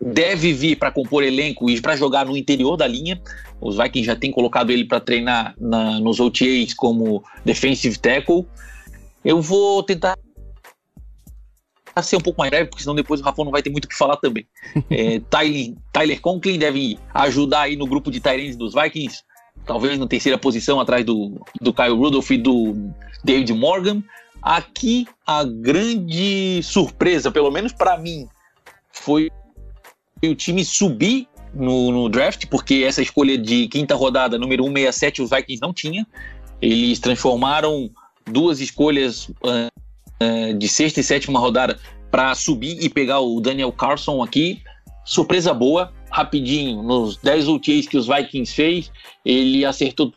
deve 0.00 0.52
vir 0.52 0.76
para 0.76 0.90
compor 0.90 1.22
elenco 1.22 1.68
e 1.68 1.80
para 1.80 1.96
jogar 1.96 2.24
no 2.24 2.36
interior 2.36 2.76
da 2.76 2.86
linha. 2.86 3.20
Os 3.60 3.76
Vikings 3.76 4.06
já 4.06 4.16
têm 4.16 4.30
colocado 4.30 4.70
ele 4.70 4.84
para 4.84 5.00
treinar 5.00 5.54
na, 5.58 6.00
nos 6.00 6.20
OTAs 6.20 6.72
como 6.74 7.22
defensive 7.44 7.98
tackle. 7.98 8.46
Eu 9.24 9.40
vou 9.40 9.82
tentar 9.82 10.16
ser 12.02 12.16
um 12.16 12.20
pouco 12.20 12.40
mais 12.40 12.50
breve, 12.50 12.68
porque 12.68 12.82
senão 12.82 12.94
depois 12.94 13.20
o 13.20 13.24
Rafa 13.24 13.44
não 13.44 13.52
vai 13.52 13.62
ter 13.62 13.70
muito 13.70 13.84
o 13.84 13.88
que 13.88 13.96
falar 13.96 14.16
também. 14.16 14.46
É, 14.90 15.20
Tyler, 15.30 15.74
Tyler 15.92 16.20
Conklin 16.20 16.58
deve 16.58 16.98
ajudar 17.12 17.62
aí 17.62 17.76
no 17.76 17.86
grupo 17.86 18.10
de 18.10 18.20
Tyrants 18.20 18.56
dos 18.56 18.74
Vikings, 18.74 19.22
talvez 19.66 19.98
na 19.98 20.06
terceira 20.06 20.38
posição 20.38 20.80
atrás 20.80 21.04
do, 21.04 21.40
do 21.60 21.72
Kyle 21.72 21.96
Rudolph 21.96 22.30
e 22.30 22.38
do 22.38 22.74
David 23.22 23.52
Morgan. 23.52 24.02
Aqui 24.42 25.06
a 25.26 25.42
grande 25.42 26.62
surpresa, 26.62 27.30
pelo 27.30 27.50
menos 27.50 27.72
para 27.72 27.96
mim, 27.96 28.28
foi 28.92 29.30
o 30.22 30.34
time 30.34 30.64
subir 30.64 31.26
no, 31.54 31.90
no, 31.90 32.08
draft, 32.08 32.46
porque 32.46 32.84
essa 32.86 33.00
escolha 33.00 33.38
de 33.38 33.68
quinta 33.68 33.94
rodada, 33.94 34.38
número 34.38 34.64
167, 34.64 35.22
os 35.22 35.30
Vikings 35.30 35.62
não 35.62 35.72
tinha. 35.72 36.06
Eles 36.60 36.98
transformaram 36.98 37.90
duas 38.26 38.60
escolhas 38.60 39.28
uh, 39.28 39.70
uh, 40.22 40.54
de 40.54 40.68
sexta 40.68 41.00
e 41.00 41.02
sétima 41.02 41.38
rodada 41.38 41.78
para 42.10 42.34
subir 42.34 42.78
e 42.82 42.88
pegar 42.88 43.20
o 43.20 43.40
Daniel 43.40 43.72
Carson 43.72 44.22
aqui. 44.22 44.62
Surpresa 45.04 45.52
boa, 45.52 45.92
rapidinho, 46.14 46.80
nos 46.80 47.16
10 47.16 47.48
OTAs 47.48 47.88
que 47.88 47.96
os 47.96 48.06
Vikings 48.06 48.54
fez, 48.54 48.92
ele 49.24 49.64
acertou 49.64 50.12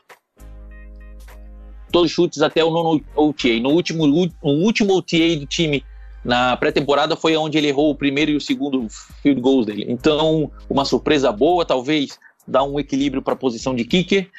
todos 1.91 2.12
os 2.12 2.16
chutes 2.16 2.43
até 2.43 2.64
o 2.64 2.70
nono 2.70 3.04
OTA. 3.16 3.60
No 3.60 3.72
último, 3.72 4.06
no 4.06 4.30
último 4.43 4.95
OTA 4.95 5.36
do 5.39 5.48
time 5.48 5.84
na 6.24 6.56
pré-temporada 6.56 7.16
foi 7.16 7.36
onde 7.36 7.58
ele 7.58 7.70
errou 7.70 7.89
o 7.89 7.95
primeiro 7.95 8.30
e 8.30 8.36
o 8.36 8.41
segundo 8.41 8.86
field 9.24 9.41
goals 9.41 9.66
dele. 9.66 9.86
Então, 9.89 10.52
uma 10.70 10.86
surpresa 10.86 11.32
boa, 11.32 11.66
talvez 11.66 12.20
dar 12.48 12.64
um 12.64 12.80
equilíbrio 12.80 13.24
para 13.24 13.34
a 13.34 13.38
posição 13.38 13.74
de 13.74 13.84
kicker. 13.84 14.30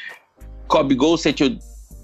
Kobe 0.69 0.95
Gossett, 0.95 1.43
eu 1.43 1.59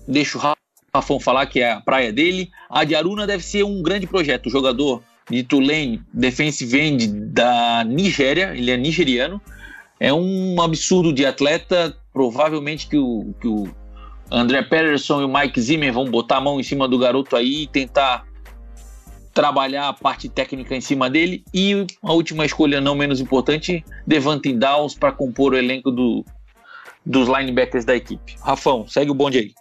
deixo 0.09 0.37
o 0.37 0.57
Rafão 0.93 1.21
falar 1.21 1.47
que 1.47 1.61
é 1.61 1.71
a 1.71 1.81
praia 1.81 2.13
dele. 2.13 2.51
A 2.69 2.83
de 2.83 2.97
Aruna 2.97 3.25
deve 3.25 3.45
ser 3.45 3.63
um 3.63 3.81
grande 3.85 4.09
projeto. 4.09 4.47
O 4.47 4.51
jogador 4.51 5.01
de 5.31 5.43
Tulane, 5.43 6.03
defensive 6.12 6.79
end 6.79 7.07
da 7.09 7.85
Nigéria, 7.85 8.53
ele 8.55 8.70
é 8.70 8.77
nigeriano. 8.77 9.41
É 9.99 10.12
um 10.12 10.61
absurdo 10.61 11.12
de 11.12 11.25
atleta. 11.25 11.97
Provavelmente 12.12 12.87
que 12.89 12.97
o, 12.97 13.35
que 13.41 13.49
o 13.49 13.68
André 14.31 14.62
Patterson 14.62 15.22
e 15.22 15.25
o 15.25 15.29
Mike 15.29 15.61
Zimmer 15.61 15.93
vão 15.93 16.05
botar 16.05 16.37
a 16.37 16.41
mão 16.41 16.61
em 16.61 16.62
cima 16.62 16.87
do 16.87 16.99
garoto 16.99 17.37
aí 17.37 17.62
e 17.62 17.66
tentar 17.66 18.27
trabalhar 19.33 19.89
a 19.89 19.93
parte 19.93 20.29
técnica 20.29 20.77
em 20.77 20.81
cima 20.81 21.11
dele. 21.11 21.45
E 21.53 21.87
a 22.03 22.12
última 22.12 22.45
escolha, 22.47 22.81
não 22.81 22.95
menos 22.95 23.20
importante, 23.20 23.85
Devante 24.07 24.53
Downs 24.53 24.95
para 24.95 25.11
compor 25.11 25.55
o 25.55 25.57
elenco 25.57 25.91
do, 25.91 26.25
dos 27.05 27.29
linebackers 27.29 27.85
da 27.85 27.97
equipe. 27.97 28.37
Rafão, 28.41 28.87
segue 28.87 29.11
o 29.11 29.14
bonde 29.14 29.39
aí. 29.39 29.55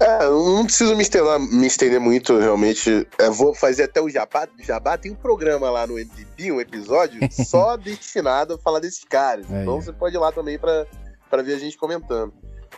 É, 0.00 0.24
não 0.24 0.64
preciso 0.64 0.96
me 0.96 1.02
estender, 1.02 1.38
me 1.38 1.66
estender 1.66 2.00
muito, 2.00 2.38
realmente. 2.38 3.06
É, 3.18 3.28
vou 3.28 3.54
fazer 3.54 3.82
até 3.82 4.00
o 4.00 4.08
Jabá. 4.08 4.48
Jabá 4.58 4.96
tem 4.96 5.12
um 5.12 5.16
programa 5.16 5.70
lá 5.70 5.86
no 5.86 5.98
MVP, 5.98 6.50
um 6.50 6.60
episódio, 6.60 7.20
só 7.30 7.76
destinado 7.76 8.54
a 8.54 8.58
falar 8.58 8.80
desses 8.80 9.04
caras. 9.04 9.50
É, 9.50 9.60
então 9.60 9.76
é. 9.76 9.82
você 9.82 9.92
pode 9.92 10.16
ir 10.16 10.18
lá 10.18 10.32
também 10.32 10.58
para 10.58 11.42
ver 11.42 11.54
a 11.54 11.58
gente 11.58 11.76
comentando. 11.76 12.32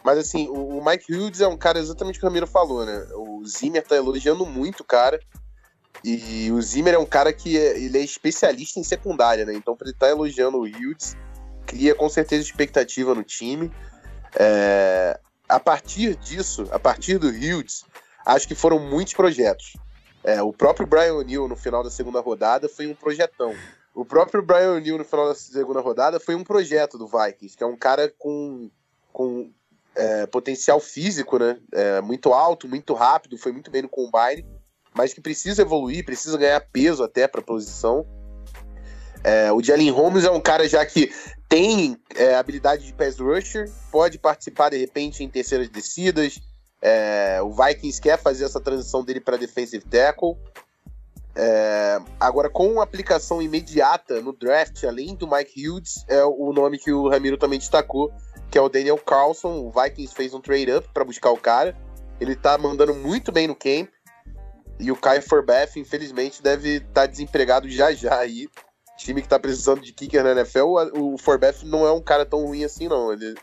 Mas 0.04 0.18
assim, 0.18 0.48
o, 0.48 0.78
o 0.78 0.84
Mike 0.84 1.14
Hughes 1.14 1.40
é 1.40 1.46
um 1.46 1.56
cara 1.56 1.78
exatamente 1.78 2.16
o 2.16 2.20
que 2.20 2.26
o 2.26 2.28
Ramiro 2.28 2.46
falou, 2.48 2.84
né? 2.84 3.06
O 3.14 3.46
Zimmer 3.46 3.86
tá 3.86 3.94
elogiando 3.94 4.44
muito 4.44 4.80
o 4.80 4.84
cara. 4.84 5.20
E 6.04 6.50
o 6.50 6.60
Zimmer 6.60 6.94
é 6.94 6.98
um 6.98 7.06
cara 7.06 7.32
que 7.32 7.56
é, 7.56 7.78
ele 7.78 7.98
é 7.98 8.02
especialista 8.02 8.80
em 8.80 8.84
secundária, 8.84 9.44
né? 9.44 9.54
Então, 9.54 9.76
pra 9.76 9.86
ele 9.86 9.94
estar 9.94 10.06
tá 10.06 10.12
elogiando 10.12 10.58
o 10.58 10.64
Hughes, 10.64 11.16
cria 11.64 11.94
com 11.94 12.08
certeza 12.08 12.42
expectativa 12.42 13.14
no 13.14 13.22
time. 13.22 13.70
É... 14.34 15.20
A 15.52 15.60
partir 15.60 16.16
disso, 16.16 16.66
a 16.70 16.78
partir 16.78 17.18
do 17.18 17.28
Hughes, 17.28 17.84
acho 18.24 18.48
que 18.48 18.54
foram 18.54 18.78
muitos 18.78 19.12
projetos. 19.12 19.76
É, 20.24 20.40
o 20.40 20.50
próprio 20.50 20.86
Brian 20.86 21.12
O'Neill 21.14 21.46
no 21.46 21.56
final 21.56 21.84
da 21.84 21.90
segunda 21.90 22.20
rodada 22.20 22.70
foi 22.70 22.86
um 22.86 22.94
projetão. 22.94 23.54
O 23.94 24.02
próprio 24.02 24.42
Brian 24.42 24.72
O'Neill 24.72 24.96
no 24.96 25.04
final 25.04 25.28
da 25.28 25.34
segunda 25.34 25.80
rodada 25.80 26.18
foi 26.18 26.34
um 26.34 26.42
projeto 26.42 26.96
do 26.96 27.06
Vikings, 27.06 27.54
que 27.54 27.62
é 27.62 27.66
um 27.66 27.76
cara 27.76 28.10
com, 28.18 28.70
com 29.12 29.50
é, 29.94 30.26
potencial 30.26 30.80
físico, 30.80 31.38
né? 31.38 31.58
É, 31.70 32.00
muito 32.00 32.32
alto, 32.32 32.66
muito 32.66 32.94
rápido, 32.94 33.36
foi 33.36 33.52
muito 33.52 33.70
bem 33.70 33.82
no 33.82 33.90
combine, 33.90 34.46
mas 34.94 35.12
que 35.12 35.20
precisa 35.20 35.60
evoluir, 35.60 36.02
precisa 36.02 36.38
ganhar 36.38 36.60
peso 36.72 37.04
até 37.04 37.28
para 37.28 37.42
a 37.42 37.44
posição. 37.44 38.06
É, 39.22 39.52
o 39.52 39.62
Jalen 39.62 39.90
Holmes 39.90 40.24
é 40.24 40.30
um 40.30 40.40
cara 40.40 40.66
já 40.66 40.84
que 40.86 41.12
tem 41.52 41.98
é, 42.16 42.34
habilidade 42.34 42.86
de 42.86 42.94
pass 42.94 43.18
rusher, 43.18 43.70
pode 43.90 44.16
participar 44.18 44.70
de 44.70 44.78
repente 44.78 45.22
em 45.22 45.28
terceiras 45.28 45.68
descidas. 45.68 46.40
É, 46.80 47.42
o 47.42 47.50
Vikings 47.50 48.00
quer 48.00 48.18
fazer 48.18 48.46
essa 48.46 48.58
transição 48.58 49.04
dele 49.04 49.20
para 49.20 49.36
defensive 49.36 49.84
tackle. 49.84 50.34
É, 51.36 52.00
agora, 52.18 52.48
com 52.48 52.80
aplicação 52.80 53.42
imediata 53.42 54.22
no 54.22 54.32
draft, 54.32 54.82
além 54.84 55.14
do 55.14 55.28
Mike 55.30 55.68
Hughes, 55.68 56.06
é 56.08 56.24
o 56.24 56.54
nome 56.54 56.78
que 56.78 56.90
o 56.90 57.06
Ramiro 57.10 57.36
também 57.36 57.58
destacou, 57.58 58.10
que 58.50 58.56
é 58.56 58.60
o 58.62 58.70
Daniel 58.70 58.96
Carlson. 58.96 59.58
O 59.58 59.70
Vikings 59.70 60.14
fez 60.14 60.32
um 60.32 60.40
trade-up 60.40 60.88
para 60.94 61.04
buscar 61.04 61.32
o 61.32 61.36
cara. 61.36 61.76
Ele 62.18 62.34
tá 62.34 62.56
mandando 62.56 62.94
muito 62.94 63.30
bem 63.30 63.46
no 63.46 63.54
camp. 63.54 63.90
E 64.80 64.90
o 64.90 64.96
Kai 64.96 65.20
Forbath, 65.20 65.76
infelizmente, 65.76 66.42
deve 66.42 66.76
estar 66.76 67.02
tá 67.02 67.06
desempregado 67.06 67.68
já 67.68 67.92
já 67.92 68.18
aí. 68.18 68.48
Time 68.96 69.22
que 69.22 69.28
tá 69.28 69.38
precisando 69.38 69.80
de 69.80 69.92
kicker 69.92 70.22
na 70.22 70.32
NFL, 70.32 70.76
o 70.94 71.18
Forbath 71.18 71.62
não 71.64 71.86
é 71.86 71.92
um 71.92 72.00
cara 72.00 72.24
tão 72.24 72.44
ruim 72.46 72.64
assim, 72.64 72.88
não. 72.88 73.12
Ele, 73.12 73.34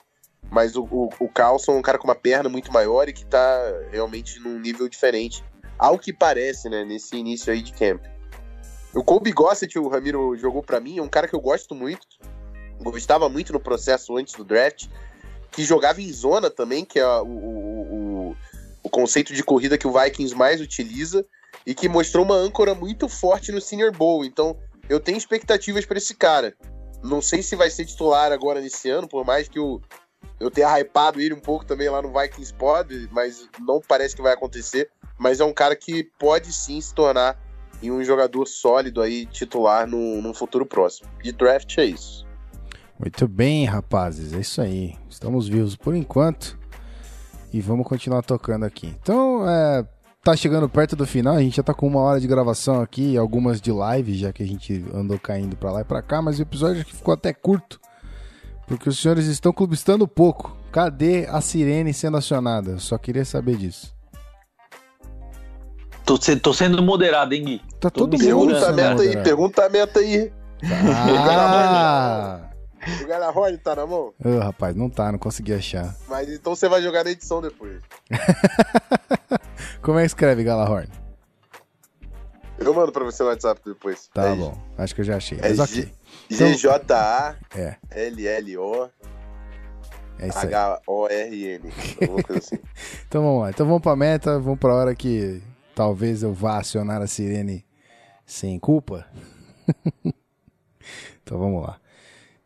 mas 0.50 0.76
o, 0.76 0.84
o, 0.84 1.10
o 1.20 1.28
Carlson 1.28 1.74
é 1.74 1.76
um 1.76 1.82
cara 1.82 1.97
com 1.97 2.08
uma 2.08 2.16
perna 2.16 2.50
muito 2.50 2.72
maior 2.72 3.10
e 3.10 3.14
que 3.14 3.26
tá 3.26 3.62
realmente 3.91 4.39
num 4.39 4.60
nível 4.60 4.88
diferente 4.88 5.43
ao 5.78 5.97
que 5.97 6.12
parece, 6.12 6.70
né, 6.70 6.84
nesse 6.84 7.16
início 7.16 7.52
aí 7.52 7.62
de 7.62 7.72
camp. 7.74 8.04
O 8.93 9.04
Colby 9.04 9.32
Gossett, 9.32 9.78
o 9.80 9.88
Ramiro 9.88 10.36
jogou 10.36 10.62
para 10.62 10.80
mim, 10.80 10.97
é 10.97 11.02
um 11.02 11.08
cara 11.08 11.28
que 11.28 11.36
eu 11.36 11.39
gosto 11.39 11.74
muito, 11.74 12.06
gostava 12.82 13.30
muito 13.30 13.54
no 13.54 13.60
processo 13.60 14.18
antes 14.18 14.34
do 14.34 14.43
draft, 14.43 14.88
que 15.52 15.64
jogava 15.64 16.02
em 16.02 16.12
zona 16.12 16.50
também, 16.50 16.84
que 16.84 17.00
é 17.00 17.08
o, 17.08 17.26
o, 17.26 18.38
o 18.84 18.89
conceito 18.89 19.34
de 19.34 19.43
corrida 19.43 19.78
que 19.78 19.88
o 19.88 19.93
Vikings 19.93 20.36
mais 20.36 20.60
utiliza, 20.60 21.26
e 21.66 21.74
que 21.74 21.88
mostrou 21.88 22.26
uma 22.26 22.36
âncora 22.36 22.74
muito 22.74 23.08
forte 23.08 23.52
no 23.52 23.62
Senior 23.62 23.91
Bowl. 23.91 24.26
Então, 24.26 24.58
eu 24.90 25.00
tenho 25.00 25.18
expectativas 25.18 25.86
para 25.86 25.98
esse 25.98 26.16
cara. 26.16 26.56
Não 27.04 27.22
sei 27.22 27.42
se 27.42 27.56
vai 27.56 27.70
ser 27.70 27.86
titular 27.86 28.32
agora 28.32 28.60
nesse 28.60 28.90
ano, 28.90 29.08
por 29.08 29.26
mais 29.26 29.48
que 29.48 29.60
o, 29.60 29.80
eu 30.40 30.52
tenha 30.52 30.78
hypado 30.80 31.22
ele 31.22 31.34
um 31.34 31.40
pouco 31.40 31.64
também 31.64 31.88
lá 31.88 32.02
no 32.02 32.12
Vikings 32.12 32.54
Pod, 32.54 33.10
mas 33.12 33.48
não 33.60 33.80
parece 33.80 34.16
que 34.16 34.22
vai 34.22 34.34
acontecer 34.34 34.90
mas 35.20 35.42
é 35.42 35.46
um 35.46 35.54
cara 35.54 35.76
que 35.76 36.06
pode 36.18 36.52
sim 36.54 36.80
se 36.80 36.96
tornar 36.96 37.38
em 37.84 37.92
um 37.92 38.04
jogador 38.04 38.48
sólido 38.48 39.02
aí, 39.02 39.26
titular 39.26 39.86
no, 39.86 40.22
no 40.22 40.34
futuro 40.34 40.66
próximo. 40.66 41.10
De 41.22 41.32
draft 41.34 41.78
é 41.78 41.86
isso. 41.86 42.26
Muito 42.98 43.28
bem, 43.28 43.66
rapazes, 43.66 44.34
é 44.34 44.40
isso 44.40 44.62
aí. 44.62 44.96
Estamos 45.10 45.48
vivos 45.48 45.76
por 45.76 45.94
enquanto 45.94 46.58
e 47.54 47.62
vamos 47.62 47.86
continuar 47.86 48.22
tocando 48.22 48.66
aqui. 48.66 48.88
Então, 49.02 49.48
é, 49.50 49.86
tá 50.24 50.36
chegando 50.36 50.68
perto 50.68 50.96
do 50.96 51.06
final, 51.06 51.36
a 51.36 51.42
gente 51.42 51.58
já 51.58 51.64
tá 51.64 51.74
com 51.74 51.88
uma 51.88 52.02
hora 52.02 52.20
de 52.20 52.28
gravação 52.28 52.82
aqui, 52.82 53.18
algumas 53.18 53.62
de 53.62 53.72
live, 53.72 54.18
já 54.18 54.34
que 54.34 54.44
a 54.44 54.48
gente 54.48 54.84
andou 54.94 55.18
caindo 55.20 55.56
pra 55.56 55.72
lá 55.72 55.82
e 55.82 55.86
pra 55.86 56.02
cá, 56.02 56.22
mas 56.22 56.40
o 56.40 56.42
episódio 56.42 56.82
aqui 56.82 56.96
ficou 56.96 57.14
até 57.14 57.34
curto, 57.34 57.80
porque 58.68 58.90
os 58.90 59.00
senhores 59.00 59.26
estão 59.26 59.52
clubistando 59.52 60.08
pouco. 60.08 60.56
Cadê 60.72 61.26
a 61.26 61.42
sirene 61.42 61.94
sendo 61.94 62.18
acionada? 62.18 62.72
Eu 62.72 62.80
só 62.80 62.98
queria 62.98 63.26
saber 63.26 63.56
disso. 63.58 63.92
Tô, 66.06 66.18
tô 66.18 66.54
sendo 66.54 66.82
moderado, 66.84 67.34
hein, 67.34 67.44
Gui? 67.44 67.62
Tá 67.80 67.90
todo 67.90 68.12
mundo 68.14 68.24
Pergunta 68.24 68.70
a 68.70 68.74
meta 68.74 69.02
aí, 69.02 69.18
pergunta 69.24 69.66
a 69.66 69.70
meta 69.70 70.00
aí. 70.00 70.32
Ah. 70.64 72.42
o 73.02 73.08
Galahorn 73.08 73.58
tá 73.58 73.76
na 73.76 73.86
mão? 73.86 74.14
Ô, 74.24 74.40
rapaz, 74.40 74.76
não 74.76 74.90
tá, 74.90 75.12
não 75.12 75.20
consegui 75.20 75.54
achar. 75.54 75.96
Mas 76.08 76.30
então 76.30 76.56
você 76.56 76.70
vai 76.70 76.82
jogar 76.82 77.04
na 77.04 77.12
edição 77.12 77.42
depois. 77.42 77.82
Como 79.82 80.00
é 80.00 80.02
que 80.02 80.08
escreve 80.08 80.44
Galahorn? 80.44 80.90
Eu 82.58 82.74
mando 82.74 82.92
pra 82.92 83.06
você 83.06 83.24
no 83.24 83.30
WhatsApp 83.30 83.62
depois. 83.66 84.10
Tá 84.14 84.30
é 84.30 84.36
bom, 84.36 84.58
acho 84.78 84.94
que 84.94 85.02
eu 85.02 85.06
já 85.06 85.16
achei. 85.18 85.40
É 85.42 85.54
G-J-A-L-L-O. 86.30 87.40
É 90.20 90.28
isso 90.28 90.38
aí. 90.40 90.48
H-O-R-N. 90.48 91.72
assim. 92.38 92.60
então 93.08 93.24
vamos 93.24 93.42
lá. 93.44 93.50
Então 93.50 93.66
vamos 93.66 93.82
pra 93.82 93.96
meta, 93.96 94.38
vamos 94.40 94.60
pra 94.60 94.76
hora 94.76 94.94
que 94.94 95.42
talvez 95.74 96.22
eu 96.22 96.34
vá 96.34 96.58
acionar 96.58 97.02
a 97.02 97.08
sirene 97.08 97.66
sem 98.26 98.60
culpa. 98.60 99.08
então 101.24 101.40
vamos 101.40 101.64
lá. 101.64 101.80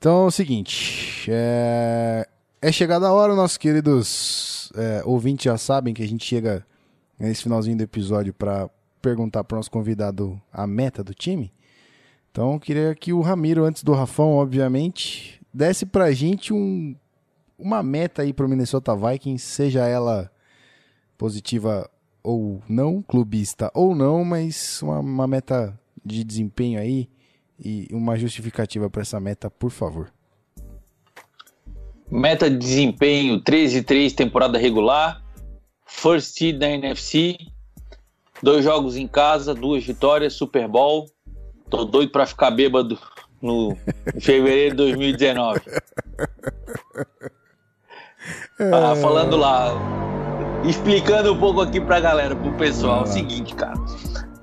Então 0.03 0.23
é 0.23 0.25
o 0.25 0.31
seguinte, 0.31 1.31
é, 1.31 2.27
é 2.61 2.71
chegada 2.73 3.07
a 3.07 3.13
hora, 3.13 3.33
nossos 3.33 3.55
queridos 3.55 4.69
é, 4.75 5.01
ouvintes 5.05 5.45
já 5.45 5.57
sabem 5.57 5.93
que 5.93 6.03
a 6.03 6.05
gente 6.05 6.25
chega 6.25 6.67
nesse 7.17 7.43
finalzinho 7.43 7.77
do 7.77 7.83
episódio 7.83 8.33
para 8.33 8.69
perguntar 9.01 9.45
para 9.45 9.55
o 9.55 9.59
nosso 9.59 9.71
convidado 9.71 10.37
a 10.51 10.67
meta 10.67 11.05
do 11.05 11.13
time. 11.13 11.53
Então 12.29 12.51
eu 12.51 12.59
queria 12.59 12.93
que 12.93 13.13
o 13.13 13.21
Ramiro, 13.21 13.63
antes 13.63 13.81
do 13.81 13.93
Rafão, 13.93 14.33
obviamente, 14.33 15.41
desse 15.53 15.85
para 15.85 16.03
a 16.03 16.11
gente 16.11 16.51
um, 16.51 16.93
uma 17.57 17.81
meta 17.81 18.23
aí 18.23 18.33
para 18.33 18.45
o 18.45 18.49
Minnesota 18.49 18.93
Vikings, 18.93 19.45
seja 19.45 19.87
ela 19.87 20.29
positiva 21.17 21.89
ou 22.21 22.61
não, 22.67 23.01
clubista 23.01 23.71
ou 23.73 23.95
não, 23.95 24.25
mas 24.25 24.81
uma, 24.81 24.99
uma 24.99 25.27
meta 25.27 25.79
de 26.03 26.25
desempenho 26.25 26.77
aí 26.77 27.07
e 27.59 27.87
uma 27.91 28.17
justificativa 28.17 28.89
para 28.89 29.01
essa 29.01 29.19
meta, 29.19 29.49
por 29.49 29.71
favor. 29.71 30.11
Meta 32.09 32.49
de 32.49 32.57
desempenho 32.57 33.41
13-3 33.41 34.13
temporada 34.13 34.57
regular, 34.57 35.23
first 35.85 36.37
seed 36.37 36.59
da 36.59 36.69
NFC, 36.69 37.37
dois 38.41 38.63
jogos 38.63 38.97
em 38.97 39.07
casa, 39.07 39.53
duas 39.53 39.83
vitórias, 39.83 40.33
Super 40.33 40.67
Bowl. 40.67 41.09
Tô 41.69 41.85
doido 41.85 42.11
para 42.11 42.25
ficar 42.25 42.51
bêbado 42.51 42.99
no 43.41 43.75
em 44.13 44.19
fevereiro 44.21 44.71
de 44.71 44.77
2019. 44.77 45.61
Ah, 48.59 48.95
falando 49.01 49.35
lá, 49.35 49.73
explicando 50.65 51.33
um 51.33 51.39
pouco 51.39 51.61
aqui 51.61 51.81
pra 51.81 51.99
galera, 51.99 52.35
pro 52.35 52.53
pessoal, 52.53 53.01
é 53.01 53.03
o 53.03 53.07
seguinte, 53.07 53.55
cara. 53.55 53.73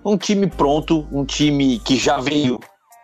Um 0.04 0.16
time 0.16 0.46
pronto, 0.46 1.06
um 1.12 1.24
time 1.24 1.78
que 1.78 1.96
já 1.96 2.18
veio 2.18 2.58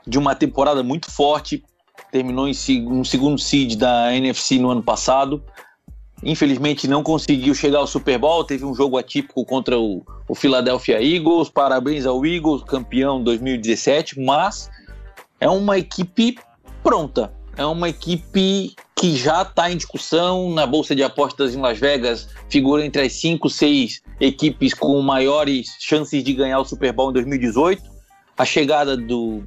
de 0.06 0.18
uma 0.18 0.34
temporada 0.34 0.82
muito 0.82 1.10
forte, 1.10 1.62
terminou 2.10 2.48
em 2.48 2.54
um 2.88 3.04
segundo 3.04 3.38
seed 3.38 3.76
da 3.76 4.14
NFC 4.14 4.58
no 4.58 4.70
ano 4.70 4.82
passado. 4.82 5.42
Infelizmente 6.22 6.88
não 6.88 7.02
conseguiu 7.02 7.54
chegar 7.54 7.78
ao 7.78 7.86
Super 7.86 8.18
Bowl, 8.18 8.44
teve 8.44 8.64
um 8.64 8.74
jogo 8.74 8.96
atípico 8.96 9.44
contra 9.44 9.78
o, 9.78 10.02
o 10.28 10.34
Philadelphia 10.34 11.02
Eagles. 11.02 11.50
Parabéns 11.50 12.06
ao 12.06 12.24
Eagles, 12.24 12.62
campeão 12.62 13.22
2017, 13.22 14.20
mas 14.20 14.70
é 15.40 15.48
uma 15.48 15.78
equipe 15.78 16.38
pronta. 16.82 17.32
É 17.56 17.64
uma 17.64 17.88
equipe 17.88 18.74
que 18.94 19.16
já 19.16 19.42
está 19.42 19.70
em 19.70 19.76
discussão 19.76 20.50
na 20.50 20.66
Bolsa 20.66 20.94
de 20.94 21.02
Apostas 21.02 21.54
em 21.54 21.60
Las 21.60 21.78
Vegas, 21.78 22.28
figura 22.48 22.84
entre 22.84 23.02
as 23.02 23.12
5, 23.14 23.48
6 23.48 24.02
equipes 24.20 24.72
com 24.72 25.00
maiores 25.02 25.68
chances 25.78 26.22
de 26.22 26.32
ganhar 26.32 26.58
o 26.58 26.64
Super 26.64 26.92
Bowl 26.92 27.10
em 27.10 27.14
2018. 27.14 27.82
A 28.38 28.44
chegada 28.44 28.96
do, 28.96 29.42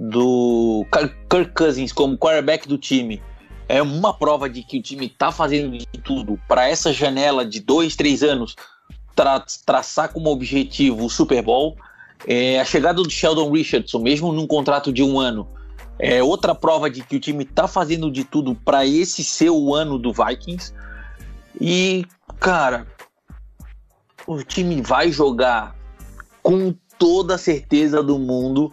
do 0.00 0.86
Kirk 1.28 1.52
Cousins 1.54 1.92
como 1.92 2.16
quarterback 2.16 2.68
do 2.68 2.78
time 2.78 3.20
é 3.68 3.82
uma 3.82 4.14
prova 4.14 4.48
de 4.48 4.62
que 4.62 4.78
o 4.78 4.82
time 4.82 5.06
está 5.06 5.32
fazendo 5.32 5.76
de 5.76 5.86
tudo 6.04 6.38
para 6.46 6.68
essa 6.68 6.92
janela 6.92 7.44
de 7.44 7.58
dois, 7.58 7.96
três 7.96 8.22
anos 8.22 8.54
tra 9.16 9.44
traçar 9.66 10.12
como 10.12 10.30
objetivo 10.30 11.04
o 11.04 11.10
Super 11.10 11.42
Bowl. 11.42 11.76
É, 12.26 12.60
a 12.60 12.64
chegada 12.64 13.02
do 13.02 13.10
Sheldon 13.10 13.50
Richardson, 13.50 13.98
mesmo 13.98 14.32
num 14.32 14.46
contrato 14.46 14.92
de 14.92 15.02
um 15.02 15.18
ano, 15.18 15.48
é 15.98 16.22
outra 16.22 16.54
prova 16.54 16.88
de 16.88 17.02
que 17.02 17.16
o 17.16 17.20
time 17.20 17.44
tá 17.44 17.66
fazendo 17.66 18.10
de 18.10 18.22
tudo 18.22 18.54
para 18.54 18.86
esse 18.86 19.24
ser 19.24 19.50
o 19.50 19.74
ano 19.74 19.98
do 19.98 20.12
Vikings. 20.12 20.72
E, 21.60 22.06
cara, 22.38 22.86
o 24.26 24.44
time 24.44 24.80
vai 24.80 25.10
jogar 25.10 25.74
com 26.40 26.72
toda 26.96 27.34
a 27.34 27.38
certeza 27.38 28.02
do 28.02 28.18
mundo, 28.18 28.72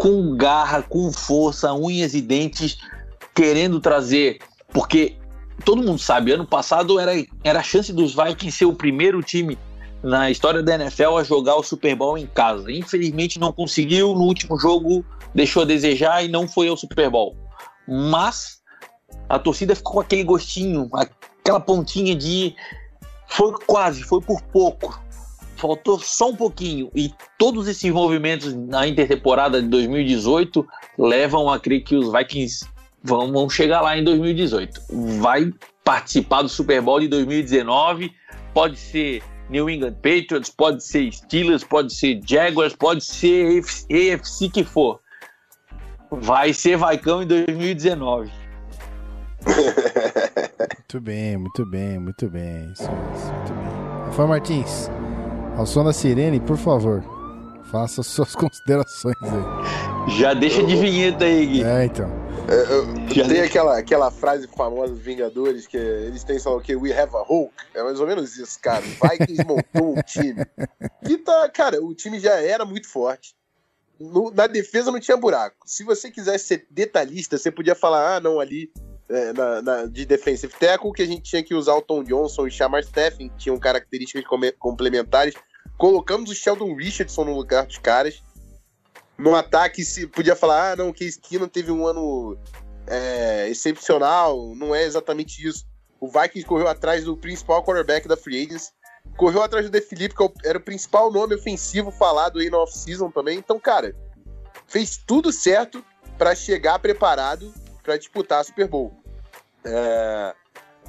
com 0.00 0.34
garra, 0.34 0.82
com 0.82 1.12
força, 1.12 1.74
unhas 1.74 2.14
e 2.14 2.22
dentes, 2.22 2.78
querendo 3.34 3.78
trazer. 3.80 4.38
Porque 4.72 5.14
todo 5.62 5.82
mundo 5.82 5.98
sabe, 5.98 6.32
ano 6.32 6.46
passado 6.46 6.98
era, 6.98 7.12
era 7.44 7.58
a 7.60 7.62
chance 7.62 7.92
dos 7.92 8.14
Vikings 8.14 8.56
ser 8.56 8.64
o 8.64 8.72
primeiro 8.72 9.22
time 9.22 9.58
na 10.02 10.30
história 10.30 10.62
da 10.62 10.74
NFL 10.74 11.18
a 11.18 11.22
jogar 11.22 11.56
o 11.56 11.62
Super 11.62 11.94
Bowl 11.94 12.16
em 12.16 12.26
casa. 12.26 12.72
Infelizmente 12.72 13.38
não 13.38 13.52
conseguiu. 13.52 14.14
No 14.14 14.22
último 14.22 14.58
jogo 14.58 15.04
deixou 15.34 15.64
a 15.64 15.66
desejar 15.66 16.24
e 16.24 16.28
não 16.28 16.48
foi 16.48 16.68
ao 16.68 16.78
Super 16.78 17.10
Bowl. 17.10 17.36
Mas 17.86 18.62
a 19.28 19.38
torcida 19.38 19.76
ficou 19.76 19.92
com 19.92 20.00
aquele 20.00 20.24
gostinho, 20.24 20.88
aquela 20.94 21.60
pontinha 21.60 22.16
de 22.16 22.56
foi 23.28 23.52
quase, 23.66 24.02
foi 24.02 24.22
por 24.22 24.40
pouco. 24.44 24.98
Faltou 25.60 25.98
só 26.00 26.30
um 26.30 26.36
pouquinho. 26.36 26.90
E 26.94 27.12
todos 27.38 27.68
esses 27.68 27.92
movimentos 27.92 28.54
na 28.54 28.88
intertemporada 28.88 29.60
de 29.62 29.68
2018 29.68 30.66
levam 30.98 31.50
a 31.50 31.60
crer 31.60 31.84
que 31.84 31.94
os 31.94 32.10
Vikings 32.10 32.66
vão, 33.02 33.30
vão 33.30 33.48
chegar 33.48 33.82
lá 33.82 33.96
em 33.96 34.02
2018. 34.02 34.80
Vai 35.20 35.52
participar 35.84 36.42
do 36.42 36.48
Super 36.48 36.80
Bowl 36.80 37.00
de 37.00 37.08
2019. 37.08 38.10
Pode 38.54 38.78
ser 38.78 39.22
New 39.48 39.68
England 39.68 39.94
Patriots, 39.94 40.50
pode 40.50 40.82
ser 40.82 41.12
Steelers, 41.12 41.62
pode 41.62 41.92
ser 41.94 42.20
Jaguars, 42.26 42.74
pode 42.74 43.04
ser 43.04 43.60
AFC 43.60 44.48
que 44.48 44.64
for. 44.64 45.00
Vai 46.10 46.52
ser 46.52 46.76
Vaicão 46.76 47.22
em 47.22 47.26
2019. 47.26 48.30
muito 50.76 51.00
bem, 51.00 51.36
muito 51.36 51.66
bem, 51.66 51.98
muito 51.98 52.28
bem. 52.28 52.72
Isso, 52.72 52.82
isso, 52.82 53.32
muito 53.32 53.52
bem. 53.54 53.70
Rafael 54.06 54.28
Martins, 54.28 54.90
ao 55.60 55.66
som 55.66 55.84
da 55.84 55.92
sirene, 55.92 56.40
por 56.40 56.56
favor, 56.56 57.04
faça 57.70 58.02
suas 58.02 58.32
considerações 58.34 59.14
aí. 59.22 60.18
Já 60.18 60.32
deixa 60.32 60.62
de 60.64 60.74
vinheta 60.74 61.26
aí, 61.26 61.46
Gui. 61.46 61.62
É, 61.62 61.84
então. 61.84 62.08
É, 62.48 63.14
Já 63.14 63.28
tem 63.28 63.42
aquela, 63.42 63.78
aquela 63.78 64.10
frase 64.10 64.48
famosa 64.48 64.94
dos 64.94 65.02
Vingadores 65.02 65.66
que 65.66 65.76
eles 65.76 66.24
têm 66.24 66.38
só 66.38 66.56
o 66.56 66.62
que? 66.62 66.74
We 66.74 66.98
have 66.98 67.14
a 67.14 67.20
Hulk. 67.20 67.52
É 67.74 67.82
mais 67.82 68.00
ou 68.00 68.06
menos 68.06 68.38
isso, 68.38 68.58
cara. 68.58 68.80
Vikings 68.80 69.44
montou 69.44 69.98
um 69.98 70.02
time. 70.02 70.46
Que 71.04 71.18
tá, 71.18 71.46
cara, 71.50 71.84
o 71.84 71.94
time 71.94 72.18
já 72.18 72.40
era 72.40 72.64
muito 72.64 72.88
forte. 72.88 73.34
No, 74.00 74.30
na 74.30 74.46
defesa 74.46 74.90
não 74.90 74.98
tinha 74.98 75.16
buraco. 75.18 75.56
Se 75.66 75.84
você 75.84 76.10
quisesse 76.10 76.46
ser 76.46 76.66
detalhista, 76.70 77.36
você 77.36 77.50
podia 77.50 77.74
falar, 77.74 78.16
ah, 78.16 78.20
não, 78.20 78.40
ali 78.40 78.72
é, 79.10 79.32
na, 79.34 79.60
na, 79.60 79.86
de 79.86 80.06
defensive 80.06 80.54
tackle, 80.58 80.92
que 80.92 81.02
a 81.02 81.06
gente 81.06 81.22
tinha 81.22 81.42
que 81.42 81.54
usar 81.54 81.74
o 81.74 81.82
Tom 81.82 82.02
Johnson 82.02 82.46
e 82.46 82.50
Shamar 82.50 82.82
Steffen, 82.82 83.28
que 83.28 83.36
tinham 83.36 83.58
características 83.58 84.24
complementares. 84.58 85.34
Colocamos 85.80 86.30
o 86.30 86.34
Sheldon 86.34 86.74
Richardson 86.74 87.24
no 87.24 87.34
lugar 87.34 87.64
dos 87.64 87.78
caras. 87.78 88.22
No 89.16 89.34
ataque, 89.34 89.82
se 89.82 90.06
podia 90.06 90.36
falar, 90.36 90.72
ah, 90.72 90.76
não, 90.76 90.92
que 90.92 91.04
Esquina 91.04 91.48
teve 91.48 91.72
um 91.72 91.86
ano 91.86 92.36
é, 92.86 93.48
excepcional. 93.48 94.54
Não 94.54 94.74
é 94.74 94.84
exatamente 94.84 95.42
isso. 95.42 95.66
O 95.98 96.06
Vikings 96.06 96.46
correu 96.46 96.68
atrás 96.68 97.04
do 97.04 97.16
principal 97.16 97.64
quarterback 97.64 98.06
da 98.06 98.14
Free 98.14 98.44
Agents. 98.44 98.74
Correu 99.16 99.42
atrás 99.42 99.64
do 99.64 99.70
De 99.70 99.80
Felipe, 99.80 100.14
que 100.14 100.22
é 100.22 100.50
era 100.50 100.58
o 100.58 100.62
principal 100.62 101.10
nome 101.10 101.34
ofensivo 101.34 101.90
falado 101.90 102.40
aí 102.40 102.50
na 102.50 102.58
off-season 102.58 103.10
também. 103.10 103.38
Então, 103.38 103.58
cara, 103.58 103.96
fez 104.66 104.98
tudo 104.98 105.32
certo 105.32 105.82
para 106.18 106.34
chegar 106.34 106.78
preparado 106.78 107.54
para 107.82 107.96
disputar 107.96 108.42
a 108.42 108.44
Super 108.44 108.68
Bowl. 108.68 108.92
É, 109.64 110.34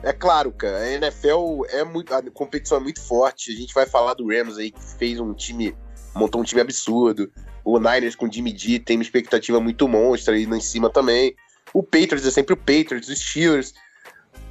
é 0.04 0.14
claro, 0.14 0.52
cara, 0.52 0.78
a 0.78 0.92
NFL 0.94 1.66
é 1.70 1.84
muito. 1.84 2.14
A 2.14 2.22
competição 2.32 2.78
é 2.78 2.82
muito 2.82 3.02
forte. 3.02 3.52
A 3.52 3.56
gente 3.56 3.74
vai 3.74 3.86
falar 3.86 4.14
do 4.14 4.28
Rams 4.28 4.58
aí, 4.58 4.72
que 4.72 4.84
fez 4.98 5.20
um 5.20 5.34
time. 5.34 5.76
montou 6.16 6.42
um 6.42 6.44
time 6.44 6.62
absurdo. 6.62 7.32
O 7.64 7.78
Niners 7.78 8.16
com 8.16 8.32
Jimmy 8.32 8.58
G 8.58 8.80
tem 8.80 8.98
uma 8.98 9.04
expectativa 9.04 9.60
muito 9.60 9.88
monstra 9.88 10.34
aí 10.36 10.46
em 10.46 10.62
cima 10.62 10.90
também. 10.90 11.36
O 11.74 11.84
Patriots 11.84 12.26
é 12.26 12.32
sempre 12.32 12.54
o 12.54 12.58
Patriots, 12.58 13.08
os 13.08 13.20
Steelers. 13.20 13.74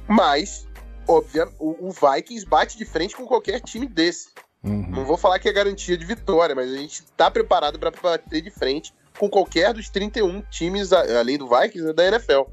Mas, 0.07 0.67
óbvio, 1.07 1.51
o, 1.59 1.89
o 1.89 1.91
Vikings 1.91 2.45
bate 2.45 2.77
de 2.77 2.85
frente 2.85 3.15
com 3.15 3.25
qualquer 3.25 3.59
time 3.59 3.87
desse. 3.87 4.29
Uhum. 4.63 4.89
Não 4.89 5.05
vou 5.05 5.17
falar 5.17 5.39
que 5.39 5.49
é 5.49 5.53
garantia 5.53 5.97
de 5.97 6.05
vitória, 6.05 6.55
mas 6.55 6.71
a 6.71 6.77
gente 6.77 7.03
tá 7.17 7.29
preparado 7.29 7.79
para 7.79 7.91
bater 7.91 8.41
de 8.41 8.51
frente 8.51 8.93
com 9.17 9.29
qualquer 9.29 9.73
dos 9.73 9.89
31 9.89 10.41
times, 10.43 10.93
além 10.93 11.37
do 11.37 11.47
Vikings, 11.47 11.83
né, 11.83 11.93
da 11.93 12.07
NFL. 12.07 12.43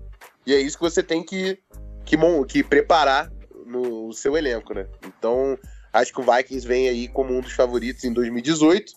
E 0.46 0.54
é 0.54 0.60
isso 0.60 0.76
que 0.76 0.82
você 0.82 1.02
tem 1.02 1.22
que, 1.22 1.58
que, 2.08 2.16
que 2.46 2.62
preparar 2.62 3.30
no 3.66 4.12
seu 4.12 4.36
elenco, 4.36 4.72
né? 4.72 4.86
Então, 5.06 5.58
acho 5.92 6.12
que 6.12 6.20
o 6.20 6.24
Vikings 6.24 6.66
vem 6.66 6.88
aí 6.88 7.08
como 7.08 7.36
um 7.36 7.40
dos 7.40 7.52
favoritos 7.52 8.04
em 8.04 8.12
2018. 8.12 8.92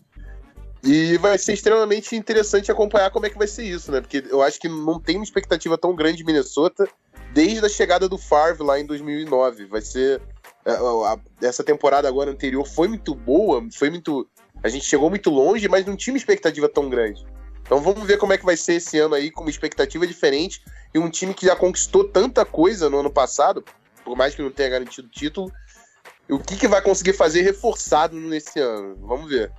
E 0.84 1.18
vai 1.18 1.38
ser 1.38 1.53
extremamente 1.53 2.16
interessante 2.16 2.72
acompanhar 2.72 3.12
como 3.12 3.26
é 3.28 3.30
que 3.30 3.38
vai 3.38 3.47
ser 3.47 3.64
isso, 3.64 3.91
né? 3.91 4.01
Porque 4.01 4.24
eu 4.30 4.41
acho 4.41 4.59
que 4.59 4.68
não 4.68 4.99
tem 4.99 5.18
uma 5.18 5.24
expectativa 5.24 5.78
tão 5.78 5.95
grande 5.95 6.18
de 6.18 6.24
Minnesota 6.24 6.88
desde 7.34 7.64
a 7.64 7.70
chegada 7.70 8.09
do 8.09 8.18
Favre 8.18 8.64
lá 8.64 8.80
em 8.80 8.86
2009. 8.86 9.66
Vai 9.66 9.82
ser. 9.82 10.22
É, 10.66 11.45
essa 11.45 11.64
temporada 11.64 12.07
agora 12.07 12.32
anterior 12.32 12.66
foi 12.68 12.88
muito 12.88 13.14
boa, 13.14 13.64
foi 13.72 13.91
muito. 13.91 14.28
A 14.64 14.70
gente 14.70 14.86
chegou 14.86 15.09
muito 15.09 15.30
longe, 15.30 15.68
mas 15.68 15.86
não 15.86 15.95
tinha 15.95 16.14
uma 16.14 16.18
expectativa 16.18 16.68
tão 16.68 16.89
grande. 16.89 17.24
Então 17.72 17.82
vamos 17.82 18.05
ver 18.05 18.17
como 18.17 18.34
é 18.34 18.38
que 18.38 18.43
vai 18.43 18.57
ser 18.57 18.74
esse 18.74 18.99
ano 18.99 19.15
aí, 19.15 19.32
com 19.32 19.43
uma 19.43 19.49
expectativa 19.49 20.05
diferente 20.05 20.61
e 20.93 20.99
um 20.99 21.09
time 21.09 21.34
que 21.34 21.45
já 21.45 21.55
conquistou 21.55 22.03
tanta 22.03 22.43
coisa 22.43 22.89
no 22.89 22.99
ano 22.99 23.09
passado, 23.09 23.63
por 24.03 24.17
mais 24.17 24.36
que 24.36 24.41
não 24.41 24.51
tenha 24.51 24.67
garantido 24.67 25.07
título. 25.07 25.49
O 26.30 26.38
que, 26.38 26.57
que 26.57 26.67
vai 26.67 26.82
conseguir 26.82 27.13
fazer 27.13 27.43
reforçado 27.43 28.13
nesse 28.17 28.59
ano? 28.59 28.97
Vamos 29.07 29.30
ver. 29.30 29.53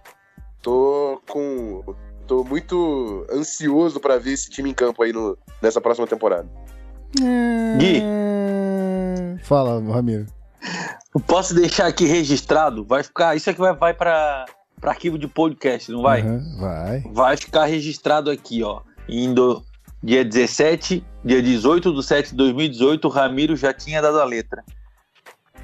Tô 0.60 1.22
com. 1.26 1.82
tô 2.26 2.44
muito 2.44 3.26
ansioso 3.32 3.98
para 3.98 4.18
ver 4.18 4.32
esse 4.32 4.50
time 4.50 4.68
em 4.68 4.74
campo 4.74 5.02
aí 5.02 5.10
no, 5.10 5.38
nessa 5.62 5.80
próxima 5.80 6.06
temporada. 6.06 6.46
Gui. 7.78 8.02
Fala, 9.42 9.82
Ramiro. 9.90 10.26
Posso 11.26 11.54
deixar 11.54 11.86
aqui 11.86 12.04
registrado? 12.04 12.84
Vai 12.84 13.02
ficar. 13.02 13.34
Isso 13.34 13.48
aqui 13.48 13.58
vai, 13.58 13.74
vai 13.74 13.94
para 13.94 14.44
para 14.83 14.91
arquivo 14.91 15.16
de 15.16 15.28
podcast, 15.28 15.93
não 15.93 16.03
vai? 16.03 16.22
Uhum, 16.22 16.57
vai. 16.59 17.01
Vai 17.12 17.37
ficar 17.37 17.66
registrado 17.66 18.28
aqui, 18.28 18.64
ó. 18.64 18.80
Indo 19.09 19.64
dia 20.03 20.24
17, 20.24 21.05
dia 21.24 21.41
18 21.41 21.95
de 21.95 22.03
7 22.03 22.30
de 22.30 22.37
2018, 22.37 23.05
o 23.07 23.09
Ramiro 23.09 23.57
já 23.57 23.72
tinha 23.72 24.03
dado 24.03 24.20
a 24.20 24.24
letra. 24.24 24.64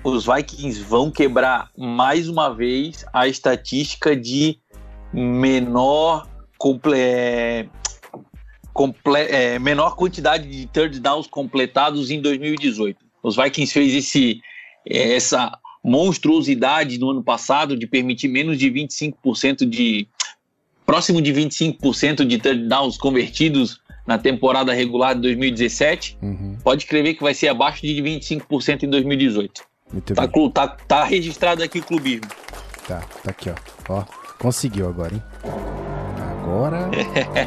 Os 0.05 0.25
Vikings 0.25 0.81
vão 0.85 1.11
quebrar 1.11 1.69
mais 1.77 2.29
uma 2.29 2.55
vez 2.55 3.05
a 3.13 3.27
estatística 3.27 4.15
de 4.15 4.57
menor 5.13 6.29
comple... 6.57 7.69
Comple... 8.73 9.17
É, 9.17 9.59
menor 9.59 9.97
quantidade 9.97 10.49
de 10.49 10.67
third 10.69 11.01
downs 11.01 11.27
completados 11.27 12.13
em 12.13 12.23
2018. 12.23 13.05
Os 13.21 13.35
Vikings 13.35 13.73
fez 13.73 13.93
esse 13.93 14.41
essa 14.89 15.59
monstruosidade 15.83 16.99
no 16.99 17.11
ano 17.11 17.23
passado 17.23 17.77
de 17.77 17.87
permitir 17.87 18.29
menos 18.29 18.59
de 18.59 18.71
25% 18.71 19.69
de. 19.69 20.09
próximo 20.85 21.21
de 21.21 21.33
25% 21.33 22.25
de 22.25 22.39
touchdowns 22.39 22.97
convertidos 22.97 23.81
na 24.07 24.17
temporada 24.17 24.73
regular 24.73 25.15
de 25.15 25.21
2017. 25.21 26.17
Uhum. 26.23 26.57
Pode 26.65 26.85
escrever 26.85 27.15
que 27.15 27.23
vai 27.23 27.35
ser 27.35 27.49
abaixo 27.49 27.83
de 27.83 27.95
25% 28.03 28.85
em 28.85 28.89
2018. 28.89 29.63
Muito 29.93 30.15
tá, 30.15 30.27
bem. 30.27 30.51
Tá, 30.51 30.69
tá 30.69 31.05
registrado 31.05 31.63
aqui 31.63 31.81
o 31.81 31.83
clubismo. 31.83 32.27
Tá, 32.87 33.01
tá 33.23 33.31
aqui, 33.31 33.51
ó. 33.51 33.55
Ó, 33.91 34.05
conseguiu 34.39 34.89
agora, 34.89 35.15
hein? 35.15 35.23
Agora. 36.31 36.91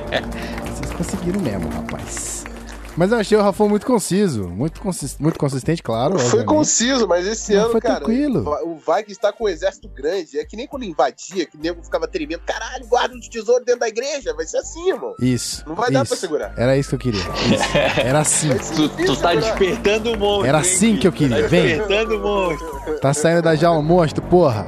Vocês 0.70 0.92
conseguiram 0.92 1.42
mesmo, 1.42 1.68
rapaz. 1.70 2.41
Mas 2.98 3.12
eu 3.12 3.18
achei 3.18 3.38
o 3.38 3.42
Rafão 3.42 3.70
muito 3.70 3.86
conciso, 3.86 4.48
muito, 4.50 4.82
consist, 4.82 5.22
muito 5.22 5.40
consistente, 5.40 5.82
claro. 5.82 6.14
Foi 6.20 6.26
obviamente. 6.26 6.48
conciso, 6.48 7.08
mas 7.08 7.26
esse 7.26 7.54
Não, 7.54 7.62
ano, 7.64 7.72
foi 7.72 7.82
cara, 7.82 7.96
tranquilo. 8.04 8.50
o 8.66 8.76
Vikings 8.76 9.12
está 9.14 9.32
com 9.32 9.46
um 9.46 9.48
exército 9.48 9.88
grande. 9.90 10.38
É 10.38 10.46
que 10.46 10.58
nem 10.58 10.68
quando 10.68 10.84
invadia, 10.84 11.46
que 11.46 11.58
o 11.58 11.60
nego 11.62 11.82
ficava 11.84 12.08
tremendo. 12.08 12.42
Caralho, 12.46 12.86
guarda 12.88 13.18
de 13.18 13.30
tesouro 13.30 13.64
dentro 13.64 13.80
da 13.82 13.88
igreja. 13.88 14.34
Vai 14.36 14.46
ser 14.46 14.58
assim, 14.58 14.90
irmão. 14.90 15.16
Isso. 15.20 15.64
Não 15.68 15.74
vai 15.76 15.86
isso. 15.86 15.94
dar 15.94 16.06
pra 16.06 16.18
segurar. 16.18 16.54
Era 16.58 16.78
isso 16.78 16.90
que 16.90 16.96
eu 16.96 17.00
queria. 17.00 17.22
Isso. 17.22 17.78
Era 18.04 18.20
assim. 18.20 18.50
tu, 18.76 18.90
tu 18.90 19.16
tá 19.16 19.34
despertando 19.36 20.12
o 20.12 20.18
monstro. 20.18 20.48
Era 20.48 20.60
assim 20.60 20.98
que 20.98 21.08
eu 21.08 21.12
queria. 21.12 21.44
Tá 21.44 21.48
Vem. 21.48 21.78
Despertando 21.78 22.18
o 22.18 22.20
monstro. 22.20 23.00
Tá 23.00 23.14
saindo 23.14 23.42
da 23.42 23.56
jaula 23.56 23.82
monstro, 23.82 24.22
porra. 24.24 24.68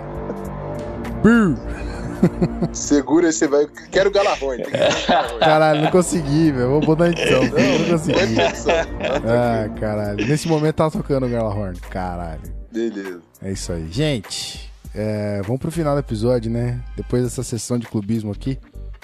Brrr. 1.22 1.58
Segura 2.72 3.30
esse 3.30 3.48
vai. 3.48 3.68
Quero 3.92 4.12
Galahorn. 4.12 4.64
Caralho, 5.40 5.82
não 5.82 5.92
consegui, 5.92 6.52
velho. 6.52 6.70
Vou 6.70 6.82
botar 6.82 7.10
edição. 7.10 7.44
Não, 7.44 7.80
não 7.80 7.90
consegui. 7.90 8.36
Ah, 9.28 9.70
caralho. 9.80 10.26
Nesse 10.28 10.48
momento 10.48 10.76
tava 10.76 10.92
tocando 10.92 11.26
o 11.26 11.30
Galahorn. 11.30 11.80
Caralho. 11.90 12.42
Beleza. 12.72 13.22
É 13.42 13.52
isso 13.52 13.72
aí. 13.72 13.88
Gente, 13.92 14.72
é, 14.96 15.42
vamos 15.44 15.62
pro 15.62 15.72
final 15.72 15.96
do 15.96 16.00
episódio, 16.00 16.52
né? 16.52 16.80
Depois 16.96 17.24
dessa 17.24 17.44
sessão 17.44 17.78
de 17.78 17.88
clubismo 17.88 18.32
aqui. 18.32 18.58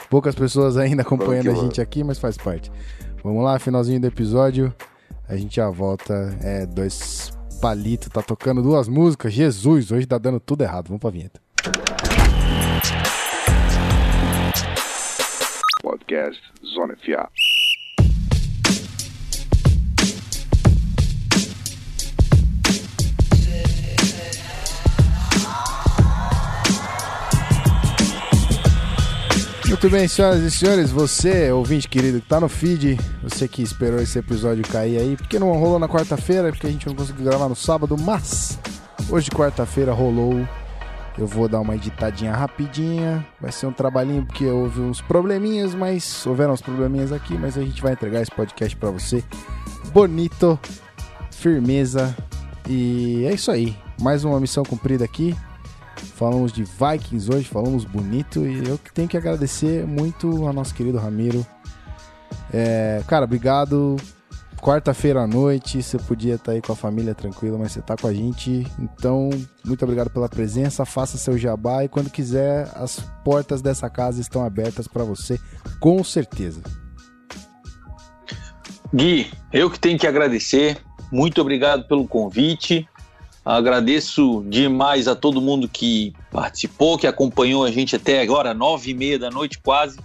Poucas 0.09 0.35
pessoas 0.35 0.77
ainda 0.77 1.01
acompanhando 1.01 1.51
a 1.51 1.55
gente 1.55 1.81
aqui, 1.81 2.03
mas 2.03 2.17
faz 2.19 2.37
parte. 2.37 2.71
Vamos 3.23 3.43
lá, 3.43 3.59
finalzinho 3.59 3.99
do 3.99 4.07
episódio. 4.07 4.73
A 5.27 5.35
gente 5.35 5.57
já 5.57 5.69
volta. 5.69 6.35
É, 6.41 6.65
dois 6.65 7.31
palitos, 7.59 8.09
tá 8.09 8.21
tocando 8.21 8.61
duas 8.61 8.87
músicas. 8.87 9.33
Jesus, 9.33 9.91
hoje 9.91 10.05
tá 10.05 10.17
dando 10.17 10.39
tudo 10.39 10.63
errado. 10.63 10.87
Vamos 10.87 11.01
pra 11.01 11.09
vinheta. 11.09 11.39
Podcast 15.89 16.39
Zona 16.63 16.95
FA. 16.97 17.27
Muito 29.67 29.89
bem, 29.89 30.07
senhoras 30.07 30.41
e 30.41 30.51
senhores, 30.51 30.91
você, 30.91 31.51
ouvinte 31.51 31.87
querido, 31.87 32.21
que 32.21 32.27
tá 32.27 32.39
no 32.39 32.47
feed, 32.47 32.95
você 33.23 33.47
que 33.47 33.63
esperou 33.63 33.99
esse 33.99 34.19
episódio 34.19 34.63
cair 34.67 34.99
aí, 34.99 35.17
porque 35.17 35.39
não 35.39 35.51
rolou 35.53 35.79
na 35.79 35.87
quarta-feira, 35.87 36.51
porque 36.51 36.67
a 36.67 36.69
gente 36.69 36.85
não 36.85 36.93
conseguiu 36.93 37.25
gravar 37.25 37.49
no 37.49 37.55
sábado, 37.55 37.97
mas 37.97 38.59
hoje, 39.09 39.31
quarta-feira, 39.31 39.91
rolou 39.91 40.47
Eu 41.19 41.27
vou 41.27 41.49
dar 41.49 41.59
uma 41.59 41.75
editadinha 41.75 42.33
rapidinha. 42.33 43.27
Vai 43.41 43.51
ser 43.51 43.65
um 43.65 43.73
trabalhinho 43.73 44.25
porque 44.25 44.45
houve 44.45 44.79
uns 44.79 45.01
probleminhas, 45.01 45.75
mas 45.75 46.25
houveram 46.25 46.53
uns 46.53 46.61
probleminhas 46.61 47.11
aqui, 47.11 47.37
mas 47.37 47.57
a 47.57 47.61
gente 47.61 47.81
vai 47.81 47.91
entregar 47.91 48.21
esse 48.21 48.31
podcast 48.31 48.73
para 48.77 48.89
você. 48.89 49.21
Bonito, 49.91 50.57
firmeza 51.29 52.15
e 52.69 53.25
é 53.25 53.33
isso 53.33 53.51
aí. 53.51 53.75
Mais 53.99 54.23
uma 54.23 54.39
missão 54.39 54.63
cumprida 54.63 55.03
aqui. 55.03 55.35
Falamos 56.15 56.53
de 56.53 56.63
Vikings 56.63 57.29
hoje, 57.29 57.49
falamos 57.49 57.83
bonito 57.83 58.47
e 58.47 58.65
eu 58.65 58.79
tenho 58.93 59.09
que 59.09 59.17
agradecer 59.17 59.85
muito 59.85 60.47
ao 60.47 60.53
nosso 60.53 60.73
querido 60.73 60.97
Ramiro. 60.97 61.45
É, 62.53 63.03
cara, 63.07 63.25
obrigado. 63.25 63.97
Quarta-feira 64.61 65.21
à 65.21 65.27
noite, 65.27 65.81
você 65.81 65.97
podia 65.97 66.35
estar 66.35 66.51
aí 66.51 66.61
com 66.61 66.73
a 66.73 66.75
família 66.75 67.15
tranquila, 67.15 67.57
mas 67.57 67.71
você 67.71 67.79
está 67.79 67.95
com 67.95 68.07
a 68.07 68.13
gente. 68.13 68.67
Então, 68.77 69.29
muito 69.65 69.83
obrigado 69.83 70.09
pela 70.09 70.27
presença. 70.27 70.85
Faça 70.85 71.17
seu 71.17 71.37
jabá 71.37 71.85
e 71.85 71.87
quando 71.87 72.09
quiser, 72.09 72.69
as 72.75 72.99
portas 73.23 73.61
dessa 73.61 73.89
casa 73.89 74.19
estão 74.19 74.43
abertas 74.43 74.87
para 74.87 75.03
você, 75.03 75.39
com 75.79 76.03
certeza. 76.03 76.61
Gui, 78.93 79.31
eu 79.53 79.69
que 79.69 79.79
tenho 79.79 79.97
que 79.97 80.07
agradecer. 80.07 80.77
Muito 81.11 81.39
obrigado 81.39 81.87
pelo 81.87 82.07
convite. 82.07 82.87
Agradeço 83.45 84.43
demais 84.47 85.07
a 85.07 85.15
todo 85.15 85.41
mundo 85.41 85.69
que 85.69 86.13
participou, 86.31 86.97
que 86.97 87.07
acompanhou 87.07 87.63
a 87.63 87.71
gente 87.71 87.95
até 87.95 88.21
agora, 88.21 88.53
nove 88.53 88.91
e 88.91 88.93
meia 88.93 89.17
da 89.17 89.31
noite 89.31 89.57
quase. 89.59 89.97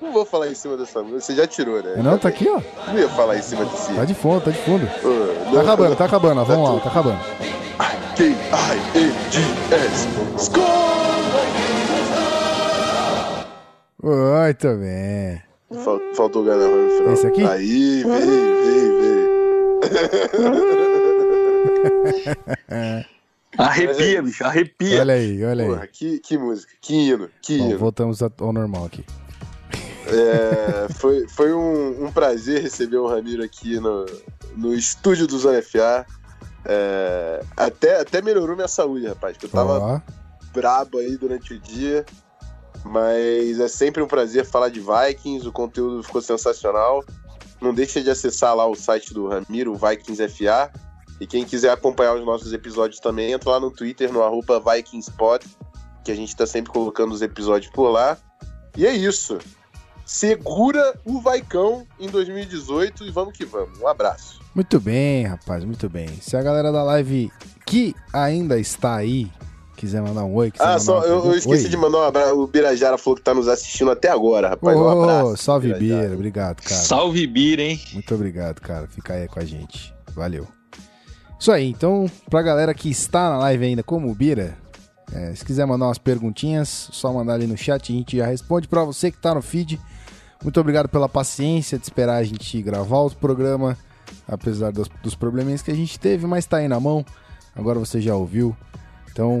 não 0.00 0.12
vou 0.12 0.24
falar 0.24 0.48
em 0.48 0.54
cima 0.54 0.76
dessa 0.76 1.00
música. 1.02 1.20
Você 1.20 1.34
já 1.34 1.46
tirou, 1.46 1.82
né? 1.82 1.94
Não, 2.02 2.16
tá 2.18 2.28
aqui, 2.28 2.48
ó. 2.48 2.60
Não 2.92 2.98
ia 2.98 3.08
falar 3.08 3.36
em 3.36 3.42
cima 3.42 3.64
de 3.64 3.76
si. 3.78 3.92
Tá 3.94 4.04
de 4.04 4.14
fundo, 4.14 4.40
tá 4.42 4.50
de 4.50 4.58
fundo. 4.58 4.86
Pô, 5.02 5.54
Tá 5.54 5.60
acabando, 5.62 5.96
tá 5.96 6.04
acabando, 6.04 6.40
ó. 6.40 6.44
Vamos 6.44 6.74
lá, 6.74 6.80
tá 6.80 6.88
acabando. 6.90 7.18
Muito 14.02 14.68
bem. 14.78 15.42
Fal- 15.84 16.00
Faltou 16.14 16.42
o 16.42 16.44
final. 16.44 17.12
Esse 17.12 17.26
aqui? 17.26 17.44
Aí, 17.44 18.02
veio, 18.04 18.18
veio, 18.64 19.00
veio. 19.82 20.87
Arrepia, 23.56 24.22
bicho, 24.22 24.44
arrepia. 24.44 25.00
Olha 25.00 25.14
aí, 25.14 25.44
olha 25.44 25.64
aí. 25.64 25.70
Porra, 25.70 25.86
que, 25.86 26.18
que 26.18 26.36
música, 26.36 26.72
que 26.80 26.94
hino, 26.94 27.30
que 27.42 27.58
Bom, 27.58 27.70
hino. 27.70 27.78
voltamos 27.78 28.22
ao 28.22 28.52
normal 28.52 28.84
aqui. 28.86 29.04
É, 30.06 30.92
foi 30.94 31.26
foi 31.28 31.52
um, 31.52 32.06
um 32.06 32.12
prazer 32.12 32.62
receber 32.62 32.96
o 32.98 33.06
Ramiro 33.06 33.42
aqui 33.42 33.78
no, 33.80 34.06
no 34.56 34.74
estúdio 34.74 35.26
do 35.26 35.38
Zona 35.38 35.60
FA. 35.62 36.06
É, 36.64 37.42
até, 37.56 38.00
até 38.00 38.22
melhorou 38.22 38.54
minha 38.54 38.68
saúde, 38.68 39.06
rapaz, 39.06 39.36
que 39.36 39.46
eu 39.46 39.50
tava 39.50 39.78
Ó, 39.78 40.00
brabo 40.52 40.98
aí 40.98 41.16
durante 41.16 41.54
o 41.54 41.58
dia. 41.58 42.04
Mas 42.84 43.58
é 43.58 43.68
sempre 43.68 44.02
um 44.02 44.06
prazer 44.06 44.44
falar 44.46 44.68
de 44.68 44.80
Vikings, 44.80 45.46
o 45.46 45.52
conteúdo 45.52 46.02
ficou 46.02 46.22
sensacional. 46.22 47.04
Não 47.60 47.74
deixa 47.74 48.00
de 48.00 48.08
acessar 48.08 48.54
lá 48.54 48.66
o 48.66 48.74
site 48.74 49.12
do 49.12 49.28
Ramiro, 49.28 49.74
Vikings 49.74 50.28
FA. 50.28 50.70
E 51.20 51.26
quem 51.26 51.44
quiser 51.44 51.70
acompanhar 51.70 52.14
os 52.14 52.24
nossos 52.24 52.52
episódios 52.52 53.00
também, 53.00 53.32
entra 53.32 53.50
lá 53.50 53.60
no 53.60 53.70
Twitter, 53.70 54.12
no 54.12 54.22
arroba 54.22 54.60
VikingsPod, 54.60 55.44
que 56.04 56.12
a 56.12 56.14
gente 56.14 56.34
tá 56.36 56.46
sempre 56.46 56.70
colocando 56.72 57.12
os 57.12 57.22
episódios 57.22 57.70
por 57.72 57.88
lá. 57.90 58.16
E 58.76 58.86
é 58.86 58.92
isso. 58.92 59.38
Segura 60.06 60.94
o 61.04 61.20
Vaicão 61.20 61.86
em 61.98 62.08
2018 62.08 63.04
e 63.04 63.10
vamos 63.10 63.36
que 63.36 63.44
vamos. 63.44 63.78
Um 63.80 63.86
abraço. 63.88 64.40
Muito 64.54 64.80
bem, 64.80 65.26
rapaz, 65.26 65.64
muito 65.64 65.88
bem. 65.88 66.08
Se 66.22 66.36
a 66.36 66.42
galera 66.42 66.72
da 66.72 66.82
live 66.82 67.30
que 67.66 67.94
ainda 68.12 68.58
está 68.58 68.96
aí 68.96 69.30
quiser 69.76 70.00
mandar 70.00 70.24
um 70.24 70.34
oi, 70.34 70.50
quiser 70.50 70.64
Ah, 70.66 70.78
só 70.78 71.02
eu, 71.04 71.24
eu 71.26 71.34
esqueci 71.36 71.64
Oi. 71.64 71.68
de 71.70 71.76
mandar 71.76 71.98
um 71.98 72.02
abraço. 72.04 72.34
O 72.40 72.46
Birajara 72.46 72.96
falou 72.96 73.16
que 73.16 73.22
tá 73.22 73.34
nos 73.34 73.46
assistindo 73.48 73.90
até 73.90 74.08
agora, 74.08 74.48
rapaz. 74.50 74.76
um 74.76 74.80
Ô, 74.80 74.88
abraço. 75.02 75.36
salve, 75.42 75.74
Birajara. 75.74 76.02
Bira. 76.02 76.14
Obrigado, 76.14 76.62
cara. 76.62 76.80
Salve 76.80 77.26
Bira, 77.26 77.62
hein? 77.62 77.80
Muito 77.92 78.14
obrigado, 78.14 78.60
cara. 78.60 78.88
Fica 78.88 79.12
aí 79.14 79.28
com 79.28 79.38
a 79.38 79.44
gente. 79.44 79.94
Valeu. 80.14 80.57
Isso 81.38 81.52
aí, 81.52 81.68
então, 81.68 82.10
pra 82.28 82.42
galera 82.42 82.74
que 82.74 82.90
está 82.90 83.30
na 83.30 83.38
live 83.38 83.64
ainda, 83.64 83.82
como 83.82 84.10
o 84.10 84.14
Bira, 84.14 84.56
é, 85.12 85.34
se 85.34 85.44
quiser 85.44 85.66
mandar 85.66 85.86
umas 85.86 85.98
perguntinhas, 85.98 86.88
só 86.92 87.12
mandar 87.12 87.34
ali 87.34 87.46
no 87.46 87.56
chat, 87.56 87.92
a 87.92 87.96
gente 87.96 88.16
já 88.16 88.26
responde. 88.26 88.66
Pra 88.66 88.84
você 88.84 89.10
que 89.10 89.18
tá 89.18 89.34
no 89.34 89.40
feed, 89.40 89.80
muito 90.42 90.60
obrigado 90.60 90.88
pela 90.88 91.08
paciência 91.08 91.78
de 91.78 91.84
esperar 91.84 92.16
a 92.16 92.24
gente 92.24 92.60
gravar 92.60 92.98
o 92.98 93.10
programa, 93.10 93.78
apesar 94.26 94.72
dos, 94.72 94.88
dos 95.02 95.14
probleminhas 95.14 95.62
que 95.62 95.70
a 95.70 95.74
gente 95.74 95.98
teve, 95.98 96.26
mas 96.26 96.44
tá 96.44 96.58
aí 96.58 96.68
na 96.68 96.80
mão. 96.80 97.04
Agora 97.54 97.78
você 97.78 98.00
já 98.00 98.14
ouviu. 98.14 98.56
Então, 99.10 99.38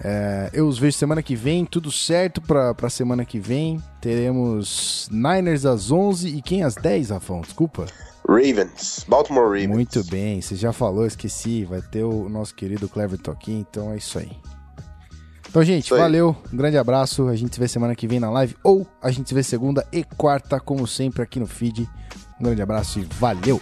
é, 0.00 0.50
eu 0.52 0.66
os 0.66 0.78
vejo 0.78 0.96
semana 0.96 1.22
que 1.22 1.36
vem, 1.36 1.64
tudo 1.64 1.90
certo 1.90 2.40
pra, 2.40 2.74
pra 2.74 2.90
semana 2.90 3.24
que 3.24 3.38
vem. 3.38 3.82
Teremos 4.00 5.08
Niners 5.10 5.64
às 5.64 5.90
11 5.90 6.28
e 6.28 6.42
quem 6.42 6.62
às 6.62 6.74
10, 6.74 7.10
Rafão? 7.10 7.40
Desculpa. 7.40 7.86
Ravens. 8.28 9.04
Baltimore 9.08 9.44
Ravens. 9.44 9.68
Muito 9.68 10.04
bem, 10.04 10.40
você 10.40 10.54
já 10.54 10.72
falou, 10.72 11.06
esqueci. 11.06 11.64
Vai 11.64 11.82
ter 11.82 12.04
o 12.04 12.28
nosso 12.28 12.54
querido 12.54 12.88
Clever 12.88 13.18
Toquinho, 13.18 13.66
então 13.68 13.92
é 13.92 13.96
isso 13.96 14.18
aí. 14.18 14.32
Então, 15.48 15.62
gente, 15.62 15.90
valeu. 15.90 16.34
Um 16.50 16.56
grande 16.56 16.78
abraço. 16.78 17.28
A 17.28 17.36
gente 17.36 17.54
se 17.54 17.60
vê 17.60 17.68
semana 17.68 17.94
que 17.94 18.08
vem 18.08 18.18
na 18.18 18.30
live 18.30 18.56
ou 18.64 18.86
a 19.02 19.10
gente 19.10 19.28
se 19.28 19.34
vê 19.34 19.42
segunda 19.42 19.86
e 19.92 20.02
quarta, 20.02 20.58
como 20.58 20.86
sempre, 20.86 21.22
aqui 21.22 21.38
no 21.38 21.46
feed. 21.46 21.86
Um 22.40 22.44
grande 22.44 22.62
abraço 22.62 22.98
e 22.98 23.02
valeu! 23.02 23.60